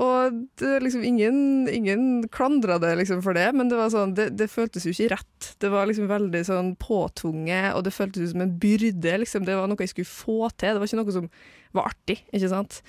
og 0.00 0.36
det 0.56 0.78
liksom 0.80 1.02
ingen, 1.04 1.68
ingen 1.68 2.28
klandra 2.32 2.78
det 2.80 2.94
liksom 2.96 3.20
for 3.24 3.36
det, 3.36 3.50
men 3.52 3.68
det 3.68 3.76
sånn, 3.92 4.14
det, 4.16 4.30
det 4.40 4.48
føltes 4.48 4.86
jo 4.88 4.94
ikke 4.94 5.10
rett. 5.12 5.48
Det 5.60 5.68
var 5.72 5.88
liksom 5.88 6.08
veldig 6.08 6.40
sånn 6.48 6.70
påtvunget, 6.80 7.74
og 7.76 7.84
det 7.84 7.92
føltes 7.92 8.24
ut 8.24 8.32
som 8.32 8.44
en 8.46 8.54
byrde. 8.62 9.18
Liksom. 9.20 9.44
Det 9.44 9.58
var 9.58 9.68
noe 9.68 9.84
jeg 9.84 9.92
skulle 9.92 10.08
få 10.08 10.48
til. 10.56 10.72
Det 10.72 10.80
var 10.80 10.88
ikke 10.88 11.02
noe 11.02 11.16
som 11.18 11.28
var 11.76 11.92
artig, 11.92 12.22
ikke 12.32 12.52
sant. 12.54 12.80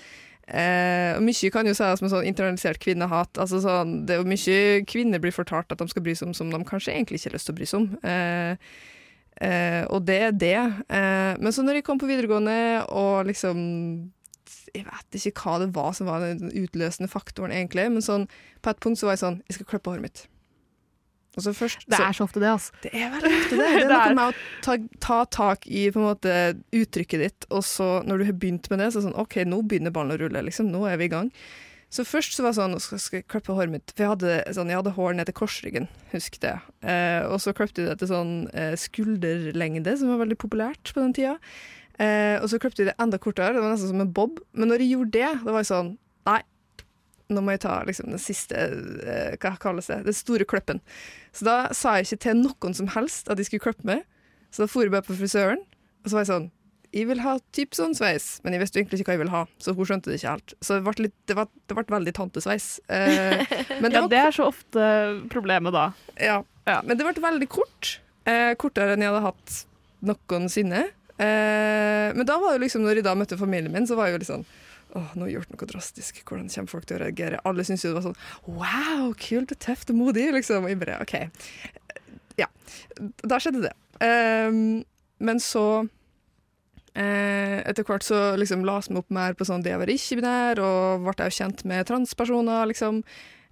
Eh, 0.48 1.12
og 1.16 1.24
mye 1.24 1.52
kan 1.56 1.68
jo 1.68 1.76
sies 1.76 2.04
med 2.04 2.12
sånn 2.12 2.28
internalisert 2.28 2.80
kvinnehat. 2.84 3.36
Altså 3.40 3.60
sånn, 3.64 4.02
det 4.08 4.16
er 4.16 4.24
jo 4.24 4.32
mye 4.32 4.88
kvinner 4.88 5.24
blir 5.24 5.36
fortalt 5.36 5.72
at 5.76 5.84
de 5.84 5.92
skal 5.92 6.04
bry 6.04 6.16
seg 6.16 6.32
om 6.32 6.36
som 6.40 6.52
de 6.52 6.64
kanskje 6.68 6.96
egentlig 6.96 7.20
ikke 7.20 7.32
har 7.34 7.38
lyst 7.38 7.52
til 7.52 7.56
å 7.56 7.60
bry 7.60 7.70
seg 7.70 7.84
om. 7.84 7.94
Eh, 8.08 8.74
eh, 9.44 9.84
og 9.92 10.08
det 10.08 10.20
er 10.30 10.36
det. 10.36 10.58
Eh, 10.88 11.32
men 11.40 11.56
så 11.56 11.68
når 11.68 11.80
jeg 11.82 11.88
kom 11.88 12.00
på 12.00 12.12
videregående 12.12 12.58
og 12.92 13.28
liksom 13.28 13.64
Jeg 14.74 14.88
vet 14.88 15.18
ikke 15.20 15.44
hva 15.44 15.60
det 15.62 15.72
var 15.76 15.92
som 15.94 16.10
var 16.10 16.24
den 16.26 16.50
utløsende 16.50 17.10
faktoren, 17.12 17.54
egentlig, 17.54 17.90
men 17.94 18.06
sånn, 18.06 18.28
på 18.62 18.72
et 18.74 18.80
punkt 18.82 19.00
så 19.00 19.10
var 19.10 19.18
jeg 19.18 19.26
sånn 19.26 19.42
Jeg 19.48 19.60
skal 19.60 19.70
klippe 19.70 19.92
håret 19.92 20.08
mitt. 20.08 20.24
Og 21.34 21.42
så 21.42 21.54
først, 21.58 21.86
Det 21.90 21.98
er 21.98 22.14
så 22.14 22.28
ofte 22.28 22.42
det, 22.42 22.50
altså. 22.50 22.74
Det 22.84 22.92
er 22.94 23.10
veldig 23.10 23.34
ofte 23.40 23.58
det. 23.58 23.68
Det 23.74 23.84
er 23.84 23.90
noe 23.90 24.18
med 24.18 24.26
å 24.28 24.34
ta, 24.66 24.78
ta 25.02 25.20
tak 25.26 25.66
i 25.66 25.88
på 25.90 26.02
en 26.02 26.10
måte 26.12 26.34
uttrykket 26.78 27.24
ditt, 27.24 27.48
og 27.50 27.64
så 27.66 27.90
når 28.06 28.22
du 28.22 28.26
har 28.30 28.38
begynt 28.38 28.70
med 28.70 28.84
det, 28.84 28.92
så 28.92 29.00
er 29.00 29.02
det 29.02 29.08
sånn 29.10 29.22
OK, 29.24 29.40
nå 29.50 29.62
begynner 29.66 29.94
ballen 29.94 30.14
å 30.14 30.20
rulle, 30.22 30.46
liksom. 30.46 30.70
Nå 30.74 30.86
er 30.90 31.00
vi 31.02 31.10
i 31.10 31.14
gang. 31.14 31.32
Så 31.94 32.06
først 32.10 32.34
så 32.34 32.42
var 32.42 32.54
det 32.54 32.58
sånn, 32.58 32.80
skal, 32.82 33.02
skal 33.02 33.20
jeg 33.20 33.28
klippe 33.30 33.54
håret 33.54 33.74
mitt? 33.74 33.94
For 33.94 34.06
jeg 34.06 34.14
hadde, 34.16 34.38
sånn, 34.58 34.70
jeg 34.72 34.80
hadde 34.80 34.96
hår 34.96 35.18
ned 35.18 35.30
til 35.30 35.38
korsryggen, 35.38 35.90
husk 36.14 36.40
det. 36.42 36.56
Eh, 36.82 37.22
og 37.30 37.38
så 37.42 37.54
klippet 37.54 37.84
jeg 37.84 37.92
det 37.92 38.00
til 38.02 38.10
sånn 38.10 38.34
eh, 38.50 38.74
skulderlengde, 38.82 39.94
som 40.00 40.10
var 40.10 40.24
veldig 40.24 40.38
populært 40.42 40.90
på 40.90 41.02
den 41.04 41.14
tida. 41.18 41.36
Eh, 42.04 42.38
og 42.42 42.50
så 42.52 42.60
klippet 42.60 42.82
jeg 42.82 42.90
det 42.92 42.98
enda 43.02 43.20
kortere, 43.22 43.56
det 43.56 43.64
var 43.64 43.74
nesten 43.74 43.94
som 43.94 44.04
en 44.04 44.14
bob. 44.16 44.42
Men 44.58 44.72
når 44.72 44.84
jeg 44.84 44.96
gjorde 44.96 45.16
det, 45.16 45.30
da 45.46 45.54
var 45.54 45.64
jeg 45.64 45.72
sånn, 45.72 45.94
nei, 46.30 46.40
nå 47.34 47.44
må 47.44 47.56
jeg 47.56 47.64
ta 47.66 47.78
liksom, 47.88 48.10
den 48.14 48.22
siste, 48.22 48.66
eh, 49.06 49.36
hva 49.42 49.54
kalles 49.62 49.90
det, 49.92 50.02
den 50.08 50.18
store 50.18 50.48
klippen. 50.50 50.82
Så 51.36 51.48
da 51.48 51.58
sa 51.76 51.98
jeg 51.98 52.10
ikke 52.10 52.26
til 52.28 52.42
noen 52.44 52.76
som 52.78 52.90
helst 52.96 53.32
at 53.32 53.40
de 53.40 53.46
skulle 53.48 53.64
klippe 53.64 53.88
meg. 53.88 54.04
Så 54.54 54.64
da 54.64 54.70
for 54.70 54.86
jeg 54.86 54.94
bare 54.94 55.06
på 55.06 55.18
frisøren, 55.18 55.64
og 56.04 56.10
så 56.12 56.18
var 56.18 56.26
jeg 56.26 56.34
sånn 56.34 56.52
Jeg 56.94 57.08
vil 57.10 57.24
ha 57.24 57.32
typ 57.58 57.74
sånn 57.74 57.96
sveis, 57.98 58.36
men 58.44 58.54
jeg 58.54 58.62
visste 58.62 58.78
egentlig 58.78 59.00
ikke 59.00 59.08
hva 59.08 59.14
jeg 59.16 59.22
ville 59.24 59.34
ha, 59.34 59.40
så 59.58 59.74
hun 59.74 59.88
skjønte 59.90 60.12
det 60.12 60.20
ikke 60.20 60.34
helt. 60.36 60.54
Så 60.62 60.76
det 60.78 60.84
ble, 60.86 61.08
litt, 61.08 61.16
det 61.26 61.38
ble, 61.40 61.46
det 61.66 61.78
ble 61.80 61.86
veldig 61.90 62.14
tantesveis. 62.20 62.68
Eh, 62.86 63.42
men 63.82 63.88
det 63.90 63.98
ja, 63.98 64.04
det 64.12 64.20
er 64.20 64.36
så 64.36 64.46
ofte 64.52 64.84
problemet 65.34 65.74
da. 65.74 65.88
ja. 66.70 66.78
Men 66.86 67.00
det 67.00 67.08
ble 67.08 67.24
veldig 67.24 67.48
kort. 67.50 67.96
Eh, 68.30 68.54
kortere 68.62 68.94
enn 68.94 69.02
jeg 69.02 69.10
hadde 69.10 69.26
hatt 69.26 69.56
noensinne. 70.06 70.84
Eh, 71.22 72.10
men 72.18 72.26
da 72.26 72.38
var 72.42 72.56
det 72.56 72.66
liksom, 72.66 72.84
når 72.86 73.00
jeg 73.00 73.08
da 73.08 73.16
møtte 73.18 73.38
familien 73.38 73.74
min, 73.74 73.88
så 73.90 73.98
var 73.98 74.10
jeg 74.10 74.18
jo 74.18 74.22
litt 74.24 74.32
sånn 74.32 74.46
Åh, 74.94 75.14
nå 75.18 75.24
har 75.24 75.30
jeg 75.30 75.36
gjort 75.40 75.54
noe 75.56 75.68
drastisk. 75.72 76.20
Hvordan 76.22 76.50
kommer 76.54 76.70
folk 76.70 76.86
til 76.86 77.00
å 77.00 77.02
reagere? 77.02 77.40
Alle 77.50 77.64
syntes 77.66 77.82
jo 77.82 77.90
det 77.90 77.98
var 77.98 78.04
sånn 78.12 78.60
Wow, 78.60 79.08
kult 79.18 79.54
og 79.56 79.62
tøft 79.64 79.90
og 79.90 79.98
modig, 79.98 80.28
liksom. 80.36 80.68
Og 80.68 80.70
jeg 80.70 80.82
bare 80.84 81.00
OK. 81.02 81.16
Ja. 82.38 82.46
Da 83.26 83.40
skjedde 83.42 83.64
det. 83.66 83.74
Eh, 84.06 84.54
men 85.24 85.42
så 85.42 85.66
eh, 86.94 87.58
Etter 87.64 87.88
hvert 87.88 88.06
så 88.06 88.22
liksom 88.38 88.66
la 88.68 88.78
vi 88.86 89.00
opp 89.02 89.10
mer 89.14 89.34
på 89.38 89.48
sånn 89.50 89.66
det 89.66 89.74
å 89.74 89.82
være 89.82 89.98
ikke-binær, 89.98 90.62
og 90.62 91.08
ble 91.08 91.16
jeg 91.24 91.34
jo 91.34 91.40
kjent 91.42 91.66
med 91.70 91.90
transpersoner, 91.90 92.70
liksom. 92.70 93.02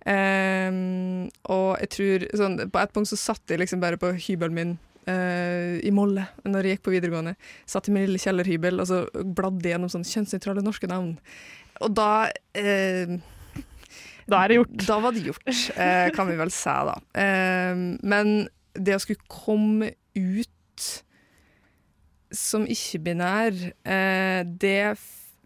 Ehm, 0.10 1.30
og 1.54 1.76
jeg 1.78 1.90
tror 1.94 2.24
sånn, 2.40 2.56
På 2.74 2.80
et 2.82 2.94
punkt 2.96 3.12
så 3.12 3.20
satt 3.22 3.52
jeg 3.54 3.62
liksom 3.62 3.84
bare 3.84 4.00
på 4.02 4.10
hybelen 4.18 4.56
min 4.58 4.72
eh, 5.10 5.80
i 5.86 5.92
Molle 5.96 6.28
når 6.46 6.68
jeg 6.68 6.78
gikk 6.78 6.86
på 6.88 6.96
videregående. 6.96 7.36
Satt 7.70 7.90
i 7.90 7.96
min 7.96 8.06
lille 8.06 8.22
kjellerhybel 8.22 8.82
og 8.82 8.90
så 8.90 9.04
bladde 9.38 9.72
gjennom 9.72 9.92
sånn 9.92 10.08
kjønnsnøytrale 10.08 10.64
norske 10.66 10.90
navn. 10.92 11.16
Og 11.82 11.94
da 11.98 12.12
uh, 12.30 13.14
Da 14.30 14.42
er 14.42 14.52
det 14.52 14.60
gjort. 14.60 14.76
Da 14.88 15.00
var 15.04 15.16
det 15.16 15.24
gjort, 15.26 15.48
uh, 15.48 16.10
kan 16.16 16.30
vi 16.30 16.38
vel 16.40 16.52
si, 16.54 16.76
da. 16.90 16.98
Men 18.06 18.36
det 18.78 18.96
å 18.96 19.02
skulle 19.04 19.32
komme 19.32 19.94
ut 20.16 20.92
som 22.32 22.64
ikke-binær, 22.70 23.58
det 24.62 24.78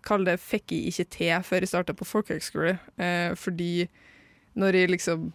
kall 0.06 0.26
det 0.28 0.38
fikk 0.42 0.74
jeg 0.74 0.92
ikke 0.92 1.08
til 1.18 1.46
før 1.46 1.66
jeg 1.66 1.72
starta 1.72 1.96
på 1.98 2.08
folkehøgskole. 2.08 2.78
Eh, 3.02 3.34
fordi 3.40 3.88
når 4.60 4.80
jeg 4.80 4.94
liksom 4.94 5.30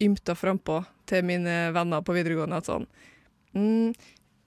ymta 0.00 0.34
frampå 0.38 0.80
til 1.10 1.26
mine 1.28 1.56
venner 1.76 2.04
på 2.04 2.16
videregående 2.16 2.60
at 2.60 2.70
sånn 2.70 2.86
mm, 3.56 3.94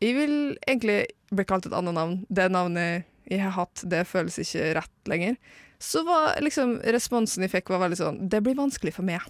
Jeg 0.04 0.16
vil 0.18 0.36
egentlig 0.68 1.00
bli 1.34 1.46
kalt 1.48 1.68
et 1.68 1.76
annet 1.76 1.96
navn. 1.96 2.18
Det 2.30 2.50
navnet 2.52 3.10
jeg 3.32 3.40
har 3.40 3.56
hatt, 3.56 3.86
det 3.88 4.04
føles 4.10 4.38
ikke 4.42 4.74
rett 4.78 5.10
lenger. 5.10 5.38
Så 5.84 6.04
var 6.08 6.38
liksom 6.44 6.78
responsen 6.96 7.44
jeg 7.44 7.52
fikk, 7.52 7.72
var 7.74 7.82
veldig 7.84 8.00
sånn 8.00 8.20
Det 8.32 8.40
blir 8.44 8.56
vanskelig 8.60 8.94
for 8.96 9.08
meg. 9.08 9.24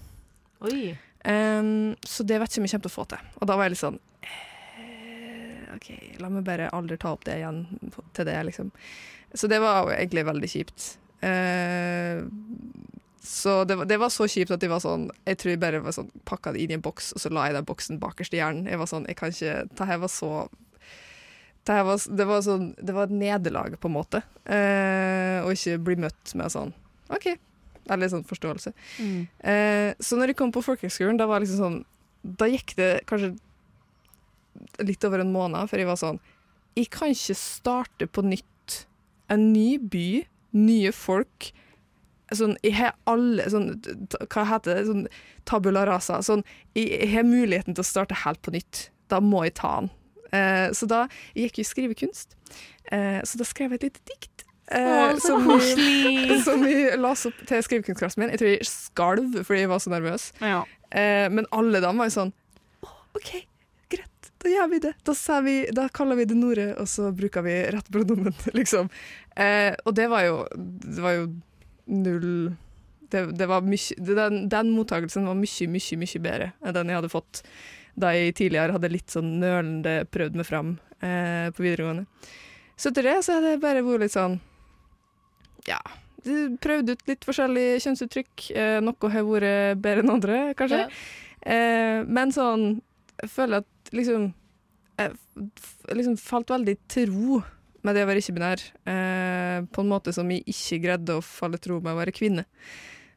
Oi. 0.65 0.93
Um, 1.23 1.93
så 2.03 2.25
det 2.27 2.39
vet 2.41 2.51
ikke 2.51 2.61
om 2.61 2.67
jeg 2.67 2.73
kommer 2.73 2.87
til 2.87 2.91
å 2.91 2.97
få 2.97 3.05
til. 3.13 3.29
Og 3.39 3.49
da 3.49 3.55
var 3.57 3.67
jeg 3.67 3.73
litt 3.75 3.83
sånn 3.83 3.99
eh, 4.27 5.69
OK, 5.77 5.89
la 6.19 6.31
meg 6.33 6.45
bare 6.47 6.71
aldri 6.75 6.97
ta 6.99 7.13
opp 7.15 7.23
det 7.27 7.37
igjen 7.39 7.63
til 8.13 8.27
det, 8.27 8.35
liksom. 8.49 8.73
Så 9.33 9.49
det 9.49 9.61
var 9.63 9.89
egentlig 9.95 10.25
veldig 10.27 10.49
kjipt. 10.51 10.89
Eh, 11.23 12.21
så 13.23 13.63
det 13.63 13.77
var, 13.79 13.87
det 13.87 13.97
var 14.01 14.11
så 14.11 14.27
kjipt 14.27 14.51
at 14.51 14.59
de 14.59 14.67
var 14.67 14.81
sånn 14.83 15.05
Jeg 15.23 15.37
tror 15.39 15.53
jeg 15.53 15.59
bare 15.61 15.79
var 15.79 15.95
sånn, 15.95 16.09
pakka 16.27 16.51
det 16.51 16.59
inn 16.59 16.73
i 16.73 16.75
en 16.75 16.83
boks, 16.83 17.13
og 17.15 17.23
så 17.23 17.31
la 17.31 17.45
jeg 17.47 17.55
den 17.55 17.69
boksen 17.69 18.01
bakerst 18.01 18.35
i 18.35 18.41
hjernen. 18.41 18.67
Jeg 18.67 18.81
var 18.81 18.89
sånn, 18.91 19.07
jeg 19.07 19.15
kan 19.19 19.31
ikke 19.31 19.55
Det 19.71 19.87
her 19.87 20.01
var 20.03 20.11
så 20.11 20.33
det, 21.63 21.71
her 21.71 21.85
var, 21.87 22.01
det, 22.19 22.25
var 22.27 22.41
sånn, 22.43 22.65
det 22.75 22.91
var 22.91 23.07
et 23.07 23.15
nederlag, 23.15 23.77
på 23.79 23.87
en 23.87 23.95
måte. 23.95 24.19
Eh, 24.43 25.39
å 25.39 25.53
ikke 25.55 25.77
bli 25.87 25.95
møtt 26.03 26.33
med 26.35 26.51
sånn 26.51 26.73
OK. 27.13 27.29
Eller 27.93 28.11
sånn 28.11 28.25
forståelse. 28.27 28.73
Mm. 28.99 29.21
Eh, 29.39 29.89
så 30.03 30.19
når 30.19 30.33
jeg 30.33 30.39
kom 30.41 30.51
på 30.51 30.63
folkehøgskolen, 30.65 31.19
da 31.19 31.27
var 31.29 31.43
liksom 31.43 31.61
sånn 31.61 31.79
Da 32.23 32.47
gikk 32.47 32.75
det 32.79 32.91
kanskje 33.07 33.33
litt 34.83 35.03
over 35.07 35.23
en 35.23 35.31
måned 35.33 35.71
før 35.71 35.81
jeg 35.81 35.89
var 35.89 35.99
sånn 35.99 36.19
Jeg 36.79 36.91
kan 36.91 37.11
ikke 37.15 37.35
starte 37.39 38.07
på 38.11 38.23
nytt. 38.27 38.83
En 39.31 39.51
ny 39.55 39.77
by, 39.79 40.23
nye 40.55 40.91
folk. 40.95 41.53
Sånn, 42.37 42.55
jeg 42.65 42.77
har 42.79 42.95
alle 43.09 43.45
sånn, 43.51 43.69
Hva 44.27 44.45
heter 44.49 44.79
det? 44.79 44.85
Sånn 44.89 45.07
tabula 45.49 45.85
rasa. 45.89 46.21
Sånn, 46.25 46.45
jeg, 46.77 46.89
jeg 46.95 47.11
har 47.15 47.27
muligheten 47.27 47.75
til 47.75 47.83
å 47.83 47.87
starte 47.87 48.23
helt 48.23 48.41
på 48.45 48.55
nytt. 48.55 48.87
Da 49.11 49.19
må 49.23 49.43
jeg 49.47 49.57
ta 49.59 49.75
den. 49.81 49.91
Eh, 50.33 50.69
så 50.73 50.89
da 50.89 51.05
jeg 51.33 51.49
gikk 51.49 51.61
jo 51.61 51.69
skrivekunst. 51.69 52.37
Eh, 52.91 53.21
så 53.27 53.39
da 53.39 53.47
skrev 53.47 53.75
jeg 53.75 53.81
et 53.83 53.87
lite 53.91 54.05
dikt. 54.09 54.45
Eh, 54.73 55.15
så 55.19 55.35
som, 55.35 55.47
vi, 55.59 56.39
som 56.45 56.63
vi 56.63 56.75
las 56.97 57.25
opp 57.29 57.41
til 57.49 57.63
skrivekunstklassen 57.65 58.23
min. 58.23 58.33
Jeg 58.33 58.41
tror 58.41 58.53
jeg 58.53 58.69
skalv 58.69 59.39
fordi 59.43 59.65
jeg 59.65 59.71
var 59.73 59.83
så 59.83 59.93
nervøs. 59.93 60.29
Eh, 60.41 61.27
men 61.33 61.49
alle 61.55 61.83
dem 61.83 61.99
var 61.99 62.09
jo 62.09 62.15
sånn 62.17 62.33
«Å, 62.85 62.91
OK, 63.19 63.31
greit, 63.91 64.29
da 64.43 64.51
gjør 64.51 64.69
vi 64.73 64.81
det. 64.87 64.93
Da, 65.05 65.39
vi, 65.45 65.57
da 65.75 65.87
kaller 65.93 66.19
vi 66.19 66.27
det 66.29 66.37
Nore, 66.39 66.69
og 66.81 66.89
så 66.89 67.11
bruker 67.15 67.45
vi 67.45 67.57
rett 67.75 67.91
pronomen, 67.93 68.35
liksom. 68.59 68.91
Eh, 69.35 69.73
og 69.83 69.95
det 69.97 70.05
var 70.11 70.27
jo 70.27 70.35
Det 70.53 71.01
var 71.01 71.15
jo 71.17 71.23
null 71.91 72.53
det, 73.13 73.25
det 73.37 73.45
var 73.49 73.61
mye, 73.61 73.95
den, 73.97 74.47
den 74.49 74.71
mottakelsen 74.73 75.27
var 75.29 75.37
mye, 75.37 75.67
mye, 75.69 75.97
mye 76.01 76.21
bedre 76.23 76.51
enn 76.63 76.77
den 76.77 76.91
jeg 76.91 76.99
hadde 77.01 77.11
fått 77.13 77.43
da 77.99 78.13
jeg 78.15 78.33
tidligere 78.39 78.73
hadde 78.73 78.89
litt 78.89 79.13
sånn 79.13 79.35
nølende 79.41 79.99
prøvd 80.09 80.39
meg 80.39 80.47
fram 80.47 80.71
eh, 81.05 81.51
på 81.53 81.61
videregående. 81.61 82.07
Så 82.73 82.89
etter 82.89 83.05
det 83.05 83.19
så 83.25 83.37
hadde 83.37 83.51
jeg 83.53 83.61
bare 83.61 83.83
vært 83.85 84.07
litt 84.07 84.15
sånn 84.15 84.39
Ja. 85.69 85.77
Prøvd 86.23 86.93
ut 86.93 87.03
litt 87.09 87.25
forskjellige 87.27 87.81
kjønnsuttrykk. 87.83 88.45
Eh, 88.55 88.77
noe 88.83 89.11
har 89.13 89.27
vært 89.27 89.81
bedre 89.83 90.03
enn 90.03 90.13
andre, 90.15 90.39
kanskje. 90.57 90.87
Eh, 91.43 92.01
men 92.07 92.31
sånn 92.31 92.79
Jeg 93.21 93.29
føler 93.29 93.61
at 93.61 93.91
liksom 93.91 94.29
Jeg 94.97 95.97
liksom 95.99 96.17
falt 96.17 96.53
veldig 96.53 96.77
til 96.87 97.11
ro 97.11 97.43
med 97.83 97.97
det 97.97 98.05
å 98.05 98.09
være 98.09 98.23
ikke-binær, 98.23 98.63
eh, 98.89 99.57
på 99.67 99.83
en 99.83 99.91
måte 99.91 100.13
som 100.15 100.29
jeg 100.31 100.45
ikke 100.49 100.81
greide 100.85 101.17
å 101.17 101.25
falle 101.25 101.59
tro 101.61 101.79
med 101.83 101.93
å 101.93 101.99
være 101.99 102.15
kvinne. 102.15 102.45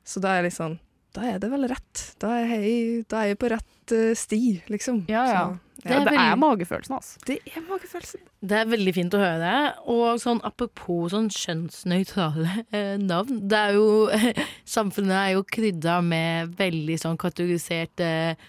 Så 0.07 0.23
da 0.23 0.33
er 0.33 0.43
jeg 0.43 0.51
litt 0.51 0.61
sånn 0.61 0.77
Da 1.17 1.25
er 1.25 1.39
det 1.41 1.49
vel 1.51 1.64
rett. 1.71 2.03
Da 2.21 2.35
er 2.43 2.51
jeg, 2.53 3.05
da 3.09 3.23
er 3.23 3.31
jeg 3.33 3.39
på 3.41 3.49
rett 3.49 3.95
uh, 3.97 4.11
sti, 4.12 4.43
liksom. 4.69 5.07
Ja, 5.09 5.23
ja. 5.33 5.45
Det 5.87 5.95
er, 5.95 6.09
det 6.09 6.19
er 6.19 6.39
magefølelsen, 6.41 6.97
altså. 6.97 7.21
Det 7.29 7.37
er 7.47 7.62
magefølelsen. 7.69 8.21
Det 8.43 8.59
er 8.59 8.69
veldig 8.69 8.95
fint 8.97 9.14
å 9.14 9.21
høre. 9.23 9.53
Og 9.93 10.21
sånn 10.21 10.41
apropos 10.47 11.12
sånn 11.14 11.29
kjønnsnøytrale 11.31 12.64
eh, 12.75 12.97
navn. 13.01 13.43
Det 13.47 13.61
er 13.61 13.79
jo 13.79 13.87
Samfunnet 14.77 15.17
er 15.21 15.31
jo 15.37 15.47
krydra 15.47 16.01
med 16.05 16.57
veldig 16.59 16.99
sånn 17.01 17.21
kategoriserte 17.21 18.11
eh, 18.33 18.47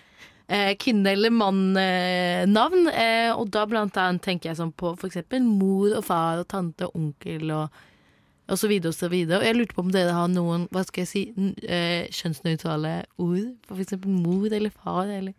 kvinne- 0.47 1.11
eller 1.11 1.29
mann-navn. 1.29 2.87
Eh, 2.93 3.31
og 3.35 3.51
da 3.51 3.65
blant 3.65 3.97
annet 3.97 4.23
tenker 4.23 4.49
jeg 4.51 4.59
sånn 4.61 4.73
på 4.73 4.95
eksempel 5.03 5.43
mor 5.43 5.97
og 5.97 6.05
far 6.07 6.39
og 6.39 6.47
tante 6.47 6.87
og 6.87 6.95
onkel 6.95 7.51
og 7.51 7.83
og 8.47 8.55
så 8.55 8.69
videre 8.71 8.93
og 8.93 8.95
så 8.95 9.09
videre. 9.11 9.41
Og 9.41 9.43
jeg 9.43 9.55
lurte 9.57 9.75
på 9.75 9.83
om 9.83 9.91
dere 9.91 10.13
har 10.15 10.29
noen 10.31 10.69
hva 10.71 10.85
skal 10.87 11.03
jeg 11.03 11.09
si, 11.11 11.23
eh, 11.67 12.07
kjønnsnøytrale 12.15 12.93
ord? 13.19 13.49
For 13.67 13.83
eksempel 13.83 14.07
mor 14.07 14.47
eller 14.47 14.71
far 14.71 15.11
eller 15.11 15.33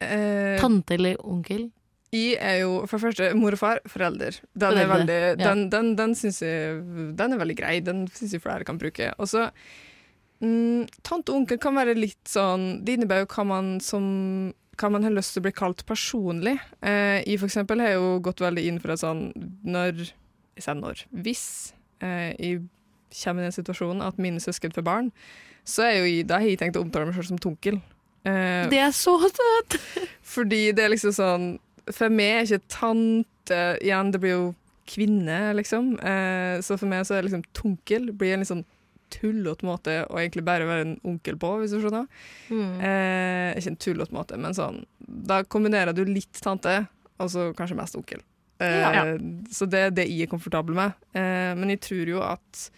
Eh, 0.00 0.56
tante 0.60 0.94
eller 0.96 1.18
onkel? 1.28 1.70
Jeg 2.10 2.38
er 2.40 2.62
jo 2.62 2.86
for 2.88 2.96
det 2.96 3.04
første 3.04 3.26
mor 3.36 3.52
og 3.52 3.60
far, 3.60 3.80
forelder. 3.86 4.38
Den, 4.56 4.78
er 4.80 4.88
veldig, 4.88 5.18
ja. 5.20 5.34
den, 5.50 5.66
den, 5.70 5.90
den 5.98 6.14
syns 6.16 6.40
jeg 6.40 6.80
den 7.18 7.34
er 7.36 7.38
veldig 7.38 7.56
grei. 7.58 7.74
Den 7.84 8.06
syns 8.08 8.32
jeg 8.32 8.42
flere 8.42 8.64
kan 8.64 8.80
bruke. 8.80 9.12
Og 9.20 9.28
så 9.28 9.50
mm, 10.42 10.86
Tante 11.06 11.32
og 11.32 11.42
onkel 11.42 11.60
kan 11.62 11.76
være 11.78 11.94
litt 11.98 12.28
sånn 12.28 12.80
Det 12.84 12.96
innebærer 12.96 13.26
jo 13.26 13.30
hva 13.34 13.44
man 13.48 13.74
som 13.84 14.06
hva 14.80 14.88
man 14.88 15.04
har 15.04 15.12
lyst 15.12 15.34
til 15.34 15.42
å 15.42 15.44
bli 15.44 15.52
kalt 15.52 15.82
personlig. 15.84 16.54
Eh, 16.80 17.18
jeg 17.28 17.36
for 17.42 17.50
eksempel 17.50 17.82
har 17.84 17.90
jo 17.98 18.14
gått 18.24 18.40
veldig 18.40 18.62
inn 18.64 18.78
for 18.80 18.94
at 18.94 19.02
sånn 19.02 19.26
når 19.68 20.06
Jeg 20.56 20.64
sier 20.64 20.78
når. 20.78 21.02
Hvis 21.12 21.42
eh, 22.00 22.30
jeg 22.40 22.62
kommer 23.22 23.42
i 23.44 23.48
den 23.50 23.56
situasjonen 23.58 24.00
at 24.06 24.16
mine 24.20 24.40
søsken 24.40 24.72
får 24.72 24.86
barn, 24.86 25.10
så 25.68 25.84
er 25.84 25.98
jo 25.98 26.06
jeg, 26.08 26.24
da 26.30 26.38
har 26.40 26.48
jeg 26.48 26.60
tenkt 26.62 26.78
å 26.80 26.84
omtale 26.86 27.10
meg 27.10 27.18
selv 27.18 27.28
som 27.28 27.42
tonkel. 27.44 27.76
Eh, 28.24 28.64
Det 28.72 28.80
er 28.80 28.96
så 28.96 29.18
søtt! 29.20 29.76
fordi 30.34 30.70
det 30.72 30.84
er 30.86 30.92
liksom 30.94 31.12
sånn 31.16 31.46
For 31.90 32.12
meg 32.12 32.34
er 32.34 32.48
ikke 32.48 32.68
tante 32.68 33.60
Igjen, 33.80 34.10
det 34.12 34.20
blir 34.20 34.34
jo 34.36 34.42
kvinne, 34.90 35.38
liksom. 35.56 35.92
Eh, 36.00 36.56
så 36.64 36.76
for 36.80 36.88
meg 36.90 37.04
så 37.06 37.16
er 37.16 37.28
liksom 37.28 37.44
tonkel 37.56 38.10
blir 38.16 38.34
en 38.34 38.42
litt 38.42 38.50
sånn 38.50 38.64
tullete 39.12 39.66
måte 39.66 39.94
å 40.08 40.18
egentlig 40.20 40.44
bare 40.46 40.66
være 40.68 40.86
en 40.86 40.96
onkel 41.12 41.36
på, 41.40 41.50
hvis 41.60 41.74
du 41.74 41.80
skjønner. 41.82 42.06
Mm. 42.48 42.80
Eh, 42.86 43.58
ikke 43.60 43.72
en 43.74 43.80
tullete 43.86 44.16
måte, 44.16 44.38
men 44.40 44.56
sånn 44.56 44.82
Da 45.30 45.42
kombinerer 45.44 45.92
du 45.96 46.04
litt 46.08 46.38
tante, 46.44 46.86
og 47.20 47.30
så 47.32 47.50
kanskje 47.58 47.76
mest 47.78 47.96
onkel. 47.98 48.22
Eh, 48.60 48.80
Ja. 48.80 49.02
Så 49.50 49.66
det 49.70 49.78
er 49.86 49.90
det 49.90 50.06
jeg 50.08 50.26
er 50.28 50.30
komfortabel 50.32 50.74
med. 50.76 50.92
Eh, 51.14 51.54
men 51.56 51.70
jeg 51.74 51.80
tror 51.80 52.06
jo 52.14 52.20
at 52.22 52.70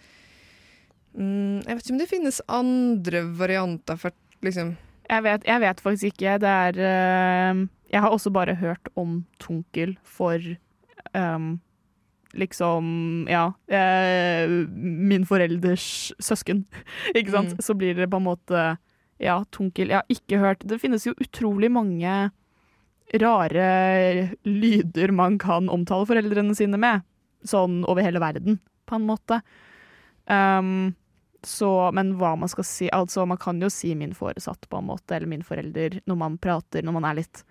mm, 1.17 1.63
Jeg 1.67 1.75
vet 1.75 1.83
ikke 1.85 1.93
om 1.95 2.01
det 2.01 2.09
finnes 2.11 2.41
andre 2.47 3.21
varianter 3.37 3.99
for 3.99 4.11
liksom 4.41 4.75
Jeg 5.09 5.23
vet, 5.25 5.43
jeg 5.45 5.59
vet 5.61 5.81
faktisk 5.83 6.13
ikke. 6.13 6.37
Det 6.39 6.53
er 6.67 6.79
eh, 6.79 7.63
Jeg 7.91 8.01
har 8.01 8.09
også 8.15 8.31
bare 8.33 8.55
hørt 8.55 8.87
om 8.95 9.25
tonkel 9.43 9.97
for 10.03 10.39
ehm, 11.13 11.59
liksom 12.33 13.27
Ja. 13.29 13.53
eh, 13.67 14.49
min 14.77 15.25
forelders 15.25 16.13
søsken, 16.19 16.65
ikke 17.15 17.31
sant? 17.31 17.53
Mm. 17.57 17.61
Så 17.61 17.75
blir 17.77 17.95
det 17.95 18.09
på 18.09 18.17
en 18.21 18.27
måte 18.27 18.63
Ja, 19.21 19.43
Tunkel. 19.51 19.89
Jeg 19.93 20.01
har 20.01 20.09
ikke 20.09 20.39
hørt 20.41 20.65
Det 20.67 20.79
finnes 20.81 21.05
jo 21.05 21.13
utrolig 21.21 21.69
mange 21.71 22.31
rare 23.13 24.29
lyder 24.47 25.11
man 25.13 25.37
kan 25.37 25.69
omtale 25.69 26.07
foreldrene 26.09 26.55
sine 26.57 26.79
med. 26.81 27.03
Sånn 27.45 27.83
over 27.85 28.01
hele 28.01 28.21
verden, 28.23 28.57
på 28.89 28.95
en 28.97 29.05
måte. 29.05 29.41
Um, 30.25 30.95
så, 31.43 31.91
men 31.93 32.13
hva 32.17 32.31
man 32.39 32.47
skal 32.49 32.63
si 32.63 32.87
Altså, 32.95 33.25
man 33.27 33.37
kan 33.37 33.59
jo 33.61 33.67
si 33.69 33.91
min 33.99 34.15
foresatt, 34.15 34.65
på 34.71 34.79
en 34.79 34.87
måte, 34.87 35.17
eller 35.17 35.27
min 35.27 35.43
forelder, 35.43 35.99
når 36.07 36.15
man 36.17 36.37
prater 36.41 36.81
når 36.85 36.95
man 36.95 37.09
er 37.09 37.19
litt 37.19 37.43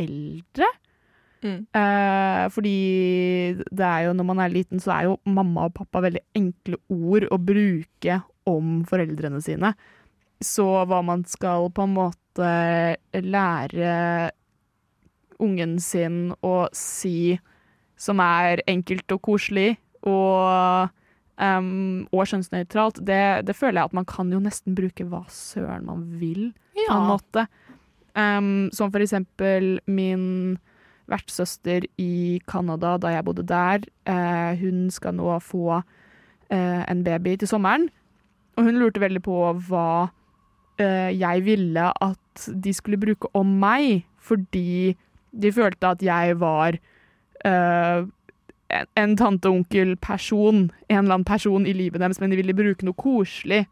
eldre. 0.00 0.68
Mm. 1.40 1.60
Eh, 1.72 2.42
fordi 2.52 2.76
det 3.70 3.86
er 3.86 4.06
jo, 4.06 4.16
når 4.16 4.26
man 4.28 4.42
er 4.44 4.52
liten, 4.52 4.82
så 4.82 4.92
er 4.96 5.08
jo 5.08 5.16
mamma 5.24 5.68
og 5.68 5.76
pappa 5.78 6.02
veldig 6.04 6.22
enkle 6.36 6.80
ord 6.92 7.28
å 7.32 7.40
bruke 7.40 8.20
om 8.50 8.80
foreldrene 8.88 9.40
sine. 9.44 9.72
Så 10.40 10.66
hva 10.88 11.00
man 11.04 11.24
skal 11.28 11.68
på 11.74 11.84
en 11.84 11.96
måte 11.96 12.50
lære 13.24 13.94
ungen 15.40 15.78
sin 15.80 16.30
å 16.44 16.54
si 16.76 17.38
som 18.00 18.20
er 18.24 18.62
enkelt 18.68 19.12
og 19.12 19.20
koselig 19.24 19.74
og, 20.08 20.92
um, 21.36 22.06
og 22.08 22.24
kjønnsnøytralt, 22.30 23.02
det, 23.04 23.44
det 23.48 23.56
føler 23.56 23.82
jeg 23.82 23.90
at 23.90 23.98
man 23.98 24.08
kan 24.08 24.32
jo 24.32 24.40
nesten 24.40 24.76
bruke 24.76 25.04
hva 25.08 25.26
søren 25.32 25.84
man 25.88 26.06
vil, 26.20 26.50
på 26.76 26.96
en 26.96 27.10
måte. 27.10 27.46
Um, 28.16 28.70
som 28.74 28.90
for 28.90 29.04
eksempel 29.04 29.76
min 29.86 30.58
vertssøster 31.10 31.86
i 32.00 32.40
Canada, 32.48 32.96
da 33.00 33.14
jeg 33.14 33.26
bodde 33.26 33.46
der. 33.46 33.84
Eh, 34.08 34.60
hun 34.60 34.88
skal 34.90 35.16
nå 35.18 35.38
få 35.44 35.80
eh, 35.80 36.82
en 36.90 37.04
baby 37.04 37.36
til 37.36 37.50
sommeren. 37.50 37.88
Og 38.56 38.64
hun 38.64 38.80
lurte 38.80 39.02
veldig 39.02 39.22
på 39.24 39.38
hva 39.68 40.10
eh, 40.80 41.10
jeg 41.16 41.44
ville 41.46 41.90
at 42.02 42.46
de 42.64 42.72
skulle 42.74 43.00
bruke 43.00 43.30
om 43.34 43.58
meg, 43.62 44.04
fordi 44.18 44.96
de 45.30 45.52
følte 45.52 45.94
at 45.94 46.02
jeg 46.02 46.40
var 46.40 46.78
eh, 47.44 48.06
en, 48.70 48.86
en 48.96 49.16
tante-onkel-person, 49.16 50.70
en 50.88 50.98
eller 50.98 51.14
annen 51.14 51.24
person 51.24 51.66
i 51.66 51.72
livet 51.72 52.00
deres, 52.00 52.20
men 52.20 52.30
de 52.30 52.40
ville 52.40 52.56
bruke 52.56 52.86
noe 52.86 52.98
koselig 52.98 53.64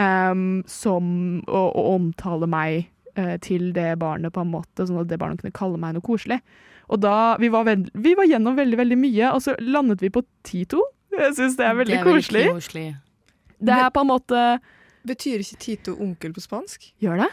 em, 0.00 0.62
som 0.66 1.06
å, 1.46 1.62
å 1.70 1.86
omtale 1.94 2.48
meg 2.50 2.90
eh, 3.16 3.36
til 3.44 3.72
det 3.76 3.98
barnet 4.00 4.32
på 4.34 4.42
en 4.44 4.50
måte, 4.52 4.86
sånn 4.88 5.00
at 5.02 5.08
det 5.10 5.18
barnet 5.20 5.40
kunne 5.42 5.54
kalle 5.56 5.80
meg 5.80 5.94
noe 5.96 6.04
koselig. 6.04 6.40
Og 6.92 7.00
da, 7.00 7.36
vi 7.40 7.48
var, 7.48 7.64
veld, 7.64 7.88
vi 7.94 8.12
var 8.18 8.26
gjennom 8.28 8.56
veldig, 8.58 8.76
veldig 8.82 8.98
mye, 9.00 9.30
og 9.32 9.40
så 9.44 9.54
landet 9.64 10.02
vi 10.04 10.10
på 10.12 10.22
Tito. 10.44 10.82
Jeg 11.14 11.32
syns 11.38 11.56
det 11.56 11.64
er 11.68 11.78
veldig 11.78 11.94
Det 11.94 12.00
er 12.00 12.04
veldig 12.04 12.24
koselig. 12.24 12.44
koselig. 12.52 12.86
Det 13.64 13.72
er 13.78 13.88
på 13.94 14.02
en 14.02 14.10
måte 14.10 14.42
Betyr 15.06 15.40
ikke 15.44 15.56
Tito 15.60 15.94
onkel 16.00 16.32
på 16.34 16.40
spansk? 16.42 16.86
Gjør 17.00 17.22
det? 17.22 17.30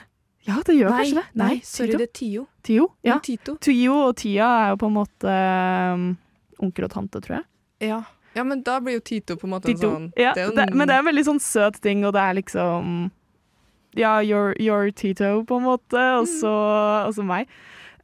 Ja, 0.47 0.57
det 0.65 0.73
gjør 0.75 0.89
Nei, 0.89 0.97
kanskje 0.97 1.15
det. 1.21 1.25
nei, 1.39 1.55
sorry, 1.63 1.91
det 1.99 2.05
er 2.07 2.13
Tio. 2.17 2.45
Tio, 2.65 2.87
ja. 3.05 3.19
Tito. 3.23 3.55
Tio 3.61 3.93
og 4.07 4.15
Tia 4.17 4.47
er 4.63 4.69
jo 4.73 4.79
på 4.81 4.89
en 4.89 4.95
måte 4.95 5.35
um, 5.93 6.05
onkel 6.65 6.87
og 6.87 6.91
tante, 6.95 7.21
tror 7.21 7.37
jeg. 7.37 7.45
Ja. 7.91 7.99
ja, 8.35 8.43
men 8.47 8.61
da 8.65 8.79
blir 8.81 8.97
jo 8.99 9.03
Tito 9.05 9.35
på 9.37 9.47
en 9.47 9.53
måte 9.55 9.69
Tito. 9.69 9.87
sånn 9.91 10.07
Ja, 10.19 10.33
det 10.37 10.43
er 10.43 10.49
jo 10.49 10.55
det, 10.57 10.65
men 10.73 10.87
det 10.89 10.95
er 10.95 11.03
en 11.03 11.09
veldig 11.11 11.25
sånn 11.29 11.41
søt 11.43 11.79
ting, 11.81 12.03
og 12.05 12.13
det 12.17 12.21
er 12.25 12.37
liksom 12.41 13.11
Ja, 13.95 14.21
you're, 14.23 14.55
your, 14.59 14.91
Tito, 14.91 15.43
på 15.43 15.57
en 15.57 15.63
måte, 15.67 15.99
og 16.19 16.25
Mm. 16.27 16.33
så, 16.39 16.53
og 17.07 17.13
så 17.13 17.23
meg. 17.25 17.47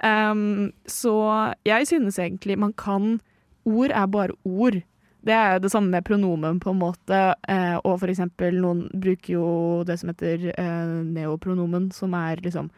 Um, 0.03 0.71
så 0.85 1.55
jeg 1.65 1.87
synes 1.87 2.19
egentlig 2.19 2.57
man 2.57 2.73
kan 2.73 3.19
Ord 3.67 3.91
er 3.91 4.05
bare 4.07 4.31
ord. 4.45 4.77
Det 5.25 5.33
er 5.33 5.59
det 5.59 5.71
samme 5.71 5.89
med 5.91 6.05
pronomen, 6.05 6.59
på 6.59 6.71
en 6.71 6.79
måte. 6.79 7.35
Eh, 7.49 7.75
og 7.83 7.99
for 7.99 8.07
eksempel, 8.07 8.55
noen 8.63 8.85
bruker 8.93 9.33
jo 9.33 9.83
det 9.83 9.97
som 9.99 10.07
heter 10.07 10.53
eh, 10.53 11.03
neopronomen, 11.03 11.89
som 11.91 12.13
er 12.15 12.39
liksom 12.45 12.69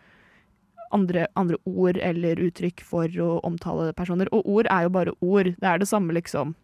andre, 0.91 1.27
andre 1.37 1.59
ord 1.69 1.99
eller 2.01 2.41
uttrykk 2.41 2.81
for 2.81 3.05
å 3.21 3.39
omtale 3.45 3.93
personer. 3.93 4.25
Og 4.33 4.47
ord 4.49 4.65
er 4.71 4.87
jo 4.87 4.89
bare 4.89 5.13
ord. 5.21 5.51
Det 5.59 5.69
er 5.69 5.77
det 5.77 5.87
samme, 5.91 6.15
liksom. 6.17 6.55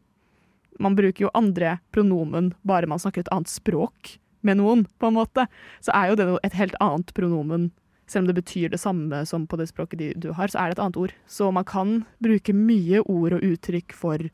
Man 0.79 0.95
bruker 0.97 1.27
jo 1.27 1.33
andre 1.37 1.77
pronomen 1.93 2.55
bare 2.65 2.89
man 2.89 2.97
snakker 2.99 3.21
et 3.21 3.29
annet 3.31 3.47
språk 3.53 4.15
med 4.45 4.59
noen, 4.61 4.85
på 5.01 5.09
en 5.09 5.17
måte. 5.17 5.47
Så 5.83 5.93
er 5.95 6.11
jo 6.11 6.19
det 6.19 6.27
et 6.47 6.57
helt 6.59 6.77
annet 6.83 7.13
pronomen. 7.17 7.69
Selv 8.05 8.25
om 8.25 8.29
det 8.29 8.37
betyr 8.37 8.69
det 8.69 8.79
samme 8.81 9.23
som 9.25 9.47
på 9.49 9.57
det 9.57 9.69
språket 9.71 9.99
de, 9.99 10.09
du 10.21 10.29
har, 10.37 10.51
så 10.51 10.61
er 10.61 10.69
det 10.69 10.77
et 10.77 10.83
annet 10.83 10.99
ord. 11.01 11.13
Så 11.25 11.49
man 11.53 11.65
kan 11.65 12.03
bruke 12.21 12.53
mye 12.53 13.01
ord 13.01 13.37
og 13.37 13.45
uttrykk 13.45 13.95
for 13.97 14.27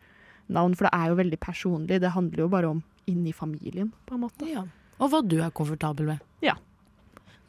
navn, 0.51 0.75
for 0.75 0.87
det 0.87 0.95
er 0.97 1.11
jo 1.11 1.19
veldig 1.21 1.39
personlig. 1.39 2.01
Det 2.03 2.11
handler 2.11 2.43
jo 2.43 2.51
bare 2.51 2.73
om 2.75 2.83
inni 3.09 3.31
familien, 3.33 3.93
på 4.05 4.17
en 4.17 4.25
måte. 4.25 4.49
Ja. 4.49 4.65
Og 5.01 5.13
hva 5.13 5.23
du 5.25 5.39
er 5.39 5.55
komfortabel 5.55 6.11
med. 6.11 6.27
Ja. 6.45 6.57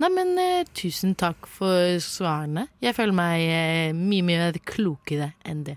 Nei, 0.03 0.09
men 0.11 0.33
eh, 0.41 0.69
tusen 0.75 1.13
takk 1.19 1.47
for 1.51 1.99
svarene. 2.03 2.67
Jeg 2.83 2.97
føler 2.97 3.15
meg 3.15 3.43
eh, 3.45 3.91
mye 3.95 4.25
mer 4.27 4.57
klokere 4.67 5.33
enn 5.47 5.67
det. 5.67 5.77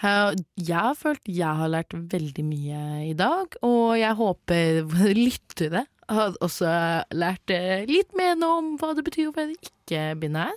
Jeg 0.00 0.76
har 0.80 0.94
følt 0.96 1.28
jeg 1.28 1.58
har 1.60 1.68
lært 1.68 1.92
veldig 1.92 2.44
mye 2.46 2.84
i 3.10 3.16
dag, 3.18 3.56
og 3.66 3.98
jeg 4.00 4.16
håper 4.16 4.84
lyttere 5.26 5.84
har 6.10 6.36
også 6.42 6.70
lært 7.14 7.52
eh, 7.54 7.86
litt 7.88 8.14
mer 8.18 8.36
nå 8.38 8.50
om 8.58 8.70
hva 8.80 8.92
det 8.96 9.04
betyr 9.06 9.30
å 9.30 9.36
være 9.36 9.56
ikke-binær. 9.56 10.56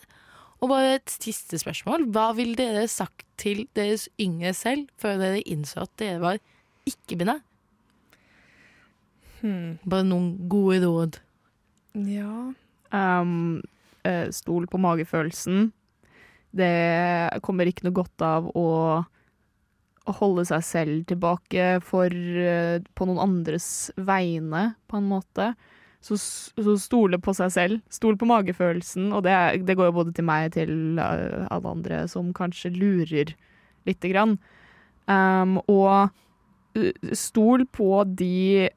Og 0.63 0.71
bare 0.71 0.95
et 0.97 1.11
siste 1.11 1.59
spørsmål. 1.59 2.07
Hva 2.15 2.29
ville 2.37 2.55
dere 2.57 2.85
sagt 2.91 3.25
til 3.41 3.65
deres 3.75 4.07
yngre 4.21 4.53
selv 4.55 4.87
før 4.99 5.19
dere 5.19 5.43
innså 5.43 5.83
at 5.83 5.93
dere 5.99 6.21
var 6.23 6.39
ikke-binær? 6.89 7.43
Hmm. 9.41 9.75
Bare 9.83 10.07
noen 10.07 10.33
gode 10.49 10.79
råd. 10.85 11.19
Ja. 12.07 12.53
Um, 12.95 13.59
eh, 14.07 14.29
stol 14.31 14.69
på 14.71 14.79
magefølelsen. 14.79 15.73
Det 16.53 17.41
kommer 17.43 17.67
ikke 17.67 17.89
noe 17.89 17.97
godt 17.97 18.23
av 18.23 18.47
å, 18.55 18.67
å 20.03 20.15
holde 20.17 20.43
seg 20.49 20.65
selv 20.67 21.05
tilbake 21.07 21.77
for, 21.85 22.11
eh, 22.11 22.79
på 22.95 23.07
noen 23.07 23.21
andres 23.23 23.67
vegne, 23.95 24.73
på 24.91 24.99
en 24.99 25.07
måte. 25.07 25.53
Så, 26.03 26.17
så 26.19 26.75
stole 26.81 27.19
på 27.23 27.31
seg 27.37 27.53
selv. 27.55 27.83
Stol 27.93 28.17
på 28.19 28.27
magefølelsen. 28.27 29.13
Og 29.15 29.23
det, 29.23 29.35
det 29.63 29.77
går 29.79 29.87
jo 29.87 29.99
både 30.01 30.15
til 30.17 30.27
meg 30.27 30.49
og 30.49 30.57
til 30.57 30.73
eh, 30.99 31.45
alle 31.47 31.75
andre 31.77 32.03
som 32.11 32.33
kanskje 32.35 32.73
lurer 32.75 33.31
lite 33.87 34.11
grann. 34.11 34.37
Um, 35.07 35.57
og 35.67 36.11
uh, 36.79 36.91
stol 37.15 37.65
på 37.75 38.03
de 38.07 38.69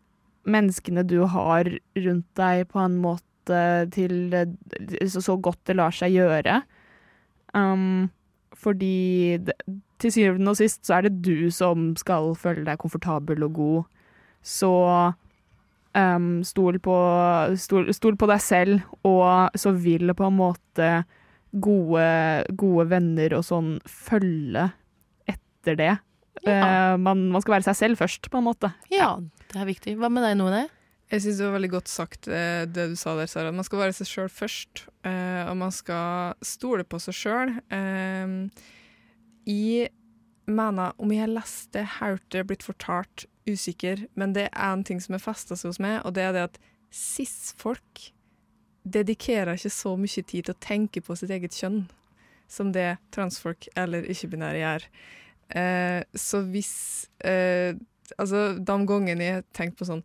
menneskene 0.47 1.05
du 1.07 1.21
har 1.31 1.71
rundt 1.99 2.27
deg 2.39 2.65
på 2.71 2.83
en 2.83 2.97
måte 3.03 3.61
til 3.95 4.35
eh, 4.35 5.07
så 5.07 5.37
godt 5.39 5.63
det 5.67 5.79
lar 5.79 5.95
seg 5.95 6.15
gjøre. 6.15 6.61
Um, 7.55 8.09
fordi 8.57 9.37
det, 9.47 9.57
til 10.01 10.13
syvende 10.13 10.53
og 10.53 10.59
sist 10.59 10.85
så 10.87 10.99
er 10.99 11.07
det 11.07 11.21
du 11.25 11.49
som 11.55 11.93
skal 11.99 12.35
føle 12.39 12.65
deg 12.67 12.81
komfortabel 12.81 13.47
og 13.47 13.55
god. 13.57 13.85
Så 14.47 14.73
um, 15.97 16.31
stol, 16.47 16.81
på, 16.83 16.97
stol, 17.61 17.93
stol 17.97 18.19
på 18.21 18.29
deg 18.31 18.43
selv, 18.45 18.83
og 19.07 19.57
så 19.59 19.73
vil 19.77 20.15
på 20.17 20.29
en 20.29 20.39
måte 20.39 20.91
gode, 21.57 22.09
gode 22.59 22.89
venner 22.91 23.37
og 23.39 23.47
sånn 23.47 23.77
følge 23.89 24.69
etter 25.29 25.79
det. 25.79 25.95
Eh, 26.47 26.95
man, 27.01 27.29
man 27.33 27.43
skal 27.43 27.57
være 27.57 27.67
seg 27.71 27.79
selv 27.79 28.01
først, 28.03 28.29
på 28.31 28.39
en 28.39 28.47
måte. 28.47 28.71
Ja, 28.93 29.17
det 29.53 29.61
er 29.63 29.69
viktig. 29.69 29.97
Hva 30.01 30.11
med 30.13 30.27
deg, 30.27 30.37
None? 30.39 30.67
Jeg 31.07 31.23
syns 31.23 31.39
det 31.39 31.47
var 31.47 31.55
veldig 31.55 31.71
godt 31.71 31.91
sagt 31.91 32.27
eh, 32.27 32.65
det 32.67 32.89
du 32.91 32.97
sa 32.99 33.15
der, 33.19 33.29
Sara. 33.31 33.53
Man 33.55 33.67
skal 33.67 33.85
være 33.85 33.95
seg 33.95 34.09
sjøl 34.11 34.31
først, 34.33 34.87
eh, 35.07 35.45
og 35.47 35.55
man 35.61 35.75
skal 35.75 36.35
stole 36.43 36.83
på 36.83 36.99
seg 37.03 37.15
sjøl. 37.15 37.55
jeg 39.47 39.91
mener, 40.47 40.93
om 40.99 41.13
jeg 41.13 41.23
har 41.23 41.31
lest 41.31 41.73
det, 41.75 41.87
hørt 42.01 42.27
det, 42.35 42.47
blitt 42.47 42.67
fortalt, 42.67 43.27
usikker, 43.47 44.09
men 44.19 44.35
det 44.35 44.49
er 44.49 44.73
en 44.73 44.83
ting 44.85 44.99
som 45.03 45.15
er 45.15 45.23
festa 45.23 45.55
seg 45.55 45.71
hos 45.71 45.79
meg, 45.83 46.01
og 46.03 46.17
det 46.17 46.25
er 46.27 46.33
det 46.35 46.47
at 46.49 46.59
cis-folk 46.91 48.09
dedikerer 48.87 49.55
ikke 49.55 49.73
så 49.75 49.95
mye 49.99 50.23
tid 50.23 50.47
til 50.47 50.55
å 50.55 50.63
tenke 50.63 51.03
på 51.03 51.17
sitt 51.19 51.33
eget 51.35 51.55
kjønn 51.55 51.85
som 52.51 52.71
det 52.75 52.97
transfolk 53.15 53.67
eller 53.79 54.07
ikke-binære 54.11 54.63
gjør. 54.63 54.87
Eh, 55.63 56.01
så 56.15 56.43
hvis 56.47 56.75
eh, 57.25 57.77
Altså, 58.23 58.53
de 58.63 58.75
gangene 58.87 59.25
jeg 59.25 59.35
har 59.35 59.47
tenkt 59.51 59.75
på 59.81 59.87
sånn 59.89 60.05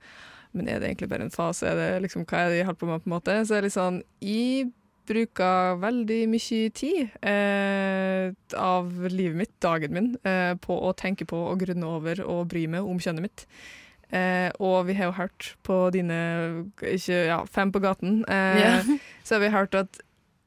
Men 0.58 0.68
er 0.68 0.82
det 0.82 0.90
egentlig 0.92 1.10
bare 1.12 1.28
en 1.28 1.34
fase? 1.34 1.70
Er 1.70 1.80
det 1.80 1.90
liksom, 2.08 2.26
hva 2.28 2.44
er 2.44 2.52
det 2.52 2.62
jeg 2.62 2.70
holder 2.70 2.82
på 2.82 2.90
med? 2.90 3.04
på 3.04 3.10
en 3.10 3.16
måte? 3.16 3.36
Så 3.48 3.56
er 3.56 3.62
det 3.62 3.70
litt 3.70 3.78
sånn 3.78 4.02
Jeg 4.26 4.72
bruker 5.12 5.78
veldig 5.82 6.20
mye 6.30 6.72
tid 6.78 7.14
eh, 7.26 8.32
av 8.60 8.92
livet 9.12 9.40
mitt, 9.40 9.54
dagen 9.64 9.96
min, 9.96 10.10
eh, 10.28 10.54
på 10.62 10.78
å 10.78 10.92
tenke 10.96 11.26
på 11.28 11.40
og 11.50 11.64
grunne 11.64 11.90
over 11.90 12.22
og 12.24 12.46
bry 12.52 12.68
meg 12.72 12.86
om 12.88 13.00
kjønnet 13.02 13.26
mitt. 13.26 13.46
Eh, 14.12 14.52
og 14.60 14.86
vi 14.90 14.96
har 15.00 15.10
jo 15.10 15.18
hørt 15.18 15.54
på 15.64 15.82
dine 15.96 16.20
ikke, 16.84 17.18
ja, 17.32 17.42
fem 17.48 17.72
på 17.72 17.82
gaten, 17.84 18.22
eh, 18.28 18.62
Ja. 18.62 18.72
så 19.26 19.36
har 19.36 19.46
vi 19.46 19.54
hørt 19.56 19.76
at 19.76 20.02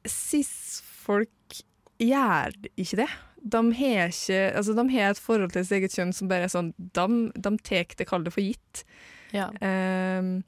cis-folk 0.05 1.61
gjør 2.01 2.53
ikke 2.77 3.01
det. 3.03 3.09
De 3.45 3.61
har, 3.77 4.09
ikke, 4.09 4.39
altså 4.57 4.73
de 4.73 4.85
har 4.89 5.11
et 5.13 5.21
forhold 5.21 5.51
til 5.53 5.65
sitt 5.65 5.77
eget 5.77 5.93
kjønn 5.93 6.13
som 6.17 6.29
bare 6.29 6.47
er 6.47 6.49
sånn 6.53 6.71
De, 6.77 7.05
de 7.35 7.51
tar 7.61 7.85
det, 7.93 8.07
kaller 8.09 8.25
det 8.25 8.33
for 8.33 8.41
gitt. 8.41 8.85
Ja. 9.33 9.49
Um, 9.59 10.43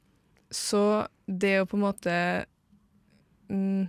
så 0.54 1.08
det 1.26 1.58
å 1.62 1.68
på 1.68 1.76
en 1.76 1.84
måte 1.84 2.14
mm, 3.52 3.88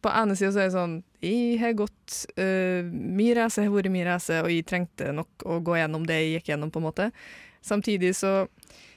På 0.00 0.12
ene 0.16 0.36
sida 0.38 0.52
så 0.54 0.62
er 0.62 0.70
det 0.70 0.76
sånn 0.76 0.94
Jeg 1.20 1.58
har 1.60 1.74
gått 1.76 2.14
uh, 2.40 2.80
Min 2.88 3.34
reise 3.36 3.64
har 3.64 3.74
vært 3.74 3.92
min 3.92 4.06
reise, 4.08 4.40
og 4.40 4.48
jeg 4.52 4.64
trengte 4.68 5.10
nok 5.12 5.44
å 5.44 5.58
gå 5.64 5.76
gjennom 5.76 6.06
det 6.08 6.18
jeg 6.22 6.30
gikk 6.38 6.52
gjennom, 6.54 6.72
på 6.72 6.80
en 6.80 6.88
måte. 6.88 7.10
Samtidig 7.62 8.14
så 8.18 8.32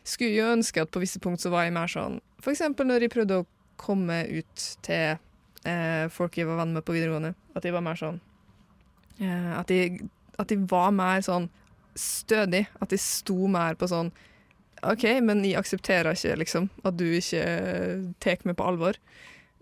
skulle 0.06 0.32
jeg 0.32 0.40
jo 0.40 0.54
ønske 0.54 0.86
at 0.86 0.94
på 0.94 1.02
visse 1.02 1.20
punkt 1.22 1.42
så 1.42 1.52
var 1.54 1.66
jeg 1.66 1.76
mer 1.76 1.92
sånn 1.92 2.20
eksempel 2.46 2.88
når 2.88 3.06
jeg 3.06 3.14
prøvde 3.14 3.42
å 3.42 3.48
komme 3.82 4.20
ut 4.30 4.66
til 4.86 5.18
uh, 5.18 6.06
folk 6.14 6.38
jeg 6.38 6.48
var 6.48 6.62
venn 6.62 6.76
med 6.78 6.86
på 6.86 6.96
videregående. 6.96 7.34
At 7.58 7.66
jeg 7.66 7.76
var 7.76 7.84
mer 7.86 8.00
sånn 8.00 8.22
uh, 9.20 9.52
at, 9.60 9.74
jeg, 9.74 10.06
at 10.40 10.54
jeg 10.54 10.66
var 10.72 10.94
mer 10.96 11.26
sånn 11.26 11.50
stødig. 11.96 12.66
At 12.82 12.94
jeg 12.94 13.04
sto 13.04 13.50
mer 13.52 13.78
på 13.80 13.90
sånn 13.92 14.14
OK, 14.84 15.06
men 15.24 15.44
jeg 15.46 15.60
aksepterer 15.60 16.12
ikke 16.14 16.36
liksom 16.42 16.68
at 16.84 16.98
du 17.00 17.06
ikke 17.16 17.46
tar 18.24 18.44
meg 18.44 18.58
på 18.60 18.68
alvor. 18.68 19.00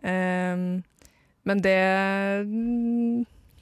Um, 0.04 0.84
men 1.48 1.62
det 1.64 1.80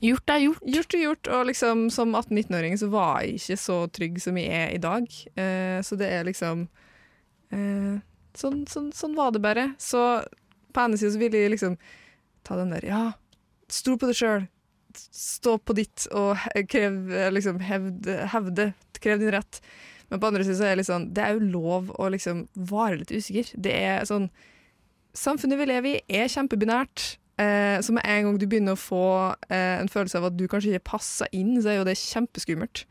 Gjort 0.01 0.31
er 0.33 0.39
gjort. 0.41 0.63
Gjort 0.65 0.95
er 0.97 1.03
gjort, 1.03 1.27
og 1.29 1.43
liksom 1.51 1.81
som 1.93 2.15
18-19-åring 2.17 2.77
så 2.81 2.87
var 2.89 3.21
jeg 3.21 3.37
ikke 3.37 3.57
så 3.61 3.75
trygg 3.93 4.15
som 4.23 4.37
jeg 4.39 4.49
er 4.49 4.71
i 4.73 4.79
dag. 4.81 5.05
Uh, 5.37 5.77
så 5.85 5.97
det 5.99 6.09
er 6.09 6.25
liksom 6.25 6.63
uh, 7.53 7.99
sånn, 8.33 8.63
sånn, 8.69 8.89
sånn 8.97 9.13
var 9.17 9.35
det 9.35 9.43
bare. 9.45 9.67
Så 9.77 10.01
på 10.73 10.81
ene 10.81 10.97
siden 10.97 11.13
så 11.13 11.21
ville 11.21 11.43
jeg 11.43 11.53
liksom 11.53 11.77
ta 12.47 12.57
den 12.57 12.73
der 12.73 12.87
Ja, 12.89 13.03
stol 13.69 13.99
på 14.01 14.09
deg 14.09 14.17
sjøl. 14.17 14.49
Stå 14.97 15.55
på 15.61 15.77
ditt 15.77 16.07
og 16.17 16.41
krev 16.67 17.13
eh, 17.15 17.29
liksom 17.31 17.61
hevde, 17.63 18.17
hevde. 18.33 18.71
Krev 19.01 19.21
din 19.21 19.31
rett. 19.37 19.61
Men 20.11 20.19
på 20.19 20.27
andre 20.27 20.43
siden 20.43 20.59
så 20.59 20.67
er 20.67 20.75
det 20.75 20.83
sånn 20.87 21.05
Det 21.15 21.23
er 21.23 21.37
jo 21.37 21.45
lov 21.53 21.91
å 21.95 22.09
liksom 22.11 22.43
være 22.55 22.99
litt 23.01 23.13
usikker. 23.15 23.53
Det 23.55 23.71
er 23.77 24.05
sånn 24.09 24.29
Samfunnet 25.17 25.59
vi 25.59 25.65
lever 25.67 25.89
i, 25.89 26.01
er 26.21 26.29
kjempebinært. 26.31 27.17
Eh, 27.41 27.81
så 27.83 27.91
med 27.91 28.05
en 28.07 28.23
gang 28.29 28.37
du 28.39 28.45
begynner 28.47 28.77
å 28.77 28.79
få 28.79 29.01
eh, 29.51 29.81
en 29.81 29.89
følelse 29.91 30.19
av 30.21 30.29
at 30.29 30.37
du 30.39 30.45
kanskje 30.47 30.71
ikke 30.71 30.87
passer 30.93 31.27
inn, 31.35 31.57
så 31.59 31.73
er 31.73 31.81
jo 31.81 31.87
det 31.87 31.97
kjempeskummelt. 31.99 32.85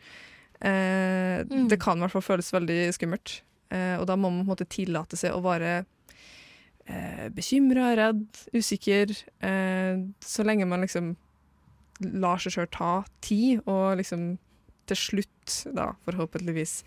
Eh, 0.61 1.41
Det 1.71 1.79
kan 1.81 1.97
i 1.97 2.05
hvert 2.05 2.13
fall 2.13 2.27
føles 2.27 2.53
veldig 2.53 2.77
skummelt. 2.93 3.39
Eh, 3.73 3.97
og 3.97 4.05
da 4.11 4.19
må 4.21 4.29
man 4.29 4.43
på 4.43 4.45
en 4.45 4.53
måte 4.53 4.69
tillate 4.69 5.17
seg 5.17 5.33
å 5.33 5.41
være 5.45 5.73
eh, 6.91 7.29
bekymra, 7.33 7.95
redd, 7.97 8.27
usikker. 8.53 9.17
Eh, 9.41 10.05
så 10.21 10.45
lenge 10.45 10.69
man 10.69 10.85
liksom 10.85 11.15
lar 12.21 12.41
seg 12.41 12.53
sjøl 12.59 12.69
ta 12.73 12.93
tid, 13.25 13.61
og 13.65 13.97
liksom 14.01 14.35
til 14.91 14.99
slutt, 14.99 15.57
da, 15.77 15.91
forhåpentligvis, 16.07 16.81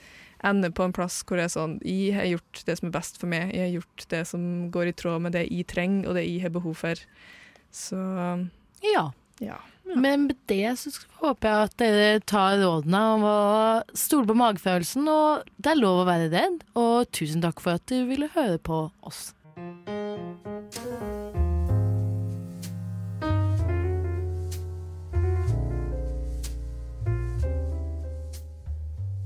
ender 0.44 0.74
på 0.76 0.86
en 0.86 0.96
plass 0.96 1.22
hvor 1.24 1.40
det 1.40 1.48
er 1.48 1.54
sånn 1.54 1.78
Jeg 1.88 2.16
har 2.18 2.28
gjort 2.28 2.64
det 2.68 2.78
som 2.80 2.90
er 2.90 2.96
best 2.98 3.20
for 3.22 3.32
meg. 3.32 3.54
Jeg 3.56 3.68
har 3.68 3.76
gjort 3.80 4.08
det 4.12 4.24
som 4.30 4.48
går 4.74 4.92
i 4.92 4.96
tråd 5.00 5.24
med 5.26 5.36
det 5.38 5.46
jeg 5.48 5.68
trenger, 5.72 6.10
og 6.10 6.18
det 6.20 6.26
jeg 6.28 6.44
har 6.46 6.56
behov 6.56 6.76
for. 6.84 7.04
Så 7.74 8.00
Ja. 8.84 9.12
ja. 9.40 9.60
Men 9.84 10.28
med 10.28 10.38
det 10.48 10.78
så 10.80 10.92
håper 11.20 11.50
jeg 11.50 11.68
at 11.68 11.78
dere 11.82 12.20
tar 12.28 12.58
rådene 12.62 13.02
om 13.16 13.26
å 13.28 13.38
stole 13.98 14.28
på 14.30 14.38
magefølelsen, 14.40 15.08
og 15.12 15.48
det 15.58 15.74
er 15.74 15.82
lov 15.82 16.04
å 16.04 16.10
være 16.10 16.32
redd. 16.32 16.64
Og 16.80 17.10
tusen 17.12 17.44
takk 17.44 17.64
for 17.64 17.80
at 17.80 17.86
du 17.92 18.06
ville 18.10 18.32
høre 18.36 18.60
på 18.64 18.86
oss. 19.04 19.34